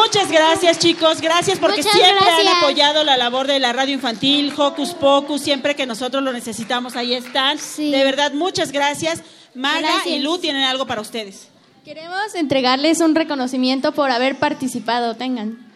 Muchas 0.02 0.30
gracias, 0.30 0.78
chicos. 0.78 1.20
Gracias 1.20 1.58
porque 1.58 1.78
Muchas 1.78 1.92
siempre 1.92 2.24
gracias. 2.24 2.46
han 2.46 2.56
apoyado 2.58 3.04
la 3.04 3.16
labor 3.16 3.46
de 3.46 3.58
la 3.58 3.72
radio 3.72 3.94
infantil, 3.94 4.52
Hocus 4.56 4.94
Pocus. 4.94 5.42
Siempre 5.42 5.74
que 5.74 5.86
nosotros 5.86 6.22
lo 6.22 6.32
necesitamos, 6.32 6.96
ahí 6.96 7.14
están. 7.14 7.58
De 7.76 8.04
verdad, 8.04 8.32
muchas 8.32 8.72
gracias. 8.72 9.22
Gracias. 9.54 10.06
y 10.06 10.18
Lu 10.18 10.38
tienen 10.38 10.64
algo 10.64 10.86
para 10.86 11.00
ustedes. 11.00 11.48
Queremos 11.84 12.34
entregarles 12.34 13.00
un 13.00 13.14
reconocimiento 13.14 13.92
por 13.92 14.10
haber 14.10 14.38
participado. 14.38 15.14
Tengan. 15.14 15.66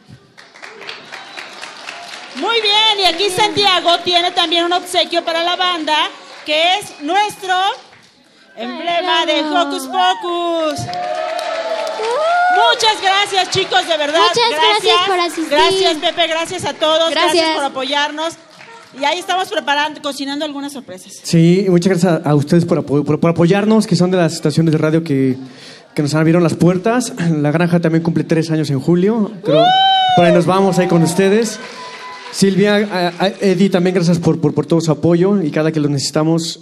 Muy 2.36 2.60
bien, 2.60 3.00
y 3.00 3.04
aquí 3.06 3.28
Santiago 3.30 3.98
tiene 4.04 4.30
también 4.30 4.64
un 4.64 4.72
obsequio 4.72 5.24
para 5.24 5.42
la 5.42 5.56
banda, 5.56 5.96
que 6.46 6.74
es 6.74 7.00
nuestro 7.00 7.54
emblema 8.56 9.26
de 9.26 9.42
Hocus 9.42 9.88
Pocus. 9.88 10.80
Muchas 12.72 13.02
gracias, 13.02 13.50
chicos, 13.50 13.86
de 13.88 13.96
verdad. 13.96 14.18
Muchas 14.20 14.50
gracias 14.50 15.06
por 15.06 15.20
asistir. 15.20 15.48
Gracias, 15.50 15.96
Pepe, 15.98 16.26
gracias 16.26 16.64
a 16.64 16.74
todos. 16.74 17.10
Gracias, 17.10 17.34
Gracias. 17.34 17.56
por 17.56 17.64
apoyarnos. 17.64 18.34
Y 19.00 19.04
ahí 19.04 19.18
estamos 19.20 19.48
preparando, 19.48 20.02
cocinando 20.02 20.44
algunas 20.44 20.72
sorpresas. 20.72 21.12
Sí, 21.22 21.66
muchas 21.68 21.90
gracias 22.00 22.26
a, 22.26 22.30
a 22.30 22.34
ustedes 22.34 22.64
por, 22.64 22.78
apo- 22.78 23.04
por- 23.04 23.20
por 23.20 23.30
apoyarnos, 23.30 23.86
que 23.86 23.94
son 23.96 24.10
de 24.10 24.16
las 24.16 24.32
estaciones 24.34 24.72
de 24.72 24.78
radio 24.78 25.04
que, 25.04 25.36
que 25.94 26.02
nos 26.02 26.12
abrieron 26.14 26.42
las 26.42 26.54
puertas. 26.54 27.12
La 27.30 27.52
granja 27.52 27.78
también 27.80 28.02
cumple 28.02 28.24
tres 28.24 28.50
años 28.50 28.68
en 28.70 28.80
julio. 28.80 29.30
Pero 29.44 29.64
por 30.16 30.24
ahí 30.24 30.32
nos 30.32 30.44
vamos 30.46 30.78
ahí 30.80 30.88
con 30.88 31.02
ustedes. 31.02 31.60
Silvia, 32.32 32.76
a- 32.92 33.24
a 33.24 33.28
Eddie, 33.40 33.70
también 33.70 33.94
gracias 33.94 34.18
por, 34.18 34.40
por, 34.40 34.54
por 34.54 34.66
todo 34.66 34.80
su 34.80 34.90
apoyo 34.90 35.40
y 35.42 35.50
cada 35.50 35.70
que 35.72 35.78
lo 35.80 35.88
necesitamos 35.88 36.60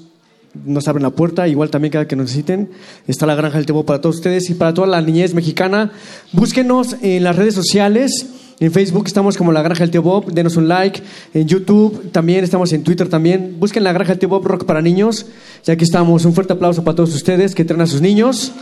nos 0.65 0.89
abren 0.89 1.03
la 1.03 1.11
puerta, 1.11 1.47
igual 1.49 1.71
también 1.71 1.93
cada 1.93 2.07
que 2.07 2.17
nos 2.17 2.27
necesiten. 2.27 2.71
Está 3.07 3.27
la 3.27 3.35
Granja 3.35 3.57
del 3.57 3.67
Tebo 3.67 3.85
para 3.85 4.01
todos 4.01 4.17
ustedes 4.17 4.51
y 4.51 4.55
para 4.55 4.75
toda 4.75 4.87
la 4.87 5.01
niñez 5.01 5.35
mexicana. 5.35 5.93
Búsquenos 6.33 6.97
en 7.03 7.25
las 7.25 7.37
redes 7.37 7.55
sociales. 7.55 8.27
En 8.61 8.73
Facebook 8.73 9.05
estamos 9.07 9.37
como 9.37 9.53
La 9.53 9.63
Granja 9.63 9.85
del 9.85 9.91
Tío 9.91 10.25
denos 10.33 10.57
un 10.57 10.67
like. 10.67 11.01
En 11.33 11.47
YouTube 11.47 12.11
también 12.11 12.43
estamos 12.43 12.73
en 12.73 12.83
Twitter 12.83 13.09
también. 13.09 13.57
Busquen 13.61 13.85
La 13.85 13.93
Granja 13.93 14.15
del 14.15 14.19
Tío 14.19 14.41
Rock 14.41 14.65
para 14.65 14.83
niños. 14.83 15.27
Ya 15.65 15.77
que 15.77 15.85
estamos, 15.85 16.25
un 16.25 16.35
fuerte 16.35 16.55
aplauso 16.55 16.83
para 16.83 16.97
todos 16.97 17.15
ustedes 17.15 17.55
que 17.55 17.65
traen 17.65 17.83
a 17.83 17.87
sus 17.87 18.01
niños. 18.01 18.53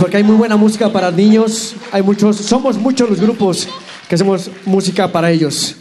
Porque 0.00 0.16
hay 0.16 0.24
muy 0.24 0.36
buena 0.36 0.56
música 0.56 0.92
para 0.92 1.12
niños. 1.12 1.74
Hay 1.92 2.02
muchos, 2.02 2.36
somos 2.36 2.76
muchos 2.76 3.08
los 3.08 3.20
grupos 3.20 3.68
que 4.08 4.16
hacemos 4.16 4.50
música 4.64 5.10
para 5.12 5.30
ellos. 5.30 5.76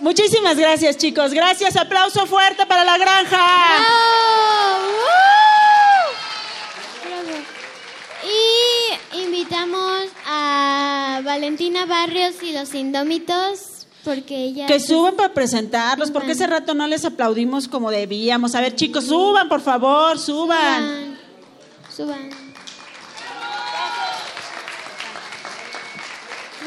Muchísimas 0.00 0.56
gracias, 0.56 0.96
chicos. 0.96 1.32
Gracias. 1.32 1.76
Aplauso 1.76 2.26
fuerte 2.26 2.66
para 2.66 2.84
la 2.84 2.98
granja. 2.98 3.38
Y 8.24 9.18
invitamos 9.24 10.04
a 10.26 11.20
Valentina 11.24 11.86
Barrios 11.86 12.42
y 12.42 12.52
los 12.52 12.74
Indómitos 12.74 13.78
porque 14.04 14.44
ella 14.44 14.66
Que 14.66 14.80
suban 14.80 15.16
para 15.16 15.34
presentarlos, 15.34 16.10
porque 16.10 16.32
ese 16.32 16.46
rato 16.46 16.72
no 16.74 16.86
les 16.86 17.04
aplaudimos 17.04 17.68
como 17.68 17.90
debíamos. 17.90 18.54
A 18.54 18.60
ver, 18.60 18.74
chicos, 18.74 19.06
suban, 19.06 19.48
por 19.48 19.60
favor, 19.60 20.18
suban. 20.18 21.18
suban. 21.94 22.47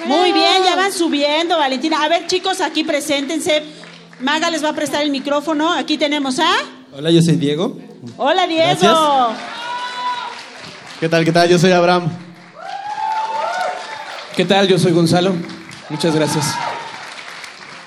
Muy 0.05 0.31
bien, 0.31 0.63
ya 0.63 0.75
van 0.75 0.91
subiendo, 0.91 1.57
Valentina. 1.57 2.03
A 2.03 2.09
ver, 2.09 2.27
chicos, 2.27 2.61
aquí 2.61 2.83
preséntense. 2.83 3.63
Maga 4.19 4.49
les 4.49 4.63
va 4.63 4.69
a 4.69 4.73
prestar 4.73 5.01
el 5.03 5.11
micrófono. 5.11 5.71
Aquí 5.71 5.97
tenemos 5.97 6.39
a. 6.39 6.49
Hola, 6.93 7.11
yo 7.11 7.21
soy 7.21 7.35
Diego. 7.35 7.77
Hola, 8.17 8.47
Diego. 8.47 8.63
Gracias. 8.63 8.97
¿Qué 10.99 11.09
tal? 11.09 11.25
¿Qué 11.25 11.31
tal? 11.31 11.49
Yo 11.49 11.57
soy 11.57 11.71
Abraham. 11.71 12.11
¿Qué 14.35 14.45
tal? 14.45 14.67
Yo 14.67 14.77
soy 14.77 14.91
Gonzalo. 14.91 15.33
Muchas 15.89 16.15
gracias. 16.15 16.45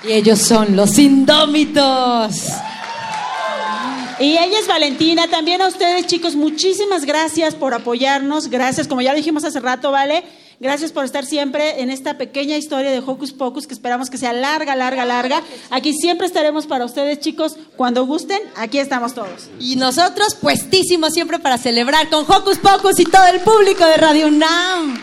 Y 0.03 0.11
ellos 0.11 0.39
son 0.39 0.75
los 0.75 0.97
indómitos. 0.99 2.43
Y 4.19 4.37
ella 4.37 4.59
es 4.59 4.67
Valentina. 4.67 5.27
También 5.27 5.61
a 5.61 5.67
ustedes, 5.67 6.07
chicos, 6.07 6.35
muchísimas 6.35 7.05
gracias 7.05 7.55
por 7.55 7.73
apoyarnos. 7.73 8.49
Gracias, 8.49 8.87
como 8.87 9.01
ya 9.01 9.11
lo 9.11 9.17
dijimos 9.17 9.43
hace 9.43 9.59
rato, 9.59 9.91
¿vale? 9.91 10.23
Gracias 10.59 10.91
por 10.91 11.03
estar 11.03 11.25
siempre 11.25 11.81
en 11.81 11.89
esta 11.89 12.17
pequeña 12.17 12.57
historia 12.57 12.91
de 12.91 12.99
Hocus 12.99 13.33
Pocus 13.33 13.67
que 13.67 13.73
esperamos 13.73 14.09
que 14.09 14.17
sea 14.17 14.31
larga, 14.31 14.75
larga, 14.75 15.03
larga. 15.05 15.41
Aquí 15.69 15.93
siempre 15.93 16.27
estaremos 16.27 16.65
para 16.65 16.85
ustedes, 16.85 17.19
chicos. 17.19 17.57
Cuando 17.75 18.05
gusten, 18.05 18.39
aquí 18.55 18.79
estamos 18.79 19.13
todos. 19.13 19.49
Y 19.59 19.75
nosotros 19.75 20.35
puestísimos 20.35 21.13
siempre 21.13 21.39
para 21.39 21.57
celebrar 21.57 22.09
con 22.09 22.23
Hocus 22.23 22.59
Pocus 22.59 22.99
y 22.99 23.05
todo 23.05 23.27
el 23.27 23.41
público 23.41 23.85
de 23.85 23.97
Radio 23.97 24.27
UNAM. 24.27 25.01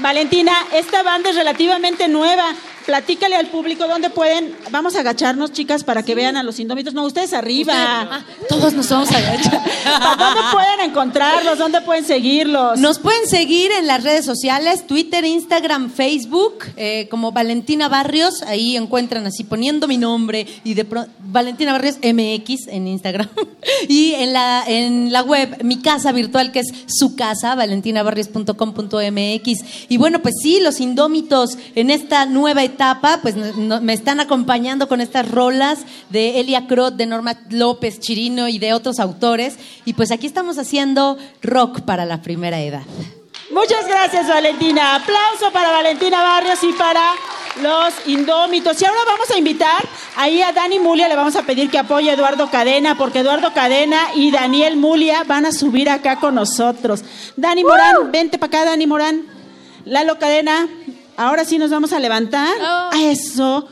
Valentina, 0.00 0.52
esta 0.72 1.02
banda 1.02 1.30
es 1.30 1.36
relativamente 1.36 2.08
nueva. 2.08 2.54
Platícale 2.92 3.36
al 3.36 3.48
público 3.48 3.86
dónde 3.86 4.08
pueden. 4.08 4.56
Vamos 4.70 4.96
a 4.96 5.00
agacharnos, 5.00 5.52
chicas, 5.52 5.84
para 5.84 6.02
que 6.02 6.14
vean 6.14 6.38
a 6.38 6.42
los 6.42 6.58
indómitos. 6.58 6.94
No, 6.94 7.04
ustedes 7.04 7.34
arriba. 7.34 8.24
todos 8.48 8.72
nos 8.72 8.88
vamos 8.88 9.12
a 9.12 9.18
agachar. 9.18 9.62
¿Dónde 10.18 10.40
pueden 10.50 10.80
encontrarlos? 10.88 11.58
¿Dónde 11.58 11.82
pueden 11.82 12.06
seguirlos? 12.06 12.78
Nos 12.80 12.98
pueden 12.98 13.26
seguir 13.28 13.72
en 13.72 13.86
las 13.86 14.02
redes 14.04 14.24
sociales, 14.24 14.86
Twitter, 14.86 15.22
Instagram, 15.26 15.90
Facebook, 15.90 16.64
eh, 16.78 17.08
como 17.10 17.30
Valentina 17.30 17.90
Barrios. 17.90 18.40
Ahí 18.44 18.74
encuentran 18.78 19.26
así 19.26 19.44
poniendo 19.44 19.86
mi 19.86 19.98
nombre 19.98 20.46
y 20.64 20.72
de 20.72 20.86
pro- 20.86 21.08
Valentina 21.18 21.72
Barrios 21.72 21.96
MX 21.98 22.68
en 22.68 22.88
Instagram. 22.88 23.28
y 23.90 24.14
en 24.14 24.32
la, 24.32 24.64
en 24.66 25.12
la 25.12 25.22
web, 25.24 25.62
mi 25.62 25.82
casa 25.82 26.10
virtual, 26.12 26.52
que 26.52 26.60
es 26.60 26.68
su 26.86 27.16
casa, 27.16 27.54
valentinabarrios.com.mx. 27.54 29.90
Y 29.90 29.98
bueno, 29.98 30.22
pues 30.22 30.36
sí, 30.42 30.60
los 30.62 30.80
indómitos 30.80 31.58
en 31.74 31.90
esta 31.90 32.24
nueva 32.24 32.64
etapa, 32.64 32.77
pues 33.22 33.34
no- 33.36 33.52
no- 33.56 33.80
me 33.80 33.92
están 33.92 34.20
acompañando 34.20 34.88
con 34.88 35.00
estas 35.00 35.30
rolas 35.30 35.80
de 36.10 36.40
Elia 36.40 36.66
Crot, 36.66 36.94
de 36.96 37.06
Norma 37.06 37.34
López 37.50 38.00
Chirino 38.00 38.48
y 38.48 38.58
de 38.58 38.72
otros 38.72 38.98
autores. 39.00 39.56
Y 39.84 39.94
pues 39.94 40.10
aquí 40.10 40.26
estamos 40.26 40.58
haciendo 40.58 41.18
rock 41.42 41.80
para 41.82 42.04
la 42.04 42.22
primera 42.22 42.60
edad. 42.60 42.82
Muchas 43.50 43.86
gracias, 43.88 44.28
Valentina. 44.28 44.94
Aplauso 44.94 45.50
para 45.52 45.70
Valentina 45.70 46.22
Barrios 46.22 46.62
y 46.62 46.72
para 46.74 47.02
los 47.62 47.94
indómitos. 48.06 48.80
Y 48.80 48.84
ahora 48.84 49.00
vamos 49.06 49.30
a 49.30 49.38
invitar 49.38 49.82
ahí 50.16 50.42
a 50.42 50.52
Dani 50.52 50.78
Mulia, 50.78 51.08
le 51.08 51.16
vamos 51.16 51.34
a 51.34 51.42
pedir 51.42 51.70
que 51.70 51.78
apoye 51.78 52.10
a 52.10 52.14
Eduardo 52.14 52.50
Cadena, 52.50 52.96
porque 52.96 53.20
Eduardo 53.20 53.52
Cadena 53.54 53.98
y 54.14 54.30
Daniel 54.30 54.76
Mulia 54.76 55.24
van 55.24 55.46
a 55.46 55.52
subir 55.52 55.88
acá 55.90 56.16
con 56.20 56.34
nosotros. 56.34 57.02
Dani 57.36 57.64
Morán, 57.64 58.12
vente 58.12 58.38
para 58.38 58.60
acá, 58.60 58.70
Dani 58.70 58.86
Morán. 58.86 59.22
Lalo 59.86 60.18
Cadena, 60.18 60.68
ahora 61.18 61.44
sí 61.44 61.58
nos 61.58 61.70
vamos 61.70 61.92
a 61.92 61.98
levantar. 61.98 62.54
A 62.60 62.90
eso. 63.02 63.68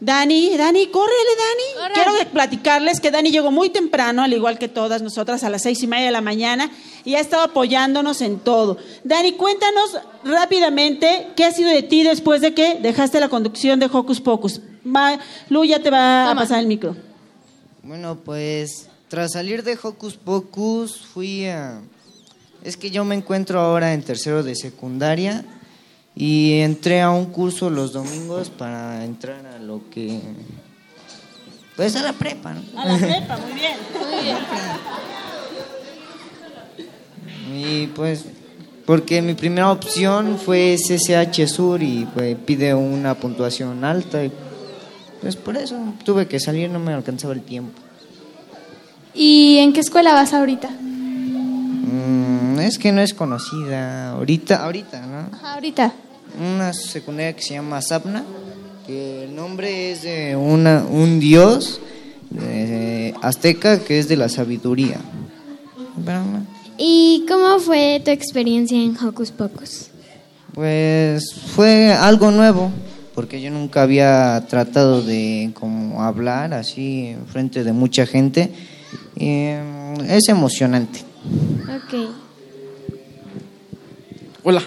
Dani, 0.00 0.56
Dani, 0.56 0.88
córrele, 0.88 1.30
Dani. 1.38 1.94
Quiero 1.94 2.30
platicarles 2.30 3.00
que 3.00 3.10
Dani 3.10 3.30
llegó 3.30 3.50
muy 3.50 3.70
temprano, 3.70 4.22
al 4.22 4.32
igual 4.32 4.58
que 4.58 4.68
todas 4.68 5.00
nosotras, 5.02 5.44
a 5.44 5.50
las 5.50 5.62
seis 5.62 5.82
y 5.82 5.86
media 5.86 6.06
de 6.06 6.10
la 6.10 6.20
mañana, 6.20 6.70
y 7.04 7.14
ha 7.14 7.20
estado 7.20 7.44
apoyándonos 7.44 8.20
en 8.20 8.38
todo. 8.40 8.76
Dani, 9.04 9.32
cuéntanos 9.32 9.98
rápidamente 10.24 11.28
qué 11.36 11.44
ha 11.44 11.52
sido 11.52 11.70
de 11.70 11.82
ti 11.82 12.02
después 12.02 12.40
de 12.42 12.52
que 12.52 12.78
dejaste 12.80 13.18
la 13.20 13.28
conducción 13.28 13.80
de 13.80 13.86
Hocus 13.90 14.20
Pocus. 14.20 14.60
Ma- 14.82 15.18
Lu 15.48 15.64
ya 15.64 15.80
te 15.80 15.88
va 15.90 16.30
a 16.30 16.34
pasar 16.34 16.58
el 16.58 16.66
micro. 16.66 16.96
Bueno, 17.82 18.16
pues 18.22 18.88
tras 19.08 19.32
salir 19.32 19.62
de 19.62 19.78
Hocus 19.82 20.16
Pocus 20.16 20.98
fui 21.14 21.46
a... 21.46 21.80
Es 22.62 22.76
que 22.76 22.90
yo 22.90 23.04
me 23.04 23.14
encuentro 23.14 23.60
ahora 23.60 23.94
en 23.94 24.02
tercero 24.02 24.42
de 24.42 24.54
secundaria 24.56 25.44
y 26.16 26.60
entré 26.60 27.00
a 27.00 27.10
un 27.10 27.26
curso 27.26 27.70
los 27.70 27.92
domingos 27.92 28.50
para 28.50 29.04
entrar 29.04 29.44
a 29.46 29.58
lo 29.58 29.80
que... 29.90 30.20
Pues 31.76 31.96
a 31.96 32.02
la 32.02 32.12
prepa, 32.12 32.54
¿no? 32.54 32.62
A 32.80 32.86
la 32.86 32.96
prepa, 32.98 33.36
muy 33.38 33.52
bien. 33.52 33.76
Muy 34.00 34.22
bien. 34.22 34.36
Y 37.52 37.88
pues, 37.88 38.24
porque 38.86 39.22
mi 39.22 39.34
primera 39.34 39.70
opción 39.70 40.38
fue 40.38 40.76
CCH 40.76 41.46
Sur 41.48 41.82
y 41.82 42.06
pues 42.14 42.36
pide 42.36 42.74
una 42.74 43.14
puntuación 43.14 43.84
alta 43.84 44.24
y 44.24 44.30
pues 45.20 45.36
por 45.36 45.56
eso 45.56 45.76
tuve 46.04 46.28
que 46.28 46.38
salir, 46.38 46.70
no 46.70 46.78
me 46.78 46.92
alcanzaba 46.92 47.34
el 47.34 47.42
tiempo. 47.42 47.80
¿Y 49.14 49.58
en 49.58 49.72
qué 49.72 49.80
escuela 49.80 50.12
vas 50.12 50.32
ahorita? 50.32 50.68
Mm, 50.70 52.58
es 52.60 52.78
que 52.78 52.92
no 52.92 53.00
es 53.00 53.14
conocida 53.14 54.10
ahorita, 54.10 54.64
ahorita, 54.64 55.06
¿no? 55.06 55.36
Ajá, 55.36 55.54
ahorita. 55.54 55.92
Una 56.38 56.72
secundaria 56.72 57.34
que 57.34 57.42
se 57.42 57.54
llama 57.54 57.80
Sapna, 57.80 58.24
que 58.86 59.24
el 59.24 59.34
nombre 59.34 59.92
es 59.92 60.02
de 60.02 60.36
una, 60.36 60.84
un 60.84 61.20
dios 61.20 61.80
eh, 62.40 63.14
azteca 63.22 63.78
que 63.78 63.98
es 63.98 64.08
de 64.08 64.16
la 64.16 64.28
sabiduría. 64.28 64.98
¿Y 66.76 67.24
cómo 67.28 67.58
fue 67.60 68.02
tu 68.04 68.10
experiencia 68.10 68.76
en 68.76 68.96
Hocus 68.96 69.30
Pocus? 69.30 69.90
Pues 70.52 71.32
fue 71.34 71.92
algo 71.92 72.30
nuevo, 72.30 72.70
porque 73.14 73.40
yo 73.40 73.50
nunca 73.50 73.82
había 73.82 74.44
tratado 74.48 75.02
de 75.02 75.50
como 75.54 76.02
hablar 76.02 76.54
así 76.54 77.08
en 77.08 77.26
frente 77.26 77.64
de 77.64 77.72
mucha 77.72 78.06
gente. 78.06 78.50
Mm, 79.16 80.00
es 80.08 80.28
emocionante. 80.28 81.00
Ok. 81.62 82.10
Hola. 84.46 84.62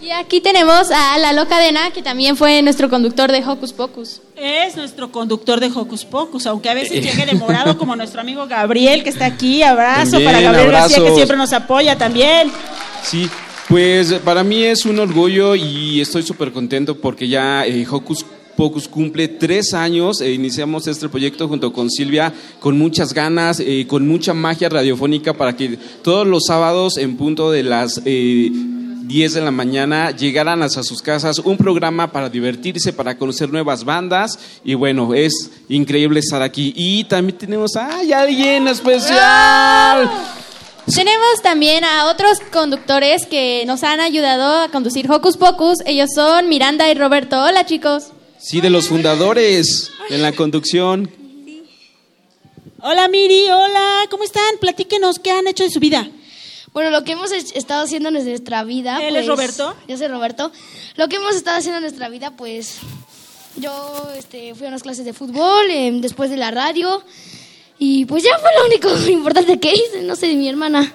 Y 0.00 0.10
aquí 0.10 0.40
tenemos 0.40 0.90
a 0.90 1.18
Lalo 1.18 1.46
Cadena, 1.46 1.90
que 1.90 2.02
también 2.02 2.38
fue 2.38 2.62
nuestro 2.62 2.88
conductor 2.88 3.30
de 3.30 3.44
Hocus 3.46 3.74
Pocus. 3.74 4.22
Es 4.34 4.76
nuestro 4.76 5.12
conductor 5.12 5.60
de 5.60 5.66
Hocus 5.66 6.06
Pocus, 6.06 6.46
aunque 6.46 6.70
a 6.70 6.74
veces 6.74 7.04
llegue 7.04 7.26
demorado, 7.26 7.76
como 7.76 7.94
nuestro 7.96 8.22
amigo 8.22 8.46
Gabriel, 8.46 9.02
que 9.04 9.10
está 9.10 9.26
aquí. 9.26 9.62
Abrazo 9.62 10.12
También, 10.12 10.32
para 10.32 10.40
Gabriel 10.40 10.70
García, 10.70 10.96
que 10.96 11.00
abrazos. 11.00 11.16
siempre 11.18 11.36
nos 11.36 11.52
apoya 11.52 11.98
también. 11.98 12.50
Sí, 13.02 13.28
pues 13.68 14.14
para 14.24 14.42
mí 14.42 14.64
es 14.64 14.86
un 14.86 14.98
orgullo 14.98 15.54
y 15.54 16.00
estoy 16.00 16.22
súper 16.22 16.50
contento 16.50 16.98
porque 16.98 17.28
ya 17.28 17.66
eh, 17.66 17.86
Hocus 17.90 18.24
Pocus 18.56 18.88
cumple 18.88 19.28
tres 19.28 19.74
años. 19.74 20.20
eh, 20.20 20.32
iniciamos 20.32 20.86
este 20.86 21.08
proyecto 21.08 21.48
junto 21.48 21.72
con 21.72 21.90
Silvia 21.90 22.32
con 22.60 22.78
muchas 22.78 23.12
ganas, 23.12 23.60
eh, 23.60 23.84
con 23.86 24.06
mucha 24.06 24.32
magia 24.32 24.68
radiofónica 24.68 25.34
para 25.34 25.56
que 25.56 25.76
todos 26.02 26.26
los 26.26 26.44
sábados 26.46 26.96
en 26.96 27.16
punto 27.16 27.50
de 27.50 27.64
las 27.64 28.00
eh, 28.04 28.50
10 29.06 29.34
de 29.34 29.40
la 29.42 29.50
mañana 29.50 30.10
llegaran 30.12 30.62
hasta 30.62 30.82
sus 30.82 31.02
casas 31.02 31.38
un 31.38 31.58
programa 31.58 32.10
para 32.10 32.30
divertirse, 32.30 32.92
para 32.92 33.18
conocer 33.18 33.50
nuevas 33.50 33.84
bandas 33.84 34.38
y 34.64 34.74
bueno, 34.74 35.12
es 35.12 35.50
increíble 35.68 36.20
estar 36.20 36.40
aquí. 36.40 36.72
Y 36.74 37.04
también 37.04 37.36
tenemos 37.36 37.76
a 37.76 37.98
¡ay, 37.98 38.12
alguien 38.12 38.66
especial! 38.66 40.10
Tenemos 40.86 41.42
también 41.42 41.84
a 41.84 42.06
otros 42.06 42.40
conductores 42.50 43.26
que 43.26 43.64
nos 43.66 43.82
han 43.82 44.00
ayudado 44.00 44.62
a 44.62 44.68
conducir 44.70 45.10
Hocus 45.10 45.36
Pocus. 45.36 45.78
Ellos 45.86 46.10
son 46.14 46.48
Miranda 46.48 46.90
y 46.90 46.94
Roberto. 46.94 47.42
Hola, 47.42 47.66
chicos. 47.66 48.08
Sí, 48.38 48.60
de 48.60 48.70
los 48.70 48.88
fundadores 48.88 49.90
en 50.08 50.22
la 50.22 50.32
conducción. 50.32 51.10
Hola 52.80 53.08
Miri, 53.08 53.50
hola, 53.50 54.06
¿cómo 54.10 54.24
están? 54.24 54.58
Platíquenos, 54.60 55.18
¿qué 55.18 55.30
han 55.30 55.46
hecho 55.46 55.64
de 55.64 55.70
su 55.70 55.80
vida? 55.80 56.06
Bueno, 56.74 56.90
lo 56.90 57.04
que 57.04 57.12
hemos 57.12 57.32
he- 57.32 57.56
estado 57.58 57.84
haciendo 57.84 58.08
en 58.10 58.14
nuestra 58.26 58.64
vida. 58.64 58.98
¿Él 59.00 59.16
es 59.16 59.24
pues, 59.24 59.28
Roberto? 59.28 59.74
Yo 59.88 59.96
soy 59.96 60.08
Roberto. 60.08 60.52
Lo 60.96 61.08
que 61.08 61.16
hemos 61.16 61.34
estado 61.36 61.56
haciendo 61.56 61.78
en 61.78 61.84
nuestra 61.84 62.08
vida, 62.08 62.32
pues. 62.32 62.78
Yo 63.56 64.08
este, 64.18 64.54
fui 64.56 64.66
a 64.66 64.70
unas 64.70 64.82
clases 64.82 65.04
de 65.04 65.12
fútbol, 65.12 65.70
eh, 65.70 65.92
después 66.00 66.28
de 66.30 66.36
la 66.36 66.50
radio. 66.50 67.02
Y 67.78 68.04
pues 68.06 68.24
ya 68.24 68.36
fue 68.38 68.50
lo 68.58 68.66
único 68.66 69.10
importante 69.10 69.58
que 69.60 69.72
hice, 69.72 70.02
no 70.02 70.16
sé, 70.16 70.34
mi 70.34 70.48
hermana. 70.48 70.92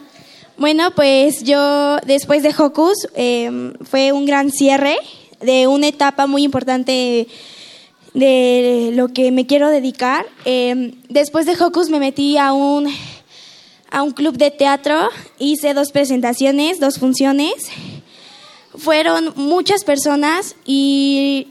Bueno, 0.57 0.91
pues 0.91 1.43
yo 1.43 1.95
después 2.05 2.43
de 2.43 2.53
Hocus 2.57 3.07
eh, 3.15 3.71
fue 3.89 4.11
un 4.11 4.25
gran 4.25 4.51
cierre 4.51 4.97
de 5.39 5.67
una 5.67 5.87
etapa 5.87 6.27
muy 6.27 6.43
importante 6.43 7.27
de 8.13 8.91
lo 8.93 9.07
que 9.09 9.31
me 9.31 9.45
quiero 9.45 9.69
dedicar. 9.69 10.25
Eh, 10.43 10.95
después 11.07 11.45
de 11.45 11.53
Hocus 11.63 11.89
me 11.89 11.99
metí 11.99 12.37
a 12.37 12.51
un, 12.51 12.93
a 13.91 14.03
un 14.03 14.11
club 14.11 14.37
de 14.37 14.51
teatro, 14.51 15.09
hice 15.39 15.73
dos 15.73 15.91
presentaciones, 15.91 16.79
dos 16.79 16.99
funciones. 16.99 17.53
Fueron 18.77 19.33
muchas 19.35 19.83
personas 19.83 20.55
y 20.65 21.47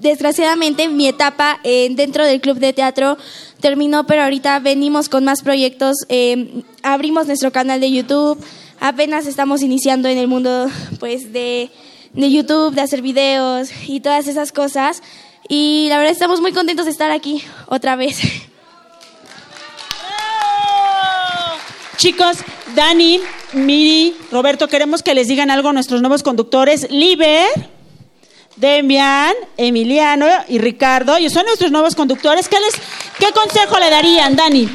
desgraciadamente 0.00 0.88
mi 0.88 1.08
etapa 1.08 1.60
eh, 1.64 1.88
dentro 1.92 2.24
del 2.24 2.40
club 2.40 2.58
de 2.58 2.72
teatro 2.72 3.16
terminó, 3.60 4.06
pero 4.06 4.22
ahorita 4.22 4.58
venimos 4.60 5.08
con 5.08 5.24
más 5.24 5.42
proyectos. 5.42 5.96
eh, 6.08 6.62
abrimos 6.82 7.26
nuestro 7.26 7.52
canal 7.52 7.80
de 7.80 7.90
YouTube. 7.90 8.38
Apenas 8.80 9.26
estamos 9.26 9.62
iniciando 9.62 10.08
en 10.08 10.18
el 10.18 10.26
mundo 10.26 10.68
pues 10.98 11.32
de, 11.32 11.70
de 12.12 12.30
YouTube, 12.30 12.74
de 12.74 12.80
hacer 12.80 13.02
videos 13.02 13.70
y 13.86 14.00
todas 14.00 14.26
esas 14.26 14.52
cosas. 14.52 15.02
Y 15.48 15.86
la 15.88 15.98
verdad 15.98 16.12
estamos 16.12 16.40
muy 16.40 16.52
contentos 16.52 16.86
de 16.86 16.92
estar 16.92 17.10
aquí 17.10 17.42
otra 17.68 17.96
vez. 17.96 18.18
Chicos, 21.96 22.38
Dani, 22.74 23.20
Miri, 23.52 24.16
Roberto, 24.30 24.68
queremos 24.68 25.02
que 25.02 25.14
les 25.14 25.28
digan 25.28 25.50
algo 25.50 25.68
a 25.68 25.72
nuestros 25.72 26.00
nuevos 26.00 26.22
conductores. 26.22 26.90
Liber, 26.90 27.46
Demian, 28.56 29.34
Emiliano 29.56 30.26
y 30.48 30.58
Ricardo. 30.58 31.16
Ellos 31.16 31.32
son 31.32 31.46
nuestros 31.46 31.70
nuevos 31.70 31.94
conductores. 31.94 32.48
¿Qué, 32.48 32.56
les, 32.60 32.74
¿Qué 33.18 33.32
consejo 33.34 33.78
le 33.78 33.90
darían, 33.90 34.36
Dani? 34.36 34.68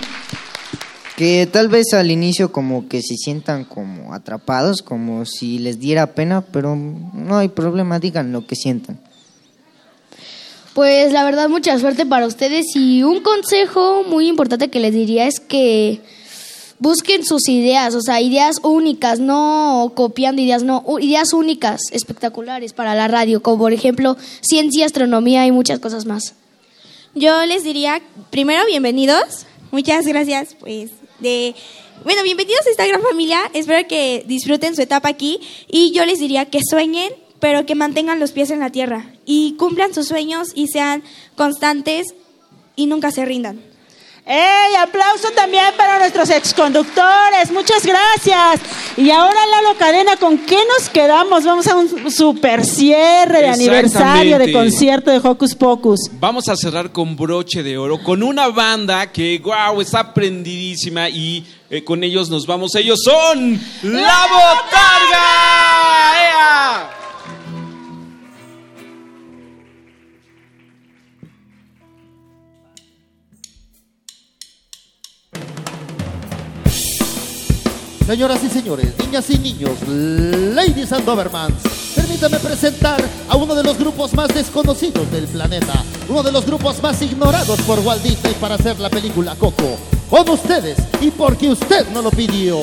Que 1.16 1.48
tal 1.52 1.68
vez 1.68 1.94
al 1.94 2.12
inicio 2.12 2.52
como 2.52 2.88
que 2.88 3.02
se 3.02 3.16
sientan 3.16 3.66
como 3.66 4.14
atrapados, 4.14 4.84
como 4.84 5.26
si 5.26 5.58
les 5.58 5.80
diera 5.80 6.14
pena, 6.14 6.42
pero 6.42 6.76
no 6.76 7.38
hay 7.38 7.50
problema, 7.50 8.00
digan 8.00 8.32
lo 8.32 8.46
que 8.46 8.56
sientan. 8.56 9.00
Pues 10.76 11.12
la 11.12 11.24
verdad, 11.24 11.50
mucha 11.50 11.80
suerte 11.80 12.06
para 12.06 12.28
ustedes. 12.28 12.76
Y 12.76 13.02
un 13.02 13.22
consejo 13.22 14.04
muy 14.04 14.28
importante 14.28 14.70
que 14.70 14.80
les 14.80 14.94
diría 14.94 15.26
es 15.26 15.40
que 15.40 16.02
busquen 16.80 17.26
sus 17.26 17.48
ideas, 17.50 17.96
o 17.96 18.02
sea, 18.02 18.22
ideas 18.22 18.60
únicas, 18.64 19.20
no 19.20 19.92
copiando 19.96 20.42
ideas, 20.42 20.64
no, 20.64 20.84
ideas 21.00 21.34
únicas, 21.34 21.82
espectaculares 21.92 22.74
para 22.74 22.96
la 22.96 23.08
radio, 23.08 23.42
como 23.42 23.60
por 23.60 23.74
ejemplo 23.74 24.18
ciencia, 24.42 24.86
astronomía 24.86 25.46
y 25.46 25.52
muchas 25.52 25.80
cosas 25.80 26.06
más. 26.06 26.36
Yo 27.16 27.46
les 27.46 27.64
diría, 27.64 28.02
primero, 28.30 28.64
bienvenidos. 28.68 29.48
Muchas 29.72 30.06
gracias, 30.06 30.56
pues, 30.60 30.92
de... 31.20 31.56
Bueno, 32.04 32.22
bienvenidos 32.22 32.68
a 32.68 32.70
esta 32.70 32.86
gran 32.86 33.02
familia. 33.02 33.40
Espero 33.54 33.88
que 33.88 34.24
disfruten 34.28 34.76
su 34.76 34.84
etapa 34.84 35.10
aquí. 35.10 35.40
Y 35.68 35.92
yo 35.94 36.06
les 36.06 36.20
diría 36.20 36.46
que 36.46 36.60
sueñen, 36.70 37.12
pero 37.40 37.66
que 37.66 37.74
mantengan 37.74 38.20
los 38.20 38.34
pies 38.34 38.52
en 38.52 38.60
la 38.60 38.70
tierra. 38.70 39.12
Y 39.26 39.54
cumplan 39.54 39.96
sus 39.96 40.08
sueños 40.08 40.50
y 40.54 40.68
sean 40.68 41.02
constantes 41.36 42.14
y 42.76 42.86
nunca 42.86 43.12
se 43.12 43.26
rindan. 43.26 43.67
¡Ey! 44.30 44.76
Aplauso 44.76 45.32
también 45.32 45.64
para 45.78 46.00
nuestros 46.00 46.30
exconductores. 46.30 47.50
Muchas 47.50 47.86
gracias. 47.86 48.60
Y 48.98 49.10
ahora, 49.10 49.40
Lalo 49.46 49.78
Cadena, 49.78 50.18
¿con 50.18 50.38
qué 50.40 50.58
nos 50.78 50.90
quedamos? 50.90 51.46
Vamos 51.46 51.66
a 51.68 51.76
un 51.78 52.12
super 52.12 52.66
cierre 52.66 53.40
de 53.40 53.48
aniversario 53.48 54.38
de 54.38 54.52
concierto 54.52 55.12
de 55.12 55.22
Hocus 55.24 55.56
Pocus. 55.56 56.12
Vamos 56.20 56.50
a 56.50 56.58
cerrar 56.58 56.92
con 56.92 57.16
broche 57.16 57.64
de 57.64 57.78
oro, 57.78 58.04
con 58.04 58.22
una 58.22 58.50
banda 58.50 59.14
que, 59.14 59.40
wow, 59.40 59.80
está 59.80 60.14
prendidísima 60.14 61.08
y 61.08 61.46
eh, 61.70 61.86
con 61.86 62.04
ellos 62.04 62.30
nos 62.30 62.46
vamos. 62.46 62.76
Ellos 62.76 63.00
son 63.02 63.54
La 63.84 64.28
Botarga. 64.28 65.24
¡Ea! 66.20 67.07
Señoras 78.08 78.42
y 78.42 78.50
señores, 78.50 78.94
niñas 79.00 79.30
y 79.30 79.38
niños, 79.38 79.86
ladies 79.86 80.94
and 80.94 81.04
Dobermans, 81.04 81.62
permítame 81.94 82.40
presentar 82.40 83.04
a 83.28 83.36
uno 83.36 83.54
de 83.54 83.62
los 83.62 83.78
grupos 83.78 84.14
más 84.14 84.30
desconocidos 84.30 85.12
del 85.12 85.28
planeta, 85.28 85.84
uno 86.08 86.24
de 86.24 86.32
los 86.32 86.46
grupos 86.46 86.82
más 86.82 87.02
ignorados 87.02 87.60
por 87.64 87.80
Walt 87.80 88.02
Disney 88.02 88.34
para 88.40 88.56
hacer 88.56 88.80
la 88.80 88.90
película 88.90 89.36
Coco. 89.36 89.78
Con 90.10 90.30
ustedes, 90.30 90.78
y 91.02 91.12
porque 91.12 91.50
usted 91.50 91.86
no 91.90 92.02
lo 92.02 92.10
pidió, 92.10 92.62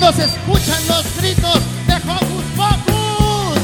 nos 0.00 0.18
escuchan 0.18 0.86
los 0.88 1.16
gritos 1.16 1.60
de 1.86 1.94
Hocus 1.94 2.44
Pocus. 2.56 3.58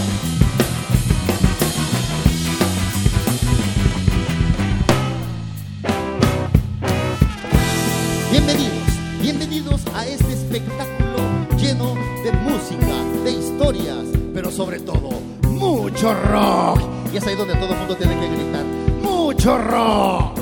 Bienvenidos, 8.30 8.72
bienvenidos 9.20 9.80
a 9.94 10.06
este 10.06 10.32
espectáculo 10.32 11.18
lleno 11.59 11.94
de 12.24 12.32
música, 12.32 13.24
de 13.24 13.32
historias, 13.32 14.06
pero 14.32 14.50
sobre 14.50 14.80
todo 14.80 15.10
mucho 15.48 16.14
rock. 16.14 16.80
Y 17.12 17.18
es 17.18 17.26
ahí 17.26 17.34
donde 17.34 17.54
todo 17.54 17.72
el 17.72 17.78
mundo 17.78 17.96
tiene 17.96 18.18
que 18.18 18.28
gritar, 18.28 18.64
mucho 19.02 19.59
rock. 19.59 20.38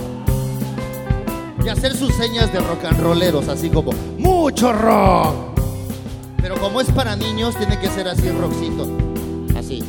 Y 1.65 1.69
hacer 1.69 1.97
sus 1.97 2.15
señas 2.15 2.53
de 2.53 2.61
rock 2.61 2.85
and 2.85 3.01
rolleros, 3.01 3.49
así 3.49 3.69
como, 3.71 3.93
mucho 4.19 4.73
rock. 4.73 5.50
Pero 6.41 6.57
como 6.57 6.81
es 6.81 6.91
para 6.91 7.17
niños, 7.17 7.57
tiene 7.57 7.79
que 7.79 7.89
ser 7.89 8.09
así, 8.09 8.31
rockcito. 8.31 8.89
Así. 9.57 9.83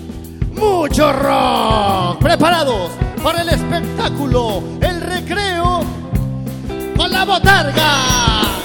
¡Mucho 0.54 1.14
rock! 1.14 2.20
¿Preparados 2.20 2.92
para 3.24 3.42
el 3.42 3.50
espectáculo, 3.50 4.62
el 4.82 5.02
recreo 5.02 5.82
con 6.98 7.12
la 7.12 7.26
botarga? 7.26 8.61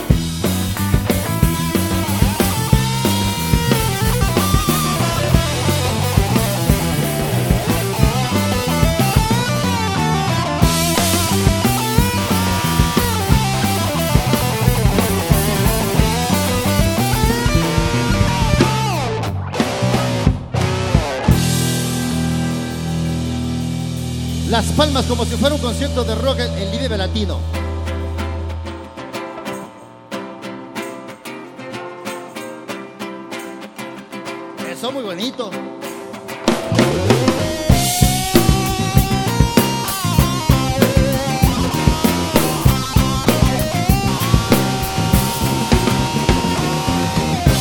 Palmas 24.72 25.06
como 25.06 25.24
si 25.24 25.36
fuera 25.36 25.55
un 25.55 25.60
concierto 25.60 26.05
de 26.05 26.14
rock 26.14 26.38
en 26.38 26.70
Vive 26.70 26.98
Latino. 26.98 27.38
Eso 34.70 34.93
muy 34.93 35.02
bonito. 35.02 35.51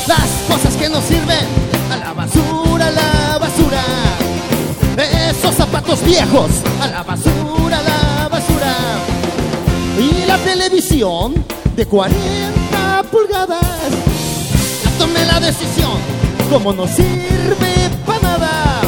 Las 0.06 0.30
cosas 0.50 0.76
que 0.76 0.90
nos 0.90 1.04
sirven 1.06 1.46
a 1.92 1.98
la 1.98 2.14
basura, 2.14 2.88
a 2.88 2.92
la 2.92 3.38
basura. 3.40 3.84
Esos 5.30 5.56
zapatos 5.56 6.04
viejos 6.04 6.52
de 10.96 11.86
40 11.86 13.04
pulgadas. 13.12 13.60
Ya 14.82 14.92
tomé 14.98 15.26
la 15.26 15.42
decisión, 15.42 15.92
como 16.50 16.72
no 16.72 16.88
sirve 16.88 17.90
para 18.06 18.22
nada. 18.22 18.82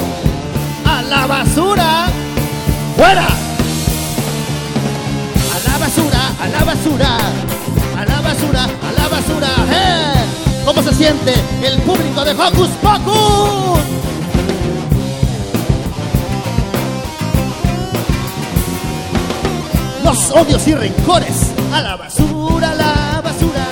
A 0.85 1.01
la 1.01 1.27
basura, 1.27 2.07
fuera. 2.95 3.27
A 5.53 5.69
la 5.69 5.77
basura, 5.77 6.34
a 6.39 6.47
la 6.47 6.63
basura, 6.63 7.17
a 7.97 8.05
la 8.05 8.21
basura, 8.21 8.63
a 8.63 8.91
la 8.93 9.07
basura. 9.09 9.49
¡Eh! 9.69 10.63
¿Cómo 10.63 10.81
se 10.81 10.93
siente 10.93 11.34
el 11.61 11.77
público 11.81 12.23
de 12.23 12.31
Hocus 12.31 12.69
Pocus? 12.81 13.97
Los 20.07 20.31
odios 20.31 20.65
y 20.65 20.73
rencores 20.73 21.51
a 21.73 21.81
la 21.81 21.97
basura, 21.97 22.71
a 22.71 22.75
la 22.75 23.21
basura. 23.21 23.67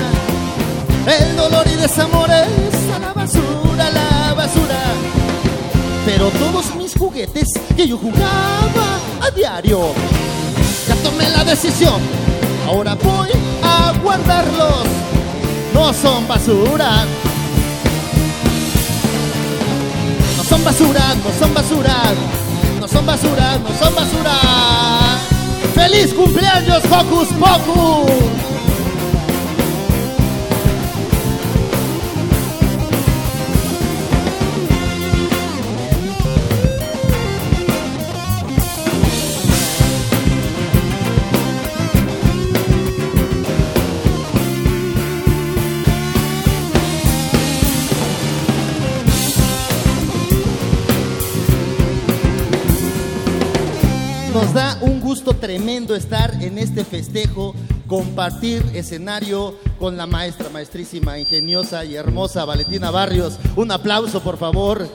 El 1.08 1.38
dolor 1.38 1.66
y 1.66 1.76
desamores 1.78 2.50
a 2.94 3.00
la 3.00 3.14
basura, 3.14 3.88
a 3.88 3.90
la 3.90 4.34
basura. 4.34 4.82
Pero 6.06 6.28
todos 6.32 6.76
mis 6.76 6.94
juguetes 6.94 7.48
que 7.78 7.88
yo 7.88 7.98
jugaba 7.98 9.00
a 9.22 9.32
diario, 9.34 9.94
ya 10.86 10.96
tomé 10.96 11.30
la 11.30 11.46
decisión. 11.46 12.02
Ahora 12.68 12.96
voy 12.96 13.30
a 13.64 13.94
guardarlos. 14.04 14.88
No 15.74 15.94
son 15.94 16.28
basura. 16.28 17.06
No 20.36 20.44
son 20.44 20.64
basura, 20.66 21.16
no 21.16 21.40
son 21.40 21.54
basura. 21.54 21.96
No 22.82 22.88
son 22.90 23.06
basura, 23.06 23.58
no 23.58 23.70
son 23.80 23.96
basura. 23.96 24.95
¡Feliz 25.88 26.16
cumpleaños, 26.16 26.84
Hocus 26.86 27.28
Pocus! 27.34 28.55
Tremendo 55.56 55.96
estar 55.96 56.44
en 56.44 56.58
este 56.58 56.84
festejo, 56.84 57.56
compartir 57.88 58.62
escenario 58.74 59.58
con 59.80 59.96
la 59.96 60.06
maestra, 60.06 60.50
maestrísima, 60.50 61.18
ingeniosa 61.18 61.86
y 61.86 61.96
hermosa 61.96 62.44
Valentina 62.44 62.92
Barrios. 62.92 63.40
Un 63.56 63.72
aplauso, 63.72 64.22
por 64.22 64.38
favor. 64.38 64.86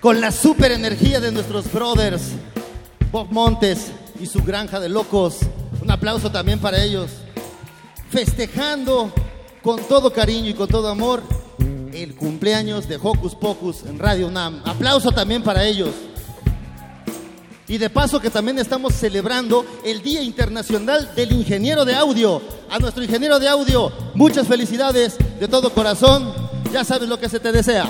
Con 0.00 0.22
la 0.22 0.32
super 0.32 0.72
energía 0.72 1.20
de 1.20 1.32
nuestros 1.32 1.70
brothers, 1.70 2.22
Bob 3.12 3.30
Montes 3.30 3.92
y 4.18 4.24
su 4.24 4.42
granja 4.42 4.80
de 4.80 4.88
locos. 4.88 5.40
Un 5.82 5.90
aplauso 5.90 6.32
también 6.32 6.58
para 6.58 6.82
ellos. 6.82 7.10
Festejando 8.08 9.12
con 9.62 9.82
todo 9.82 10.14
cariño 10.14 10.48
y 10.48 10.54
con 10.54 10.66
todo 10.66 10.88
amor 10.88 11.22
el 11.92 12.14
cumpleaños 12.14 12.88
de 12.88 12.96
Hocus 12.96 13.34
Pocus 13.34 13.82
en 13.82 13.98
Radio 13.98 14.28
UNAM. 14.28 14.62
Aplauso 14.64 15.12
también 15.12 15.42
para 15.42 15.62
ellos. 15.66 15.90
Y 17.70 17.78
de 17.78 17.88
paso 17.88 18.18
que 18.18 18.30
también 18.30 18.58
estamos 18.58 18.94
celebrando 18.94 19.64
el 19.84 20.02
Día 20.02 20.24
Internacional 20.24 21.14
del 21.14 21.30
Ingeniero 21.30 21.84
de 21.84 21.94
Audio. 21.94 22.42
A 22.68 22.80
nuestro 22.80 23.04
ingeniero 23.04 23.38
de 23.38 23.48
audio, 23.48 23.92
muchas 24.14 24.48
felicidades 24.48 25.16
de 25.38 25.46
todo 25.46 25.72
corazón. 25.72 26.34
Ya 26.72 26.82
sabes 26.82 27.08
lo 27.08 27.20
que 27.20 27.28
se 27.28 27.38
te 27.38 27.52
desea. 27.52 27.88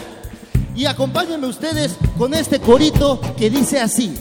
Y 0.76 0.84
acompáñenme 0.84 1.46
ustedes 1.46 1.96
con 2.18 2.34
este 2.34 2.60
corito 2.60 3.22
que 3.38 3.48
dice 3.48 3.80
así. 3.80 4.14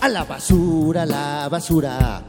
A 0.00 0.08
la 0.08 0.24
basura, 0.24 1.02
a 1.02 1.06
la 1.06 1.48
basura. 1.50 2.22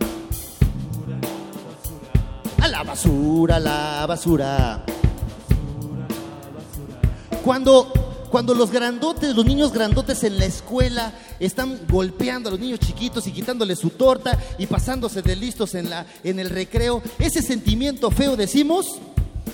A 2.60 2.68
la 2.68 2.84
basura, 2.84 3.60
la 3.61 4.06
basura. 4.06 4.84
Cuando 7.45 7.94
cuando 8.29 8.53
los 8.53 8.71
grandotes, 8.71 9.35
los 9.35 9.45
niños 9.45 9.71
grandotes 9.71 10.23
en 10.23 10.37
la 10.37 10.45
escuela 10.45 11.13
están 11.39 11.79
golpeando 11.87 12.49
a 12.49 12.51
los 12.51 12.59
niños 12.59 12.79
chiquitos 12.79 13.27
y 13.27 13.31
quitándoles 13.31 13.79
su 13.79 13.91
torta 13.91 14.37
y 14.57 14.67
pasándose 14.67 15.21
de 15.21 15.35
listos 15.35 15.75
en, 15.75 15.89
la, 15.89 16.05
en 16.23 16.39
el 16.39 16.49
recreo, 16.49 17.01
ese 17.19 17.41
sentimiento 17.41 18.11
feo 18.11 18.35
decimos 18.35 18.99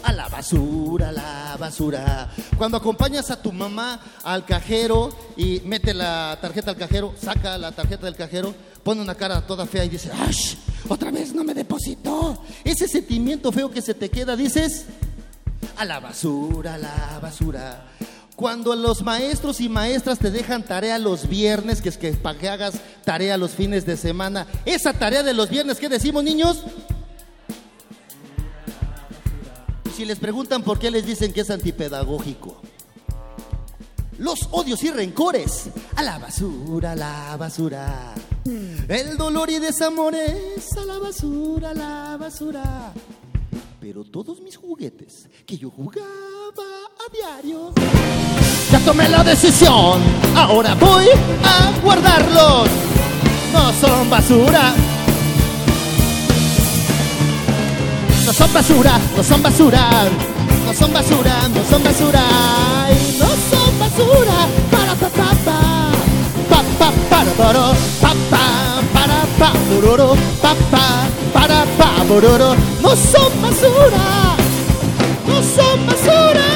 a 0.03 0.11
la 0.11 0.27
basura, 0.27 1.09
a 1.09 1.11
la 1.11 1.57
basura. 1.59 2.29
Cuando 2.57 2.77
acompañas 2.77 3.31
a 3.31 3.41
tu 3.41 3.51
mamá 3.51 3.99
al 4.23 4.45
cajero 4.45 5.09
y 5.37 5.61
mete 5.65 5.93
la 5.93 6.37
tarjeta 6.41 6.71
al 6.71 6.77
cajero, 6.77 7.13
saca 7.21 7.57
la 7.57 7.71
tarjeta 7.71 8.05
del 8.05 8.15
cajero, 8.15 8.53
pone 8.83 9.01
una 9.01 9.15
cara 9.15 9.45
toda 9.45 9.65
fea 9.65 9.85
y 9.85 9.89
dice, 9.89 10.11
¡Ash! 10.11 10.55
Otra 10.89 11.11
vez 11.11 11.33
no 11.33 11.43
me 11.43 11.53
depositó. 11.53 12.43
Ese 12.63 12.87
sentimiento 12.87 13.51
feo 13.51 13.71
que 13.71 13.81
se 13.81 13.93
te 13.93 14.09
queda, 14.09 14.35
dices, 14.35 14.85
A 15.77 15.85
la 15.85 15.99
basura, 15.99 16.75
a 16.75 16.77
la 16.77 17.19
basura. 17.21 17.85
Cuando 18.35 18.75
los 18.75 19.03
maestros 19.03 19.61
y 19.61 19.69
maestras 19.69 20.17
te 20.17 20.31
dejan 20.31 20.63
tarea 20.63 20.97
los 20.97 21.27
viernes, 21.27 21.81
que 21.81 21.89
es 21.89 21.97
que 21.97 22.13
para 22.13 22.37
que 22.37 22.49
hagas 22.49 22.73
tarea 23.05 23.37
los 23.37 23.51
fines 23.51 23.85
de 23.85 23.95
semana, 23.95 24.47
esa 24.65 24.93
tarea 24.93 25.21
de 25.21 25.33
los 25.33 25.49
viernes, 25.49 25.79
¿qué 25.79 25.87
decimos, 25.87 26.23
niños? 26.23 26.63
Si 29.95 30.05
les 30.05 30.17
preguntan 30.17 30.63
por 30.63 30.79
qué 30.79 30.89
les 30.89 31.05
dicen 31.05 31.31
que 31.31 31.41
es 31.41 31.51
antipedagógico. 31.51 32.59
Los 34.17 34.47
odios 34.51 34.83
y 34.83 34.89
rencores, 34.89 35.69
a 35.95 36.01
la 36.01 36.17
basura, 36.17 36.93
a 36.93 36.95
la 36.95 37.37
basura. 37.37 38.13
El 38.87 39.17
dolor 39.17 39.51
y 39.51 39.59
desamores, 39.59 40.75
a 40.75 40.85
la 40.85 40.97
basura, 40.97 41.69
a 41.69 41.73
la 41.73 42.17
basura. 42.17 42.93
Pero 43.83 44.05
todos 44.05 44.39
mis 44.39 44.55
juguetes 44.55 45.27
que 45.45 45.57
yo 45.57 45.69
jugaba 45.69 46.07
a 46.07 47.11
diario. 47.11 47.73
Ya 48.71 48.79
tomé 48.79 49.09
la 49.09 49.25
decisión, 49.25 50.01
ahora 50.37 50.73
voy 50.75 51.07
a 51.43 51.81
guardarlos. 51.83 52.69
No 53.51 53.73
son 53.73 54.09
basura. 54.09 54.73
No 58.25 58.31
son 58.31 58.53
basura, 58.53 58.99
no 59.17 59.21
son 59.21 59.43
basura. 59.43 59.89
No 60.65 60.73
son 60.73 60.93
basura, 60.93 61.49
no 61.49 61.63
son 61.65 61.83
basura. 61.83 62.23
No 63.19 63.27
son 63.49 63.79
basura. 63.79 64.47
Para 64.71 64.95
pa 64.95 65.09
pa 65.09 65.29
pa. 65.43 65.91
Pa 66.49 66.63
pa 66.79 66.91
para 67.09 67.31
para 67.33 67.73
pa 67.99 68.13
pa 68.29 68.82
pa 69.43 69.51
bururu, 69.67 70.15
pa 70.41 70.55
pa 70.71 70.85
para 71.35 71.59
pa. 71.77 71.89
No 72.83 72.91
son 72.95 73.31
basura. 73.41 74.05
No 75.27 75.37
son 75.55 75.77
basura. 75.87 76.47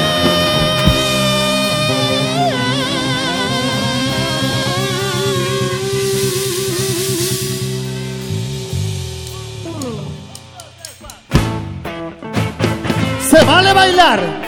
Se 13.30 13.44
vale 13.44 13.72
bailar. 13.74 14.47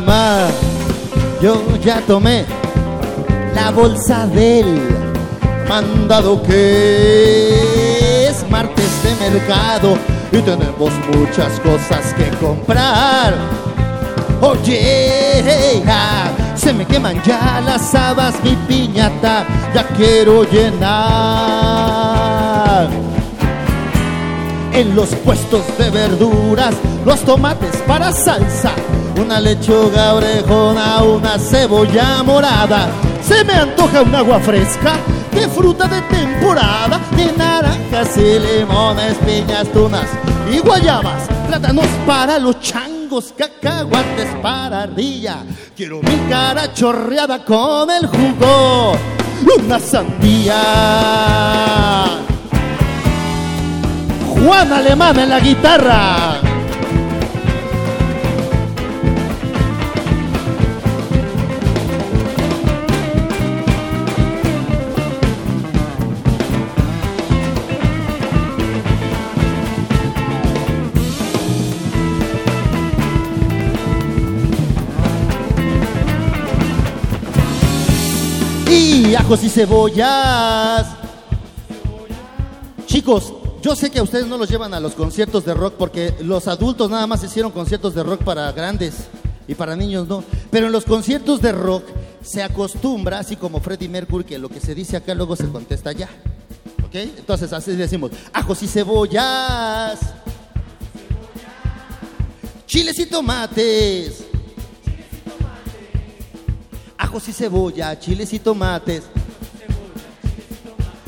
Mamá, 0.00 0.48
yo 1.42 1.62
ya 1.82 2.00
tomé 2.00 2.46
la 3.54 3.70
bolsa 3.70 4.26
del 4.26 4.80
mandado 5.68 6.42
que 6.42 8.26
es 8.28 8.50
martes 8.50 8.90
de 9.02 9.30
mercado 9.30 9.98
y 10.32 10.38
tenemos 10.38 10.92
muchas 11.14 11.60
cosas 11.60 12.14
que 12.14 12.30
comprar. 12.38 13.34
Oye, 14.40 15.82
ja, 15.84 16.30
se 16.54 16.72
me 16.72 16.86
queman 16.86 17.22
ya 17.22 17.60
las 17.60 17.94
habas, 17.94 18.42
mi 18.42 18.56
piñata, 18.66 19.44
ya 19.74 19.86
quiero 19.88 20.44
llenar. 20.44 22.19
En 24.72 24.94
los 24.94 25.14
puestos 25.16 25.62
de 25.78 25.90
verduras, 25.90 26.74
los 27.04 27.20
tomates 27.20 27.76
para 27.86 28.12
salsa, 28.12 28.72
una 29.20 29.40
lechuga 29.40 30.14
orejona, 30.14 31.02
una 31.02 31.38
cebolla 31.38 32.22
morada. 32.22 32.88
Se 33.22 33.44
me 33.44 33.54
antoja 33.54 34.02
un 34.02 34.14
agua 34.14 34.38
fresca 34.40 34.96
de 35.32 35.48
fruta 35.48 35.86
de 35.86 36.00
temporada, 36.02 37.00
de 37.16 37.32
naranjas 37.32 38.16
y 38.16 38.38
limones, 38.38 39.16
piñas, 39.18 39.68
tunas 39.72 40.06
y 40.50 40.58
guayabas, 40.58 41.28
plátanos 41.46 41.86
para 42.06 42.38
los 42.38 42.60
changos, 42.60 43.34
cacahuates 43.36 44.28
para 44.40 44.84
ardilla. 44.84 45.44
Quiero 45.76 46.00
mi 46.02 46.16
cara 46.28 46.72
chorreada 46.72 47.44
con 47.44 47.90
el 47.90 48.06
jugo, 48.06 48.92
una 49.58 49.78
sandía. 49.78 50.56
Juan 54.44 54.72
Alemán 54.72 55.18
en 55.18 55.28
la 55.28 55.38
guitarra. 55.38 56.40
Y 78.70 79.14
ajos 79.14 79.44
y 79.44 79.50
cebollas. 79.50 80.86
Chicos, 82.86 83.34
yo 83.62 83.76
sé 83.76 83.90
que 83.90 83.98
a 83.98 84.02
ustedes 84.02 84.26
no 84.26 84.38
los 84.38 84.48
llevan 84.48 84.72
a 84.74 84.80
los 84.80 84.94
conciertos 84.94 85.44
de 85.44 85.54
rock 85.54 85.74
porque 85.78 86.14
los 86.20 86.48
adultos 86.48 86.90
nada 86.90 87.06
más 87.06 87.22
hicieron 87.22 87.52
conciertos 87.52 87.94
de 87.94 88.02
rock 88.02 88.24
para 88.24 88.50
grandes 88.52 88.94
y 89.46 89.54
para 89.54 89.76
niños 89.76 90.08
no. 90.08 90.24
Pero 90.50 90.66
en 90.66 90.72
los 90.72 90.84
conciertos 90.84 91.42
de 91.42 91.52
rock 91.52 91.84
se 92.22 92.42
acostumbra, 92.42 93.18
así 93.18 93.36
como 93.36 93.60
Freddie 93.60 93.88
Mercury, 93.88 94.24
que 94.24 94.38
lo 94.38 94.48
que 94.48 94.60
se 94.60 94.74
dice 94.74 94.96
acá 94.96 95.14
luego 95.14 95.36
se 95.36 95.48
contesta 95.48 95.90
allá. 95.90 96.08
¿Ok? 96.86 96.94
Entonces 96.94 97.52
así 97.52 97.72
decimos, 97.76 98.12
ajos 98.32 98.62
y 98.62 98.68
cebollas. 98.68 100.00
Chiles 102.66 102.98
y 102.98 103.06
tomates. 103.06 104.24
Ajos 106.96 107.28
y 107.28 107.32
cebolla, 107.32 107.98
chiles 107.98 108.32
y 108.32 108.38
tomates. 108.38 109.02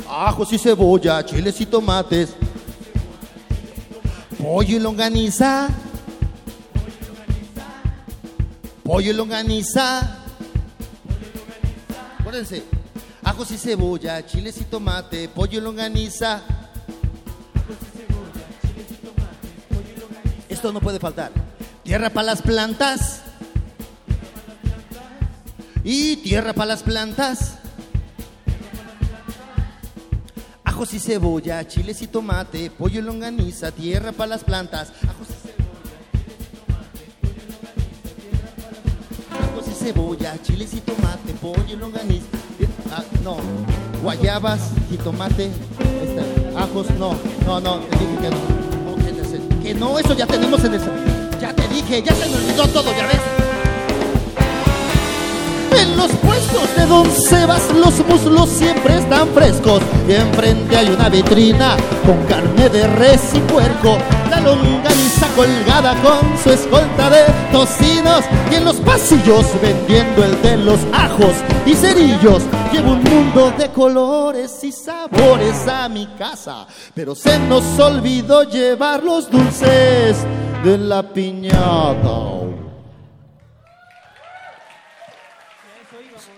Ajos 0.09 0.53
y 0.53 0.59
cebolla, 0.59 1.25
chiles 1.25 1.61
y 1.61 1.67
tomates. 1.67 2.35
Pollo 4.43 4.77
y 4.77 4.81
longaniza. 4.81 5.69
Pollo 8.83 9.13
y 9.13 9.15
longaniza. 9.15 10.19
Acuérdense. 12.19 12.65
Ajos 13.23 13.53
y 13.53 13.57
cebolla, 13.57 14.27
chiles 14.27 14.61
y 14.61 14.65
tomate, 14.65 15.29
pollo 15.29 15.59
y 15.59 15.63
longaniza. 15.63 16.43
Esto 20.49 20.73
no 20.73 20.81
puede 20.81 20.99
faltar. 20.99 21.31
Tierra 21.85 22.11
para 22.11 22.27
las 22.27 22.43
plantas. 22.43 23.23
Y 25.85 26.17
tierra 26.17 26.53
para 26.53 26.67
las 26.67 26.83
plantas. 26.83 27.62
Ajos 30.73 30.95
y 30.95 30.99
cebolla, 30.99 31.69
chiles 31.69 32.01
y 32.01 32.07
tomate, 32.07 32.71
pollo 32.71 33.01
y 33.01 33.03
longaniza, 33.03 33.71
tierra 33.71 34.11
para 34.11 34.31
las 34.31 34.43
plantas. 34.43 34.91
Ajos 35.07 35.29
y 35.29 35.35
Ajos 39.35 39.69
y 39.69 39.85
cebolla, 39.85 40.35
chiles 40.43 40.73
y 40.73 40.81
tomate, 40.81 41.35
pollo 41.43 41.63
y 41.69 41.77
longaniza. 41.77 42.25
Ah, 42.91 43.05
no, 43.23 43.37
guayabas, 44.03 44.71
jitomate, 44.89 45.51
este, 46.03 46.57
ajos, 46.57 46.87
no, 46.99 47.17
no, 47.45 47.61
no, 47.61 47.81
te 47.81 47.99
dije 47.99 48.17
que 48.23 48.31
no. 48.31 48.63
Que 49.63 49.75
no, 49.75 49.99
eso 49.99 50.15
ya 50.15 50.27
tenemos 50.27 50.65
en 50.65 50.75
eso. 50.75 50.91
Ya 51.39 51.55
te 51.55 51.69
dije, 51.69 52.03
ya 52.03 52.15
se 52.15 52.27
me 52.31 52.37
olvidó 52.37 52.67
todo, 52.69 52.91
ya 52.97 53.07
ves. 53.09 53.42
En 55.83 55.97
los 55.97 56.13
puestos 56.13 56.77
de 56.77 56.87
Don 56.87 57.11
Sebas 57.11 57.73
los 57.75 58.07
muslos 58.07 58.49
siempre 58.51 58.99
están 58.99 59.27
frescos 59.31 59.83
y 60.09 60.13
enfrente 60.13 60.77
hay 60.77 60.89
una 60.89 61.09
vitrina 61.09 61.77
con 62.07 62.25
carne 62.27 62.69
de 62.69 62.87
res 62.87 63.35
y 63.35 63.41
puerco. 63.41 63.99
La 64.31 64.39
longaniza 64.39 65.27
colgada 65.35 65.97
con 66.01 66.39
su 66.39 66.51
escolta 66.51 67.11
de 67.11 67.25
tocinos 67.51 68.23
y 68.53 68.55
en 68.55 68.65
los 68.65 68.77
pasillos 68.77 69.45
vendiendo 69.61 70.25
el 70.25 70.41
de 70.43 70.57
los 70.59 70.79
ajos 70.93 71.35
y 71.67 71.75
cerillos. 71.75 72.45
Llevo 72.73 72.93
un 72.93 73.03
mundo 73.03 73.53
de 73.59 73.69
colores 73.73 74.63
y 74.63 74.71
sabores 74.71 75.67
a 75.67 75.89
mi 75.89 76.07
casa, 76.17 76.65
pero 76.95 77.17
se 77.17 77.41
nos 77.41 77.65
olvidó 77.81 78.45
llevar 78.45 79.03
los 79.03 79.29
dulces 79.29 80.17
de 80.63 80.79
la 80.79 81.03
piñata. 81.03 82.62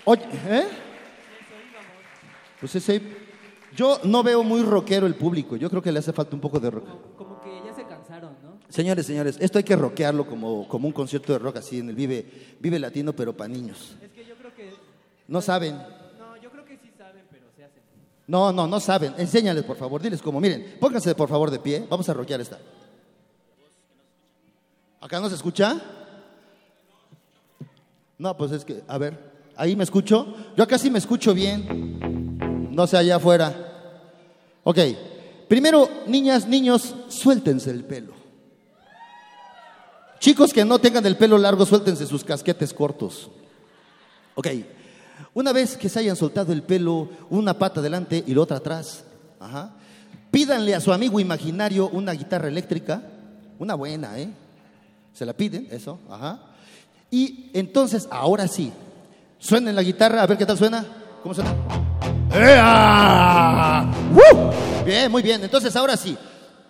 Oye, 0.04 0.22
¿eh? 0.48 0.68
Pues 2.60 2.74
ese, 2.76 3.00
Yo 3.76 4.00
no 4.04 4.22
veo 4.22 4.42
muy 4.42 4.62
rockero 4.62 5.06
el 5.06 5.14
público. 5.14 5.56
Yo 5.56 5.68
creo 5.68 5.82
que 5.82 5.92
le 5.92 5.98
hace 5.98 6.12
falta 6.12 6.34
un 6.34 6.40
poco 6.40 6.60
de 6.60 6.70
rock. 6.70 7.16
Como 7.16 7.40
que 7.40 7.62
ya 7.64 7.74
se 7.74 7.84
cansaron, 7.84 8.36
¿no? 8.42 8.58
Señores, 8.68 9.06
señores, 9.06 9.36
esto 9.40 9.58
hay 9.58 9.64
que 9.64 9.76
rockearlo 9.76 10.26
como, 10.26 10.68
como 10.68 10.88
un 10.88 10.92
concierto 10.92 11.32
de 11.32 11.38
rock 11.38 11.56
así 11.56 11.78
en 11.78 11.88
el 11.88 11.94
Vive, 11.94 12.26
Vive 12.60 12.78
Latino, 12.78 13.12
pero 13.12 13.36
para 13.36 13.48
niños. 13.48 13.96
Es 14.02 14.10
que 14.12 14.24
yo 14.24 14.34
creo 14.36 14.54
que... 14.54 14.72
No 15.28 15.40
saben. 15.40 15.76
No, 16.18 16.36
yo 16.42 16.50
creo 16.50 16.64
que 16.64 16.76
sí 16.78 16.90
saben, 16.96 17.24
pero 17.30 17.46
se 17.56 17.64
hacen. 17.64 17.82
No, 18.26 18.52
no, 18.52 18.66
no 18.66 18.80
saben. 18.80 19.14
Enséñales, 19.18 19.64
por 19.64 19.76
favor. 19.76 20.00
Diles 20.00 20.22
como, 20.22 20.40
miren, 20.40 20.76
pónganse 20.80 21.14
por 21.14 21.28
favor 21.28 21.50
de 21.50 21.58
pie. 21.58 21.86
Vamos 21.88 22.08
a 22.08 22.14
rockear 22.14 22.40
esta. 22.40 22.58
¿Acá 25.00 25.20
no 25.20 25.28
se 25.28 25.34
escucha? 25.34 25.80
No, 28.16 28.36
pues 28.36 28.52
es 28.52 28.64
que, 28.64 28.82
a 28.86 28.96
ver, 28.96 29.33
ahí 29.56 29.76
me 29.76 29.84
escucho. 29.84 30.34
Yo 30.56 30.64
acá 30.64 30.78
sí 30.78 30.90
me 30.90 30.98
escucho 30.98 31.34
bien. 31.34 32.70
No 32.70 32.86
sé 32.86 32.96
allá 32.96 33.16
afuera. 33.16 33.54
Ok. 34.64 34.78
Primero, 35.48 35.88
niñas, 36.06 36.48
niños, 36.48 36.94
suéltense 37.08 37.70
el 37.70 37.84
pelo. 37.84 38.12
Chicos 40.18 40.52
que 40.52 40.64
no 40.64 40.78
tengan 40.78 41.04
el 41.04 41.16
pelo 41.16 41.36
largo, 41.36 41.66
suéltense 41.66 42.06
sus 42.06 42.24
casquetes 42.24 42.72
cortos. 42.72 43.30
Ok. 44.34 44.48
Una 45.34 45.52
vez 45.52 45.76
que 45.76 45.88
se 45.88 45.98
hayan 45.98 46.16
soltado 46.16 46.52
el 46.52 46.62
pelo, 46.62 47.10
una 47.30 47.58
pata 47.58 47.80
adelante 47.80 48.24
y 48.26 48.34
la 48.34 48.40
otra 48.40 48.56
atrás. 48.56 49.04
Ajá. 49.38 49.74
Pídanle 50.30 50.74
a 50.74 50.80
su 50.80 50.92
amigo 50.92 51.20
imaginario 51.20 51.88
una 51.88 52.12
guitarra 52.12 52.48
eléctrica. 52.48 53.02
Una 53.58 53.74
buena, 53.74 54.18
¿eh? 54.18 54.30
Se 55.12 55.24
la 55.24 55.32
piden, 55.32 55.68
eso, 55.70 56.00
ajá. 56.10 56.40
Y 57.10 57.50
entonces, 57.52 58.08
ahora 58.10 58.48
sí, 58.48 58.72
suenen 59.38 59.74
la 59.74 59.82
guitarra, 59.82 60.22
a 60.22 60.26
ver 60.26 60.38
qué 60.38 60.46
tal 60.46 60.58
suena. 60.58 60.84
¿Cómo 61.22 61.34
suena? 61.34 61.54
¡Ea! 62.32 63.90
¡Woo! 64.12 64.50
Bien, 64.84 65.10
muy 65.10 65.22
bien. 65.22 65.42
Entonces, 65.42 65.74
ahora 65.76 65.96
sí, 65.96 66.16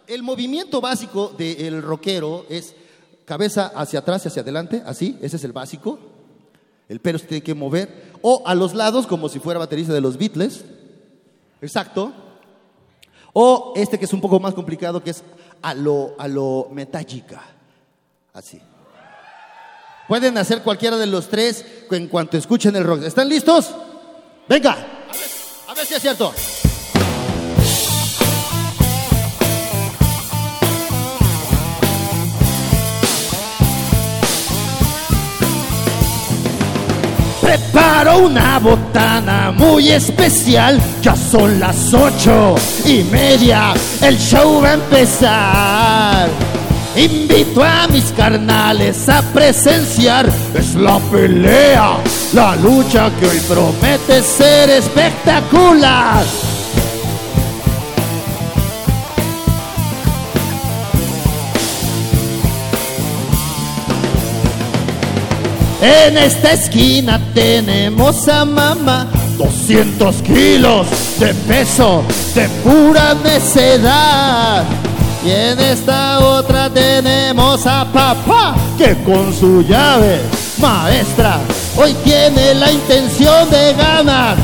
el 0.06 0.22
movimiento 0.22 0.80
básico 0.80 1.34
del 1.36 1.82
rockero 1.82 2.46
es 2.48 2.74
cabeza 3.24 3.72
hacia 3.74 4.00
atrás 4.00 4.24
y 4.24 4.28
hacia 4.28 4.42
adelante, 4.42 4.82
así, 4.84 5.18
ese 5.22 5.36
es 5.36 5.44
el 5.44 5.52
básico. 5.52 5.98
El 6.88 7.00
pelo 7.00 7.18
se 7.18 7.26
tiene 7.26 7.42
que 7.42 7.54
mover. 7.54 8.12
O 8.20 8.42
a 8.46 8.54
los 8.54 8.74
lados, 8.74 9.06
como 9.06 9.28
si 9.28 9.38
fuera 9.38 9.58
baterista 9.58 9.92
de 9.92 10.00
los 10.00 10.18
Beatles. 10.18 10.64
Exacto. 11.62 12.12
O 13.32 13.72
este 13.74 13.98
que 13.98 14.04
es 14.04 14.12
un 14.12 14.20
poco 14.20 14.38
más 14.38 14.54
complicado, 14.54 15.02
que 15.02 15.10
es 15.10 15.24
a 15.62 15.74
lo, 15.74 16.14
a 16.18 16.28
lo 16.28 16.68
metálica. 16.70 17.42
Así. 18.32 18.60
Pueden 20.08 20.36
hacer 20.36 20.60
cualquiera 20.62 20.96
de 20.98 21.06
los 21.06 21.28
tres 21.28 21.64
en 21.90 22.08
cuanto 22.08 22.36
escuchen 22.36 22.76
el 22.76 22.84
rock. 22.84 23.04
¿Están 23.04 23.28
listos? 23.28 23.70
Venga. 24.48 24.72
A 25.66 25.74
ver, 25.74 25.86
si 25.86 25.94
es 25.94 26.02
cierto. 26.02 26.32
Preparo 37.40 38.18
una 38.18 38.58
botana 38.58 39.52
muy 39.52 39.90
especial. 39.90 40.78
Ya 41.00 41.16
son 41.16 41.58
las 41.58 41.94
ocho 41.94 42.56
y 42.84 43.02
media. 43.04 43.72
El 44.02 44.18
show 44.18 44.62
va 44.62 44.70
a 44.70 44.74
empezar. 44.74 46.43
Invito 46.96 47.64
a 47.64 47.88
mis 47.88 48.12
carnales 48.12 49.08
a 49.08 49.20
presenciar. 49.20 50.30
Es 50.54 50.76
la 50.76 50.98
pelea, 50.98 51.98
la 52.32 52.54
lucha 52.54 53.10
que 53.18 53.26
hoy 53.26 53.40
promete 53.48 54.22
ser 54.22 54.70
espectacular. 54.70 56.24
En 65.82 66.16
esta 66.16 66.52
esquina 66.52 67.20
tenemos 67.34 68.28
a 68.28 68.44
mamá, 68.44 69.08
200 69.36 70.22
kilos 70.22 70.86
de 71.18 71.34
peso, 71.34 72.04
de 72.34 72.48
pura 72.62 73.14
necedad. 73.14 74.64
Y 75.24 75.30
en 75.30 75.58
esta 75.58 76.18
otra 76.20 76.68
tenemos 76.68 77.66
a 77.66 77.86
papá, 77.90 78.54
que 78.76 78.94
con 79.04 79.32
su 79.32 79.62
llave 79.62 80.20
maestra 80.60 81.40
hoy 81.78 81.94
tiene 82.04 82.54
la 82.54 82.70
intención 82.70 83.48
de 83.48 83.72
ganar. 83.72 84.36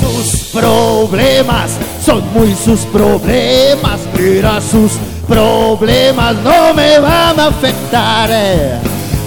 Sus 0.00 0.48
problemas 0.48 1.72
son 2.02 2.22
muy 2.32 2.54
sus 2.54 2.80
problemas, 2.86 4.00
mira 4.18 4.62
sus 4.62 4.92
problemas 5.28 6.36
no 6.36 6.72
me 6.72 6.98
van 7.00 7.38
a 7.38 7.48
afectar. 7.48 8.30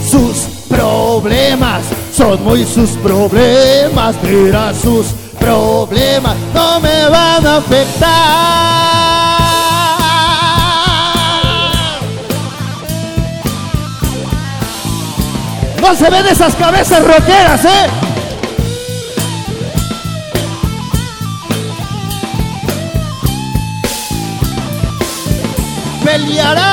Sus 0.10 0.48
problemas 0.68 1.84
son 2.18 2.44
muy 2.44 2.66
sus 2.66 2.90
problemas, 3.04 4.16
mira 4.24 4.74
sus 4.74 5.06
problemas 5.40 6.36
no 6.52 6.80
me 6.80 7.10
van 7.10 7.46
a 7.46 7.58
afectar. 7.58 8.08
No 15.80 15.96
se 15.96 16.10
ven 16.10 16.26
esas 16.26 16.56
cabezas 16.56 17.06
rockeras, 17.06 17.66
¿eh? 17.66 17.88
Pelearán 26.04 26.64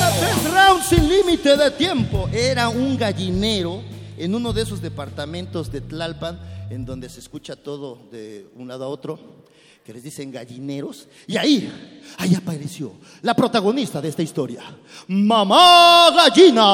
a 0.00 0.10
tres 0.20 0.44
rounds 0.52 0.86
sin 0.86 1.08
límite 1.08 1.56
de 1.56 1.72
tiempo. 1.72 2.28
Era 2.32 2.68
un 2.68 2.96
gallinero 2.96 3.95
en 4.18 4.34
uno 4.34 4.52
de 4.52 4.62
esos 4.62 4.80
departamentos 4.80 5.70
de 5.70 5.80
Tlalpan 5.80 6.40
en 6.70 6.84
donde 6.84 7.08
se 7.08 7.20
escucha 7.20 7.56
todo 7.56 8.08
de 8.10 8.48
un 8.54 8.68
lado 8.68 8.84
a 8.84 8.88
otro, 8.88 9.18
que 9.84 9.92
les 9.92 10.02
dicen 10.02 10.32
gallineros. 10.32 11.06
Y 11.26 11.36
ahí, 11.36 11.70
ahí 12.18 12.34
apareció 12.34 12.94
la 13.22 13.34
protagonista 13.34 14.00
de 14.00 14.08
esta 14.08 14.22
historia, 14.22 14.62
Mamá 15.08 16.10
Gallina. 16.16 16.64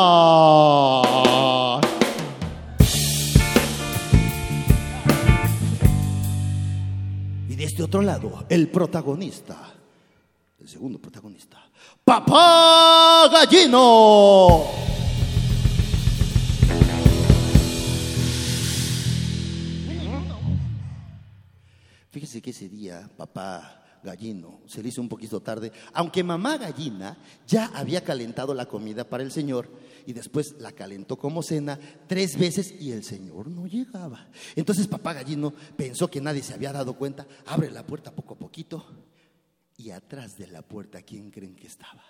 Y 7.49 7.55
de 7.55 7.65
este 7.65 7.83
otro 7.83 8.01
lado, 8.01 8.47
el 8.49 8.69
protagonista, 8.69 9.75
el 10.59 10.69
segundo 10.69 10.99
protagonista, 10.99 11.59
Papá 12.05 13.29
Gallino. 13.31 15.02
Fíjese 22.33 22.43
que 22.43 22.51
ese 22.51 22.69
día, 22.71 23.11
papá 23.15 24.01
gallino, 24.03 24.63
se 24.67 24.83
le 24.83 24.89
hizo 24.89 25.03
un 25.03 25.09
poquito 25.11 25.43
tarde, 25.43 25.71
aunque 25.93 26.25
mamá 26.25 26.57
gallina 26.57 27.19
ya 27.47 27.67
había 27.75 28.03
calentado 28.03 28.55
la 28.55 28.65
comida 28.65 29.05
para 29.05 29.23
el 29.23 29.31
señor 29.31 29.69
y 30.07 30.15
después 30.15 30.55
la 30.59 30.73
calentó 30.73 31.19
como 31.19 31.43
cena 31.43 31.79
tres 32.07 32.39
veces 32.39 32.75
y 32.81 32.93
el 32.93 33.05
señor 33.05 33.49
no 33.49 33.67
llegaba. 33.67 34.29
Entonces 34.57 34.87
papá 34.87 35.13
gallino 35.13 35.53
pensó 35.77 36.09
que 36.09 36.23
nadie 36.23 36.43
se 36.43 36.55
había 36.55 36.73
dado 36.73 36.95
cuenta, 36.95 37.27
abre 37.45 37.71
la 37.71 37.85
puerta 37.85 38.13
poco 38.13 38.33
a 38.33 38.39
poquito 38.39 38.83
y 39.77 39.91
atrás 39.91 40.39
de 40.39 40.47
la 40.47 40.63
puerta, 40.63 41.03
¿quién 41.03 41.31
creen 41.31 41.55
que 41.55 41.67
estaba? 41.67 42.03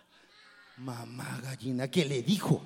Mamá 0.77 1.41
gallina, 1.43 1.91
que 1.91 2.05
le 2.05 2.23
dijo, 2.23 2.63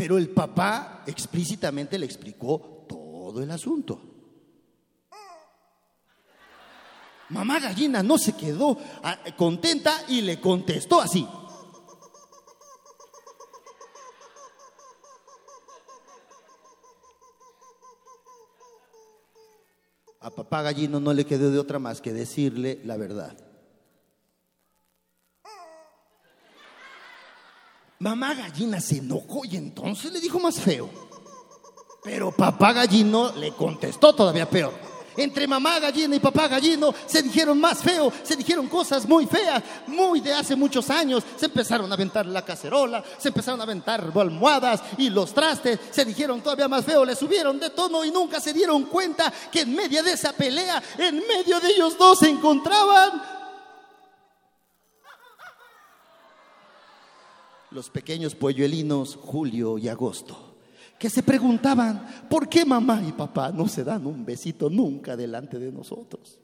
Pero 0.00 0.16
el 0.16 0.30
papá 0.30 1.02
explícitamente 1.06 1.98
le 1.98 2.06
explicó 2.06 2.86
todo 2.88 3.42
el 3.42 3.50
asunto. 3.50 4.00
Mamá 7.28 7.60
gallina 7.60 8.02
no 8.02 8.16
se 8.16 8.34
quedó 8.34 8.78
ah, 9.02 9.18
contenta 9.36 9.94
y 10.08 10.22
le 10.22 10.40
contestó 10.40 11.02
así. 11.02 11.28
A 20.20 20.30
papá 20.30 20.62
gallino 20.62 20.98
no 20.98 21.12
le 21.12 21.26
quedó 21.26 21.50
de 21.50 21.58
otra 21.58 21.78
más 21.78 22.00
que 22.00 22.14
decirle 22.14 22.80
la 22.84 22.96
verdad. 22.96 23.49
Mamá 28.00 28.32
gallina 28.32 28.80
se 28.80 28.96
enojó 28.96 29.44
y 29.44 29.56
entonces 29.56 30.10
le 30.10 30.20
dijo 30.20 30.40
más 30.40 30.58
feo. 30.58 30.88
Pero 32.02 32.32
papá 32.32 32.72
gallino 32.72 33.30
le 33.36 33.52
contestó 33.52 34.14
todavía 34.14 34.48
peor. 34.48 34.72
Entre 35.18 35.46
mamá 35.46 35.78
gallina 35.78 36.16
y 36.16 36.18
papá 36.18 36.48
gallino 36.48 36.94
se 37.04 37.22
dijeron 37.22 37.60
más 37.60 37.80
feo, 37.80 38.10
se 38.22 38.36
dijeron 38.36 38.68
cosas 38.68 39.06
muy 39.06 39.26
feas, 39.26 39.62
muy 39.86 40.20
de 40.20 40.32
hace 40.32 40.56
muchos 40.56 40.88
años. 40.88 41.22
Se 41.36 41.44
empezaron 41.44 41.90
a 41.90 41.94
aventar 41.94 42.24
la 42.24 42.42
cacerola, 42.42 43.04
se 43.18 43.28
empezaron 43.28 43.60
a 43.60 43.64
aventar 43.64 44.10
almohadas 44.14 44.80
y 44.96 45.10
los 45.10 45.34
trastes, 45.34 45.78
se 45.90 46.06
dijeron 46.06 46.40
todavía 46.40 46.68
más 46.68 46.86
feo, 46.86 47.04
le 47.04 47.14
subieron 47.14 47.60
de 47.60 47.68
tono 47.68 48.02
y 48.02 48.10
nunca 48.10 48.40
se 48.40 48.54
dieron 48.54 48.84
cuenta 48.84 49.30
que 49.52 49.60
en 49.60 49.74
medio 49.74 50.02
de 50.02 50.12
esa 50.12 50.32
pelea, 50.32 50.82
en 50.96 51.16
medio 51.16 51.60
de 51.60 51.68
ellos 51.68 51.98
dos 51.98 52.20
se 52.20 52.30
encontraban 52.30 53.39
los 57.70 57.90
pequeños 57.90 58.34
polluelinos 58.34 59.16
Julio 59.16 59.78
y 59.78 59.88
Agosto 59.88 60.50
que 61.00 61.08
se 61.08 61.22
preguntaban, 61.22 62.26
¿por 62.28 62.46
qué 62.46 62.66
mamá 62.66 63.02
y 63.02 63.12
papá 63.12 63.50
no 63.50 63.66
se 63.66 63.82
dan 63.82 64.04
un 64.04 64.22
besito 64.22 64.68
nunca 64.68 65.16
delante 65.16 65.58
de 65.58 65.72
nosotros? 65.72 66.38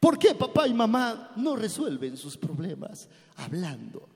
¿Por 0.00 0.18
qué 0.18 0.34
papá 0.34 0.66
y 0.66 0.74
mamá 0.74 1.30
no 1.36 1.54
resuelven 1.54 2.16
sus 2.16 2.36
problemas 2.36 3.08
hablando? 3.36 4.08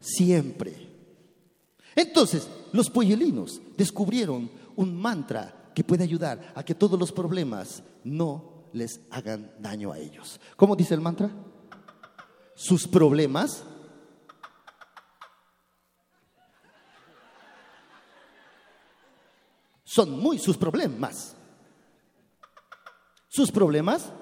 Siempre. 0.00 0.87
Entonces, 1.98 2.48
los 2.70 2.88
polluelinos 2.88 3.60
descubrieron 3.76 4.48
un 4.76 4.94
mantra 4.94 5.72
que 5.74 5.82
puede 5.82 6.04
ayudar 6.04 6.52
a 6.54 6.62
que 6.62 6.76
todos 6.76 6.96
los 6.96 7.10
problemas 7.10 7.82
no 8.04 8.68
les 8.72 9.00
hagan 9.10 9.50
daño 9.58 9.90
a 9.90 9.98
ellos. 9.98 10.38
¿Cómo 10.54 10.76
dice 10.76 10.94
el 10.94 11.00
mantra? 11.00 11.28
Sus 12.54 12.86
problemas 12.86 13.64
son 19.82 20.20
muy 20.20 20.38
sus 20.38 20.56
problemas. 20.56 21.34
Sus 23.26 23.50
problemas 23.50 24.12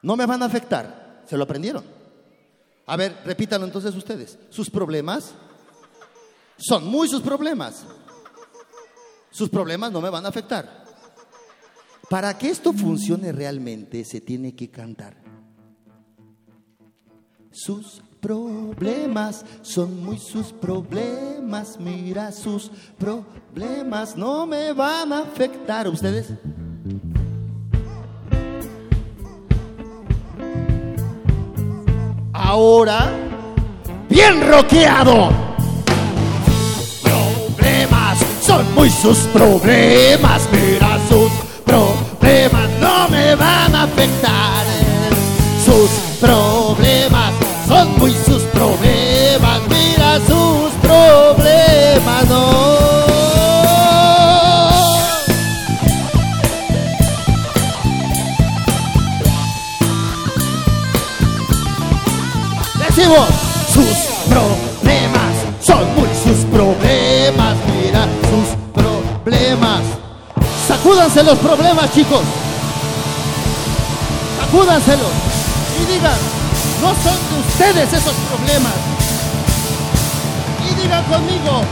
no 0.00 0.16
me 0.16 0.24
van 0.24 0.42
a 0.42 0.46
afectar. 0.46 1.22
¿Se 1.26 1.36
lo 1.36 1.44
aprendieron? 1.44 1.84
A 2.86 2.96
ver, 2.96 3.20
repítanlo 3.26 3.66
entonces 3.66 3.94
ustedes. 3.94 4.38
Sus 4.48 4.70
problemas 4.70 5.34
son 6.62 6.86
muy 6.86 7.08
sus 7.08 7.20
problemas. 7.22 7.84
Sus 9.30 9.48
problemas 9.48 9.90
no 9.90 10.00
me 10.00 10.10
van 10.10 10.24
a 10.24 10.28
afectar. 10.28 10.84
Para 12.08 12.36
que 12.36 12.50
esto 12.50 12.72
funcione 12.72 13.32
realmente 13.32 14.04
se 14.04 14.20
tiene 14.20 14.54
que 14.54 14.70
cantar. 14.70 15.16
Sus 17.50 18.02
problemas 18.20 19.44
son 19.62 20.04
muy 20.04 20.18
sus 20.18 20.52
problemas. 20.52 21.78
Mira, 21.80 22.30
sus 22.30 22.70
problemas 22.98 24.16
no 24.16 24.46
me 24.46 24.72
van 24.72 25.12
a 25.12 25.20
afectar. 25.20 25.88
¿Ustedes? 25.88 26.32
Ahora, 32.32 33.10
bien 34.08 34.46
roqueado. 34.48 35.51
Son 38.52 38.74
muy 38.74 38.90
sus 38.90 39.18
problemas. 39.32 40.48
Mira, 40.52 40.98
sus 41.08 41.32
problemas 41.64 42.68
no 42.80 43.08
me 43.08 43.34
van 43.34 43.74
a 43.74 43.84
afectar. 43.84 44.64
Sus 45.64 45.90
problemas 46.20 47.32
son 47.66 47.98
muy 47.98 48.12
sus 48.12 48.42
problemas. 48.54 49.60
Mira, 49.68 50.18
sus 50.28 50.72
problemas 50.82 52.28
no. 52.28 52.61
Sacúdanse 70.92 71.22
los 71.22 71.38
problemas, 71.38 71.90
chicos. 71.90 72.20
Sacúdanselos. 74.38 75.08
Y 75.80 75.90
digan, 75.90 76.18
no 76.82 76.88
son 76.88 77.18
de 77.30 77.40
ustedes 77.48 77.92
esos 77.94 78.12
problemas. 78.12 78.74
Y 80.70 80.82
digan 80.82 81.02
conmigo, 81.04 81.62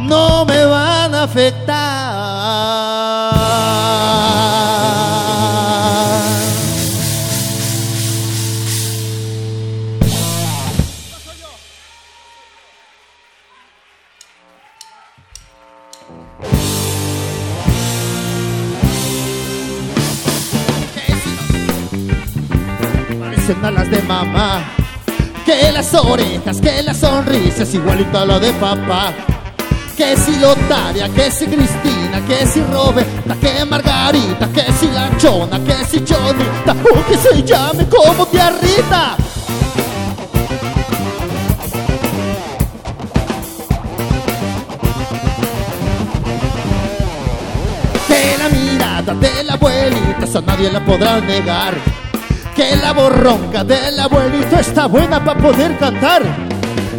no 0.00 0.46
me 0.46 0.64
van 0.64 1.14
a 1.14 1.24
afectar. 1.24 2.09
A 23.50 23.70
las 23.70 23.90
de 23.90 24.00
mamá. 24.02 24.62
Que 25.44 25.72
las 25.72 25.92
orejas, 25.94 26.60
que 26.60 26.82
la 26.82 26.94
sonrisa 26.94 27.64
es 27.64 27.74
igualita 27.74 28.22
a 28.22 28.26
la 28.26 28.38
de 28.38 28.52
papá. 28.52 29.12
Que 29.96 30.16
si 30.16 30.38
Lotaria, 30.38 31.08
que 31.08 31.30
si 31.30 31.46
Cristina, 31.46 32.24
que 32.28 32.46
si 32.46 32.62
Roberta, 32.62 33.34
que 33.40 33.64
Margarita, 33.64 34.48
que 34.48 34.72
si 34.72 34.86
la 34.88 35.10
Chona, 35.18 35.58
que 35.64 35.84
si 35.84 36.04
Chonita, 36.04 36.72
o 36.72 37.06
que 37.06 37.16
se 37.16 37.42
llame 37.42 37.86
como 37.86 38.24
tía. 38.26 38.52
Que 48.06 48.36
la 48.38 48.48
mirada 48.48 49.14
de 49.14 49.44
la 49.44 49.54
abuelita, 49.54 50.24
eso 50.24 50.40
nadie 50.40 50.70
la 50.70 50.84
podrá 50.84 51.20
negar. 51.20 51.99
Que 52.60 52.76
la 52.76 52.92
borronca 52.92 53.64
del 53.64 53.98
abuelito 53.98 54.56
está 54.56 54.84
buena 54.84 55.24
para 55.24 55.40
poder 55.40 55.78
cantar. 55.78 56.22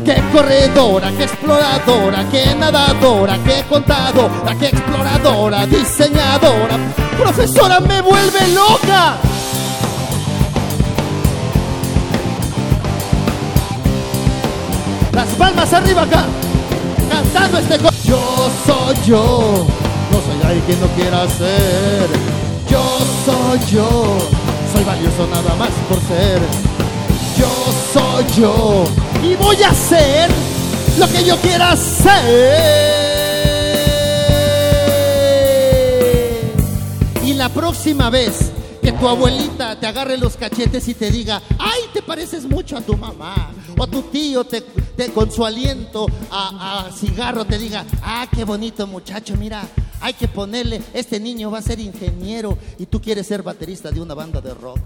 Que 0.03 0.15
corredora, 0.33 1.11
que 1.11 1.25
exploradora, 1.25 2.27
que 2.31 2.55
nadadora, 2.55 3.37
que 3.43 3.63
contadora, 3.69 4.55
que 4.59 4.69
exploradora, 4.69 5.67
diseñadora. 5.67 6.79
Profesora, 7.15 7.79
me 7.79 8.01
vuelve 8.01 8.47
loca. 8.55 9.17
Las 15.13 15.27
palmas 15.37 15.73
arriba 15.73 16.03
acá, 16.03 16.23
cantando 17.09 17.57
este 17.59 17.77
co- 17.77 17.89
Yo 18.05 18.49
soy 18.65 18.95
yo, 19.05 19.65
no 20.11 20.17
soy 20.21 20.47
alguien 20.47 20.65
que 20.65 20.75
no 20.77 20.87
quiera 20.95 21.27
ser. 21.27 22.07
Yo 22.69 22.81
soy 23.25 23.59
yo, 23.71 24.17
soy 24.73 24.83
valioso 24.83 25.27
nada 25.27 25.55
más 25.55 25.69
por 25.89 25.99
ser. 26.07 26.39
Yo 27.37 27.49
soy 27.93 28.25
yo 28.41 28.83
y 29.23 29.35
voy 29.35 29.61
a 29.63 29.69
hacer 29.69 30.29
lo 30.97 31.07
que 31.07 31.23
yo 31.23 31.37
quiera 31.37 31.71
hacer. 35.61 36.51
Y 37.23 37.33
la 37.33 37.49
próxima 37.49 38.09
vez 38.09 38.51
que 38.81 38.91
tu 38.93 39.07
abuelita 39.07 39.79
te 39.79 39.87
agarre 39.87 40.17
los 40.17 40.35
cachetes 40.35 40.87
y 40.87 40.93
te 40.95 41.11
diga, 41.11 41.41
ay, 41.59 41.81
te 41.93 42.01
pareces 42.01 42.45
mucho 42.45 42.77
a 42.77 42.81
tu 42.81 42.97
mamá, 42.97 43.51
o 43.77 43.87
tu 43.87 44.01
tío 44.03 44.43
te, 44.43 44.61
te- 44.61 45.11
con 45.11 45.31
su 45.31 45.45
aliento 45.45 46.07
a, 46.31 46.87
a 46.87 46.91
cigarro 46.91 47.45
te 47.45 47.57
diga, 47.59 47.85
ah, 48.03 48.25
qué 48.33 48.43
bonito 48.43 48.87
muchacho, 48.87 49.35
mira, 49.37 49.61
hay 50.01 50.13
que 50.13 50.27
ponerle, 50.27 50.81
este 50.93 51.19
niño 51.19 51.51
va 51.51 51.59
a 51.59 51.61
ser 51.61 51.79
ingeniero 51.79 52.57
y 52.79 52.87
tú 52.87 52.99
quieres 52.99 53.27
ser 53.27 53.43
baterista 53.43 53.91
de 53.91 54.01
una 54.01 54.13
banda 54.13 54.41
de 54.41 54.53
rock. 54.53 54.79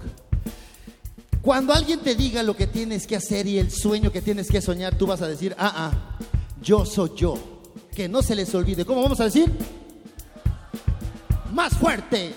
Cuando 1.41 1.73
alguien 1.73 1.99
te 1.99 2.15
diga 2.15 2.43
lo 2.43 2.55
que 2.55 2.67
tienes 2.67 3.07
que 3.07 3.15
hacer 3.15 3.47
y 3.47 3.59
el 3.59 3.71
sueño 3.71 4.11
que 4.11 4.21
tienes 4.21 4.49
que 4.49 4.61
soñar, 4.61 4.97
tú 4.97 5.07
vas 5.07 5.21
a 5.21 5.27
decir, 5.27 5.55
ah, 5.57 5.73
ah, 5.75 6.17
yo 6.61 6.85
soy 6.85 7.11
yo. 7.15 7.35
Que 7.95 8.09
no 8.09 8.21
se 8.21 8.35
les 8.35 8.53
olvide. 8.55 8.83
¿Cómo 8.83 9.03
vamos 9.03 9.19
a 9.21 9.25
decir? 9.25 9.51
Más 11.53 11.73
fuerte. 11.73 12.35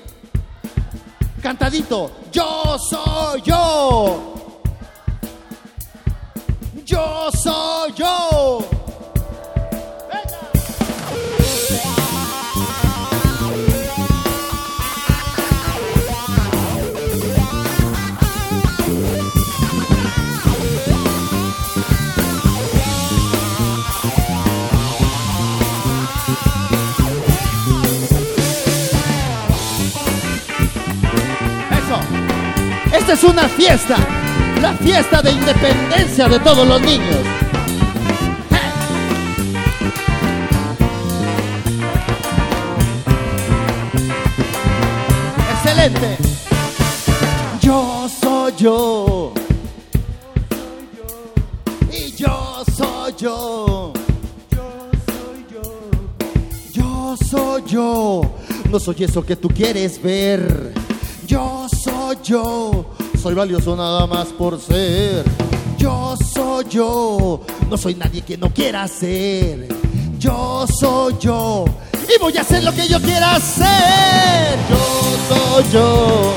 Cantadito. 1.42 2.12
Yo 2.30 2.76
soy 2.78 3.42
yo. 3.42 4.60
Yo 6.84 7.30
soy 7.32 7.92
yo. 7.96 8.77
Esta 33.08 33.26
es 33.26 33.32
una 33.32 33.48
fiesta, 33.48 33.96
la 34.60 34.74
fiesta 34.74 35.22
de 35.22 35.30
independencia 35.30 36.28
de 36.28 36.38
todos 36.40 36.68
los 36.68 36.78
niños. 36.82 37.16
Excelente. 45.54 46.18
Yo 47.62 48.10
soy 48.20 48.52
yo. 48.58 49.32
Y 51.90 52.12
yo 52.14 52.62
soy 52.76 53.14
yo. 53.16 53.92
Yo 56.74 57.16
soy 57.16 57.62
yo. 57.66 58.34
No 58.70 58.78
soy 58.78 58.96
eso 58.98 59.24
que 59.24 59.34
tú 59.34 59.48
quieres 59.48 60.02
ver. 60.02 60.74
Yo 61.26 61.68
soy 61.70 61.77
yo. 62.22 62.86
Soy 63.20 63.34
valioso 63.34 63.76
nada 63.76 64.06
más 64.06 64.28
por 64.28 64.60
ser. 64.60 65.24
Yo 65.76 66.16
soy 66.16 66.66
yo. 66.68 67.40
No 67.68 67.76
soy 67.76 67.94
nadie 67.94 68.22
que 68.22 68.36
no 68.36 68.52
quiera 68.52 68.86
ser. 68.88 69.68
Yo 70.18 70.66
soy 70.80 71.16
yo. 71.20 71.64
Y 72.08 72.18
voy 72.20 72.36
a 72.36 72.40
hacer 72.40 72.64
lo 72.64 72.72
que 72.72 72.88
yo 72.88 73.00
quiera 73.00 73.36
hacer. 73.36 74.58
Yo 74.70 74.80
soy 75.28 75.64
yo. 75.72 76.32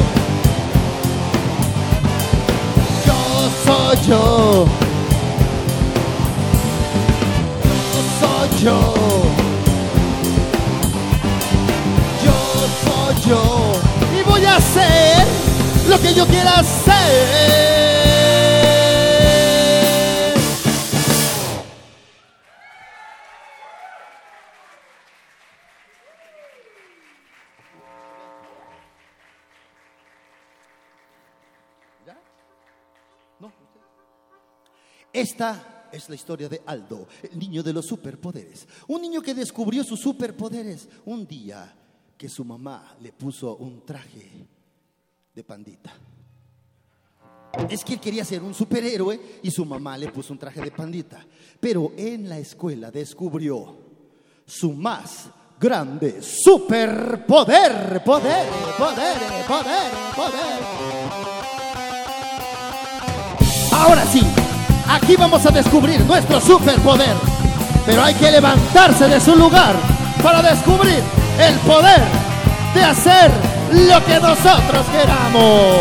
Yo 3.06 3.50
soy 3.66 4.08
yo. 4.08 4.66
Yo 7.64 8.02
soy 8.20 8.64
yo. 8.64 8.94
Yo 12.26 12.36
soy 12.84 13.30
yo. 13.30 13.40
Y 14.20 14.30
voy 14.30 14.46
a 14.46 14.56
hacer 14.58 15.51
lo 15.92 16.00
que 16.00 16.14
yo 16.14 16.26
quiera 16.26 16.58
hacer. 16.58 17.82
Esta 35.14 35.90
es 35.92 36.08
la 36.08 36.16
historia 36.16 36.48
de 36.48 36.62
Aldo, 36.66 37.06
el 37.22 37.38
niño 37.38 37.62
de 37.62 37.74
los 37.74 37.86
superpoderes. 37.86 38.66
Un 38.88 39.02
niño 39.02 39.22
que 39.22 39.36
descubrió 39.36 39.84
sus 39.84 40.00
superpoderes 40.00 40.88
un 41.06 41.28
día 41.28 41.76
que 42.18 42.30
su 42.30 42.46
mamá 42.46 42.96
le 43.02 43.12
puso 43.12 43.58
un 43.58 43.86
traje 43.86 44.48
de 45.34 45.44
pandita. 45.44 45.92
Es 47.70 47.84
que 47.84 47.94
él 47.94 48.00
quería 48.00 48.24
ser 48.24 48.42
un 48.42 48.54
superhéroe 48.54 49.40
y 49.44 49.52
su 49.52 49.66
mamá 49.66 49.98
le 49.98 50.10
puso 50.10 50.34
un 50.34 50.40
traje 50.40 50.62
de 50.62 50.72
pandita. 50.72 51.26
Pero 51.60 51.94
en 51.98 52.30
la 52.30 52.38
escuela 52.38 52.92
descubrió 52.92 53.78
su 54.46 54.72
más 54.74 55.30
grande 55.60 56.22
superpoder. 56.22 58.04
Poder, 58.04 58.04
poder, 58.78 59.18
poder, 59.48 59.92
poder. 60.16 60.62
Ahora 63.72 64.06
sí, 64.06 64.22
aquí 64.88 65.16
vamos 65.16 65.46
a 65.46 65.52
descubrir 65.52 66.02
nuestro 66.02 66.40
superpoder. 66.40 67.16
Pero 67.86 68.02
hay 68.02 68.14
que 68.16 68.32
levantarse 68.32 69.08
de 69.08 69.20
su 69.20 69.36
lugar 69.36 69.76
para 70.24 70.42
descubrir 70.42 71.02
el 71.40 71.56
poder 71.60 72.02
de 72.74 72.84
hacer 72.84 73.51
lo 73.72 74.06
que 74.06 74.20
nosotros 74.20 74.86
queramos. 74.92 75.78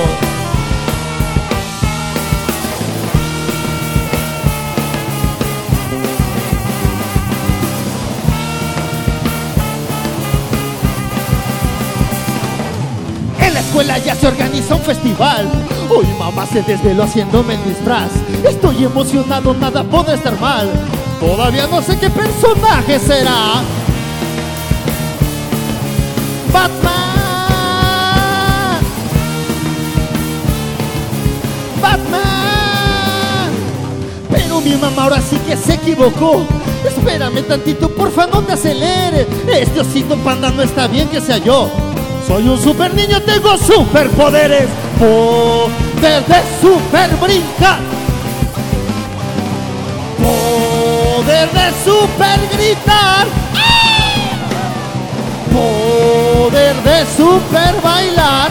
En 13.41 13.55
la 13.55 13.61
escuela 13.61 13.99
ya 13.99 14.15
se 14.15 14.29
organiza 14.29 14.75
un 14.75 14.83
festival. 14.83 15.49
Hoy 15.89 16.07
mamá 16.19 16.47
se 16.47 16.63
desveló 16.63 17.03
haciéndome 17.03 17.55
el 17.55 17.65
disfraz. 17.65 18.13
Estoy 18.45 18.85
emocionado, 18.85 19.55
nada 19.55 19.83
puede 19.83 20.15
estar 20.15 20.39
mal. 20.41 20.69
Todavía 21.19 21.67
no 21.67 21.83
sé 21.83 21.99
qué 21.99 22.09
personaje 22.09 22.99
será. 22.99 23.63
Se 35.61 35.75
equivocó. 35.75 36.45
Espérame 36.85 37.43
tantito, 37.43 37.89
porfa, 37.91 38.27
no 38.27 38.43
te 38.43 38.53
acelere. 38.53 39.27
Este 39.53 39.81
osito 39.81 40.17
panda 40.19 40.51
no 40.51 40.63
está 40.63 40.87
bien 40.87 41.09
que 41.09 41.21
sea 41.21 41.39
yo. 41.39 41.71
Soy 42.27 42.49
un 42.49 42.59
super 42.63 42.95
niño, 42.95 43.21
tengo 43.23 43.57
superpoderes. 43.59 44.69
Poder 44.99 46.25
de 46.27 46.43
super 46.61 47.11
brincar. 47.17 47.81
Poder 50.19 51.51
de 51.51 51.73
super 51.85 52.41
gritar. 52.53 53.27
Poder 55.53 56.77
de 56.83 57.07
super 57.17 57.83
bailar. 57.83 58.51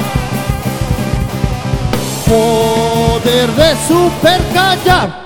Poder 2.28 3.50
de 3.52 3.76
super 3.88 4.42
callar. 4.54 5.19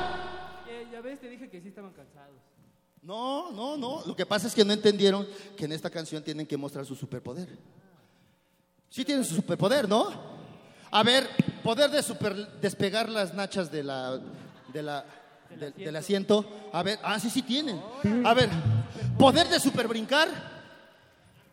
Que 4.24 4.30
pasa 4.30 4.48
es 4.48 4.56
que 4.56 4.64
no 4.64 4.72
entendieron 4.74 5.28
que 5.58 5.66
en 5.66 5.74
esta 5.74 5.90
canción 5.90 6.24
tienen 6.24 6.46
que 6.48 6.56
mostrar 6.58 6.86
su 6.86 6.96
superpoder. 6.96 7.50
Sí 8.90 9.04
tienen 9.04 9.26
su 9.26 9.36
superpoder, 9.36 9.88
¿no? 9.90 10.12
A 10.92 11.04
ver, 11.04 11.28
poder 11.64 11.90
de 11.92 12.02
super 12.04 12.34
despegar 12.62 13.10
las 13.10 13.34
nachas 13.34 13.70
de 13.72 13.84
la, 13.84 14.20
de 14.72 14.82
la, 14.84 15.06
de- 15.60 15.72
del 15.72 15.96
asiento. 15.96 16.70
A 16.72 16.84
ver, 16.84 17.00
ah, 17.04 17.20
sí, 17.20 17.30
sí 17.30 17.42
tienen. 17.42 17.82
A 18.24 18.34
ver, 18.34 18.50
poder 19.18 19.48
de 19.50 19.60
super 19.60 19.88
brincar. 19.88 20.30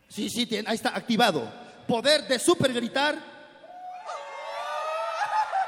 Sí, 0.09 0.29
sí 0.31 0.47
tienen. 0.47 0.69
Ahí 0.69 0.77
está, 0.77 0.91
activado. 0.97 1.51
Poder 1.89 2.29
de 2.29 2.39
super 2.39 2.73
gritar. 2.73 3.17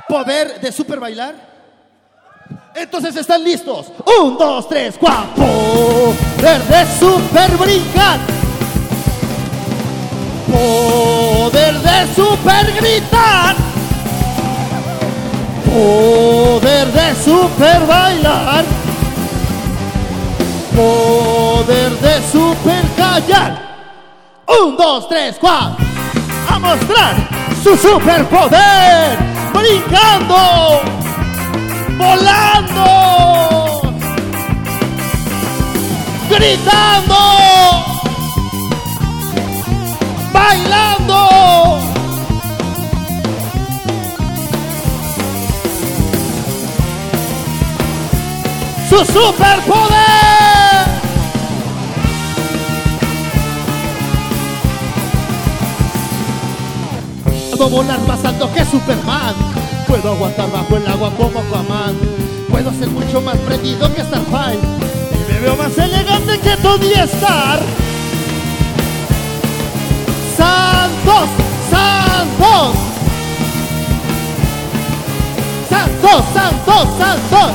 Poder 0.09 0.61
de 0.61 0.71
super 0.73 1.01
bailar. 1.01 1.52
Entonces 2.75 3.15
están 3.17 3.45
listos. 3.45 3.87
Un, 4.21 4.39
dos, 4.39 4.69
tres, 4.69 4.95
cuatro. 4.99 5.35
Poder 5.37 6.63
de 6.63 6.99
super 6.99 7.57
brincar. 7.59 8.19
Poder 10.51 11.75
de 11.81 12.15
super 12.15 12.73
gritar. 12.75 13.57
Poder 15.67 16.93
de 16.93 17.15
super 17.23 17.87
bailar. 17.87 18.65
Poder 20.75 21.91
de 21.93 22.23
super 22.31 22.83
callar. 22.97 23.61
Un, 24.47 24.77
dos, 24.77 25.09
tres, 25.09 25.37
cuatro. 25.39 25.85
A 26.49 26.59
mostrar 26.59 27.29
su 27.63 27.77
superpoder. 27.77 29.19
Brincando. 29.53 31.02
Volando. 31.99 33.83
Gritando. 36.29 37.17
Bailando. 40.33 41.79
Su 48.89 48.99
superpoder. 49.05 50.03
Puedo 57.51 57.69
volar 57.69 58.01
más 58.09 58.25
alto 58.25 58.53
que 58.53 58.65
Superman. 58.65 59.35
Puedo 59.93 60.13
aguantar 60.15 60.51
bajo 60.51 60.79
el 60.79 60.87
agua 60.87 61.11
como 61.19 61.39
Aquaman. 61.39 61.95
Puedo 62.49 62.73
ser 62.73 62.89
mucho 62.89 63.21
más 63.21 63.37
prendido 63.41 63.95
que 63.95 64.01
Starfire. 64.01 64.59
Y 65.13 65.31
me 65.31 65.39
veo 65.39 65.55
más 65.55 65.77
elegante 65.77 66.39
que 66.39 66.57
Tony 66.63 66.93
Stark. 66.95 67.61
¡Santos! 70.35 71.29
¡Santos! 71.71 72.75
¡Santos! 75.69 76.25
¡Santos! 76.33 76.89
¡Santos! 76.99 77.53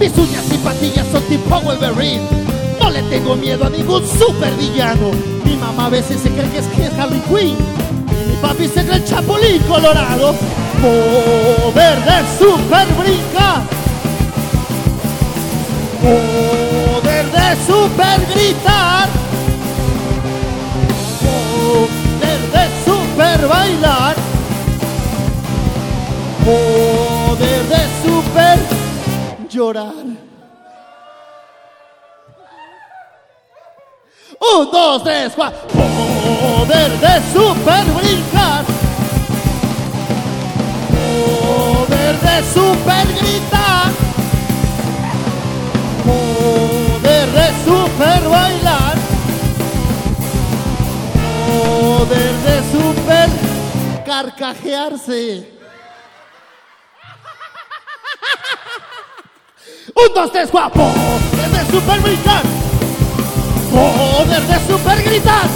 Mis 0.00 0.18
uñas 0.18 0.46
y 0.52 0.56
patillas 0.56 1.06
son 1.12 1.22
tipo 1.28 1.60
Wolverine. 1.60 2.26
No 2.80 2.90
le 2.90 3.02
tengo 3.04 3.36
miedo 3.36 3.64
a 3.64 3.70
ningún 3.70 4.04
supervillano. 4.04 5.12
Mi 5.44 5.54
mamá 5.54 5.86
a 5.86 5.90
veces 5.90 6.20
se 6.22 6.30
cree 6.30 6.50
que 6.50 6.58
es 6.58 6.98
Harley 6.98 7.20
Quinn. 7.20 7.56
Papi 8.40 8.68
se 8.68 8.84
cree 8.84 8.96
el 8.96 9.04
chapulín 9.04 9.62
colorado. 9.62 10.34
Poder 10.80 11.98
de 12.04 12.18
super 12.38 12.86
brincar. 12.94 13.62
Poder 16.02 17.26
de 17.30 17.56
super 17.66 18.26
gritar. 18.34 19.08
Poder 21.24 22.40
de 22.52 22.64
super 22.84 23.48
bailar. 23.48 24.14
Poder 26.44 27.62
de 27.68 27.82
super 28.02 28.58
llorar. 29.50 30.27
Un, 34.40 34.70
dos, 34.70 35.02
tres, 35.02 35.32
cuatro. 35.34 35.58
Poder 35.68 36.92
de 37.00 37.20
super 37.32 37.84
brincar. 37.92 38.64
Poder 40.88 42.20
de 42.20 42.42
super 42.52 43.06
gritar. 43.20 43.92
Poder 46.04 47.26
de 47.32 47.48
super 47.64 48.28
bailar. 48.28 48.94
Poder 51.48 52.34
de 52.46 52.56
super 52.70 53.28
carcajearse. 54.06 55.52
Un, 59.96 60.14
dos, 60.14 60.30
tres, 60.30 60.48
cuatro. 60.50 60.82
Poder 60.82 61.50
de 61.50 61.66
super 61.72 62.00
brincar. 62.00 62.57
Poder 63.70 64.42
de 64.46 64.66
super 64.66 65.02
gritar. 65.02 65.48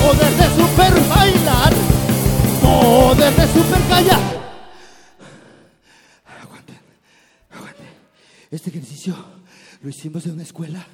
Poder 0.00 0.32
de 0.36 0.44
super 0.62 1.08
bailar. 1.08 1.72
Poder 2.60 3.34
de 3.34 3.46
super 3.48 3.80
callar. 3.88 4.20
Aguanten, 6.42 6.78
aguanten. 7.50 7.86
Este 8.50 8.70
ejercicio 8.70 9.14
lo 9.82 9.88
hicimos 9.88 10.26
en 10.26 10.32
una 10.32 10.42
escuela 10.42 10.86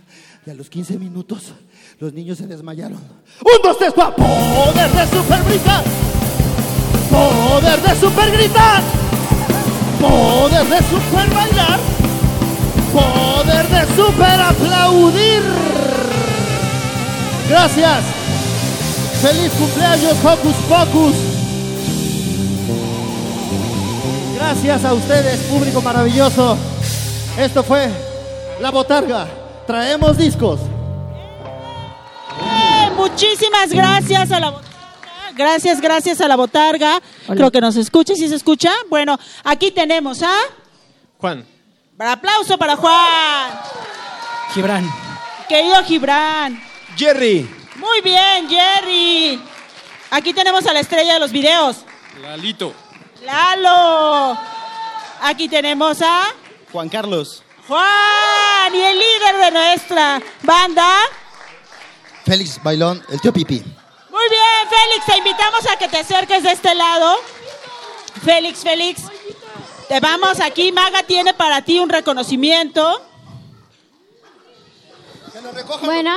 y 0.46 0.50
a 0.50 0.54
los 0.54 0.70
15 0.70 0.98
minutos 0.98 1.52
los 1.98 2.12
niños 2.12 2.38
se 2.38 2.46
desmayaron. 2.46 2.98
Un, 2.98 3.62
dos, 3.62 3.78
tres, 3.78 3.92
cuatro. 3.94 4.24
Poder 4.24 4.90
de 4.90 5.06
super 5.06 5.42
brincar. 5.42 5.84
Poder 7.10 7.80
de 7.80 7.96
super 8.00 8.30
gritar. 8.30 8.82
Poder 10.00 10.66
de 10.66 10.78
super 10.78 11.34
bailar. 11.34 12.07
Poder 12.98 13.68
de 13.68 13.96
super 13.96 14.40
aplaudir. 14.40 15.42
Gracias. 17.48 18.04
Feliz 19.22 19.52
cumpleaños, 19.52 20.14
Hocus 20.24 20.56
Pocus. 20.68 21.14
Gracias 24.34 24.84
a 24.84 24.94
ustedes, 24.94 25.40
público 25.42 25.80
maravilloso. 25.80 26.56
Esto 27.38 27.62
fue 27.62 27.88
La 28.60 28.70
Botarga. 28.70 29.26
Traemos 29.66 30.16
discos. 30.16 30.60
Eh, 32.40 32.90
muchísimas 32.96 33.70
gracias 33.70 34.32
a 34.32 34.40
la 34.40 34.50
botarga. 34.50 34.68
Gracias, 35.36 35.80
gracias 35.80 36.20
a 36.20 36.28
la 36.28 36.36
botarga. 36.36 37.00
Creo 37.28 37.50
que 37.50 37.60
nos 37.60 37.76
escucha, 37.76 38.14
si 38.14 38.28
se 38.28 38.34
escucha. 38.34 38.72
Bueno, 38.88 39.18
aquí 39.44 39.70
tenemos 39.70 40.22
a. 40.22 40.32
Juan. 41.18 41.57
Aplauso 41.98 42.56
para 42.56 42.76
Juan. 42.76 43.60
Gibran. 44.54 44.88
Querido 45.48 45.82
Gibran. 45.84 46.62
Jerry. 46.96 47.48
Muy 47.76 48.00
bien, 48.00 48.48
Jerry. 48.48 49.42
Aquí 50.10 50.32
tenemos 50.32 50.66
a 50.66 50.72
la 50.72 50.80
estrella 50.80 51.14
de 51.14 51.20
los 51.20 51.32
videos. 51.32 51.78
Lalito. 52.20 52.72
Lalo. 53.22 54.38
Aquí 55.22 55.48
tenemos 55.48 56.00
a 56.02 56.26
Juan 56.72 56.88
Carlos. 56.88 57.42
Juan 57.66 58.74
y 58.74 58.80
el 58.80 58.98
líder 58.98 59.36
de 59.44 59.50
nuestra 59.50 60.22
banda. 60.42 61.00
Félix 62.24 62.62
Bailón, 62.62 63.04
el 63.08 63.20
tío 63.20 63.32
Pipi. 63.32 63.56
Muy 63.56 64.28
bien, 64.30 64.68
Félix, 64.68 65.06
te 65.06 65.18
invitamos 65.18 65.66
a 65.66 65.76
que 65.76 65.88
te 65.88 65.98
acerques 65.98 66.42
de 66.42 66.52
este 66.52 66.74
lado. 66.74 67.16
Félix, 68.24 68.60
Félix, 68.62 69.02
te 69.88 70.00
vamos 70.00 70.40
aquí. 70.40 70.72
Maga 70.72 71.02
tiene 71.02 71.34
para 71.34 71.62
ti 71.62 71.78
un 71.78 71.88
reconocimiento. 71.88 73.02
Bueno, 75.82 76.16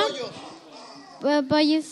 po- 1.21 1.43
pollos. 1.47 1.85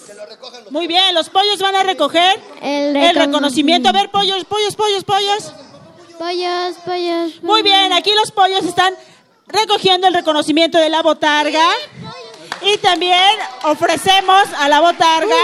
Muy 0.71 0.87
bien, 0.87 1.13
los 1.13 1.29
pollos 1.29 1.59
van 1.59 1.75
a 1.75 1.83
recoger 1.83 2.39
El, 2.61 2.95
el 2.95 3.15
recon- 3.15 3.25
reconocimiento. 3.25 3.89
A 3.89 3.91
ver, 3.91 4.09
pollos, 4.09 4.43
pollos, 4.45 4.75
pollos, 4.75 5.03
pollos. 5.03 5.53
Pollos, 6.17 6.75
pollos. 6.85 7.43
Muy 7.43 7.61
bien, 7.61 7.93
aquí 7.93 8.11
los 8.15 8.31
pollos 8.31 8.63
están 8.65 8.93
recogiendo 9.47 10.07
el 10.07 10.13
reconocimiento 10.13 10.77
de 10.79 10.89
la 10.89 11.01
botarga. 11.01 11.65
Y 12.61 12.77
también 12.79 13.23
ofrecemos 13.63 14.43
a 14.57 14.67
la 14.67 14.81
botarga 14.81 15.35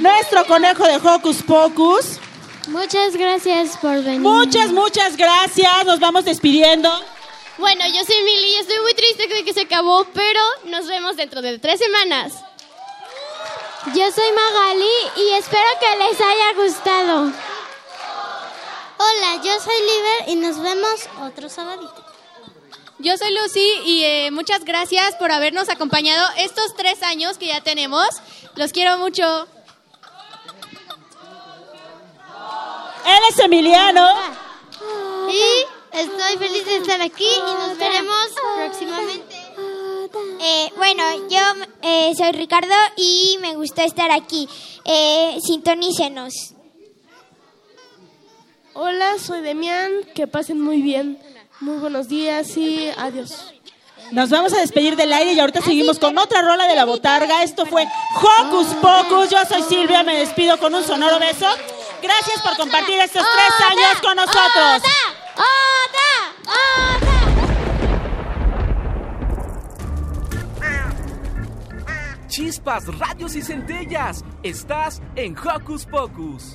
nuestro 0.00 0.44
conejo 0.46 0.84
de 0.84 0.96
Hocus 0.96 1.42
Pocus. 1.42 2.18
Muchas 2.68 3.16
gracias 3.16 3.78
por 3.78 4.02
venir. 4.02 4.20
Muchas, 4.20 4.70
muchas 4.72 5.16
gracias. 5.16 5.86
Nos 5.86 6.00
vamos 6.00 6.26
despidiendo. 6.26 6.90
Bueno, 7.56 7.84
yo 7.86 8.04
soy 8.04 8.22
Mili 8.22 8.48
y 8.50 8.54
estoy 8.56 8.78
muy 8.80 8.94
triste 8.94 9.26
de 9.26 9.42
que 9.42 9.54
se 9.54 9.62
acabó, 9.62 10.04
pero 10.12 10.40
nos 10.64 10.86
vemos 10.86 11.16
dentro 11.16 11.40
de 11.40 11.58
tres 11.58 11.80
semanas. 11.80 12.34
Yo 13.94 14.12
soy 14.12 14.32
Magali 14.32 14.86
y 15.16 15.30
espero 15.30 15.66
que 15.80 16.04
les 16.04 16.20
haya 16.20 16.52
gustado. 16.56 17.32
Hola, 18.98 19.42
yo 19.42 19.60
soy 19.60 19.74
Liber 19.80 20.28
y 20.28 20.36
nos 20.36 20.60
vemos 20.60 21.08
otro 21.22 21.48
sabadito. 21.48 22.04
Yo 22.98 23.16
soy 23.16 23.32
Lucy 23.32 23.72
y 23.86 24.02
eh, 24.04 24.30
muchas 24.30 24.64
gracias 24.64 25.14
por 25.14 25.32
habernos 25.32 25.68
acompañado 25.68 26.28
estos 26.36 26.76
tres 26.76 27.02
años 27.02 27.38
que 27.38 27.46
ya 27.46 27.62
tenemos. 27.62 28.08
Los 28.56 28.72
quiero 28.72 28.98
mucho. 28.98 29.48
Él 33.08 33.22
es 33.30 33.38
Emiliano. 33.38 34.06
Y 35.30 35.96
estoy 35.96 36.36
feliz 36.38 36.64
de 36.66 36.76
estar 36.76 37.00
aquí 37.00 37.24
y 37.24 37.40
nos 37.40 37.78
veremos 37.78 38.26
próximamente. 38.56 39.36
Eh, 40.40 40.70
bueno, 40.76 41.02
yo 41.30 41.40
eh, 41.82 42.12
soy 42.16 42.32
Ricardo 42.32 42.74
y 42.96 43.38
me 43.40 43.54
gustó 43.54 43.80
estar 43.80 44.10
aquí. 44.10 44.46
Eh, 44.84 45.38
sintonícenos. 45.42 46.54
Hola, 48.74 49.18
soy 49.18 49.40
Demián. 49.40 49.90
Que 50.14 50.26
pasen 50.26 50.60
muy 50.60 50.82
bien. 50.82 51.18
Muy 51.60 51.78
buenos 51.78 52.08
días 52.08 52.56
y 52.58 52.90
adiós. 52.96 53.54
Nos 54.10 54.28
vamos 54.28 54.52
a 54.52 54.60
despedir 54.60 54.96
del 54.96 55.12
aire 55.12 55.32
y 55.32 55.40
ahorita 55.40 55.62
seguimos 55.62 55.98
con 55.98 56.16
otra 56.18 56.42
rola 56.42 56.66
de 56.66 56.76
la 56.76 56.84
botarga. 56.84 57.42
Esto 57.42 57.64
fue 57.64 57.86
Hocus 58.16 58.68
Pocus. 58.82 59.30
Yo 59.30 59.38
soy 59.48 59.62
Silvia, 59.62 60.02
me 60.02 60.18
despido 60.18 60.58
con 60.58 60.74
un 60.74 60.84
sonoro 60.84 61.18
beso. 61.18 61.46
Gracias 62.02 62.40
por 62.42 62.56
compartir 62.56 62.98
estos 63.00 63.22
tres 63.22 63.70
años 63.70 64.00
con 64.00 64.16
nosotros. 64.16 64.82
Chispas, 72.28 72.86
radios 72.98 73.34
y 73.34 73.42
centellas. 73.42 74.24
Estás 74.42 75.02
en 75.16 75.36
Hocus 75.36 75.86
Pocus. 75.86 76.54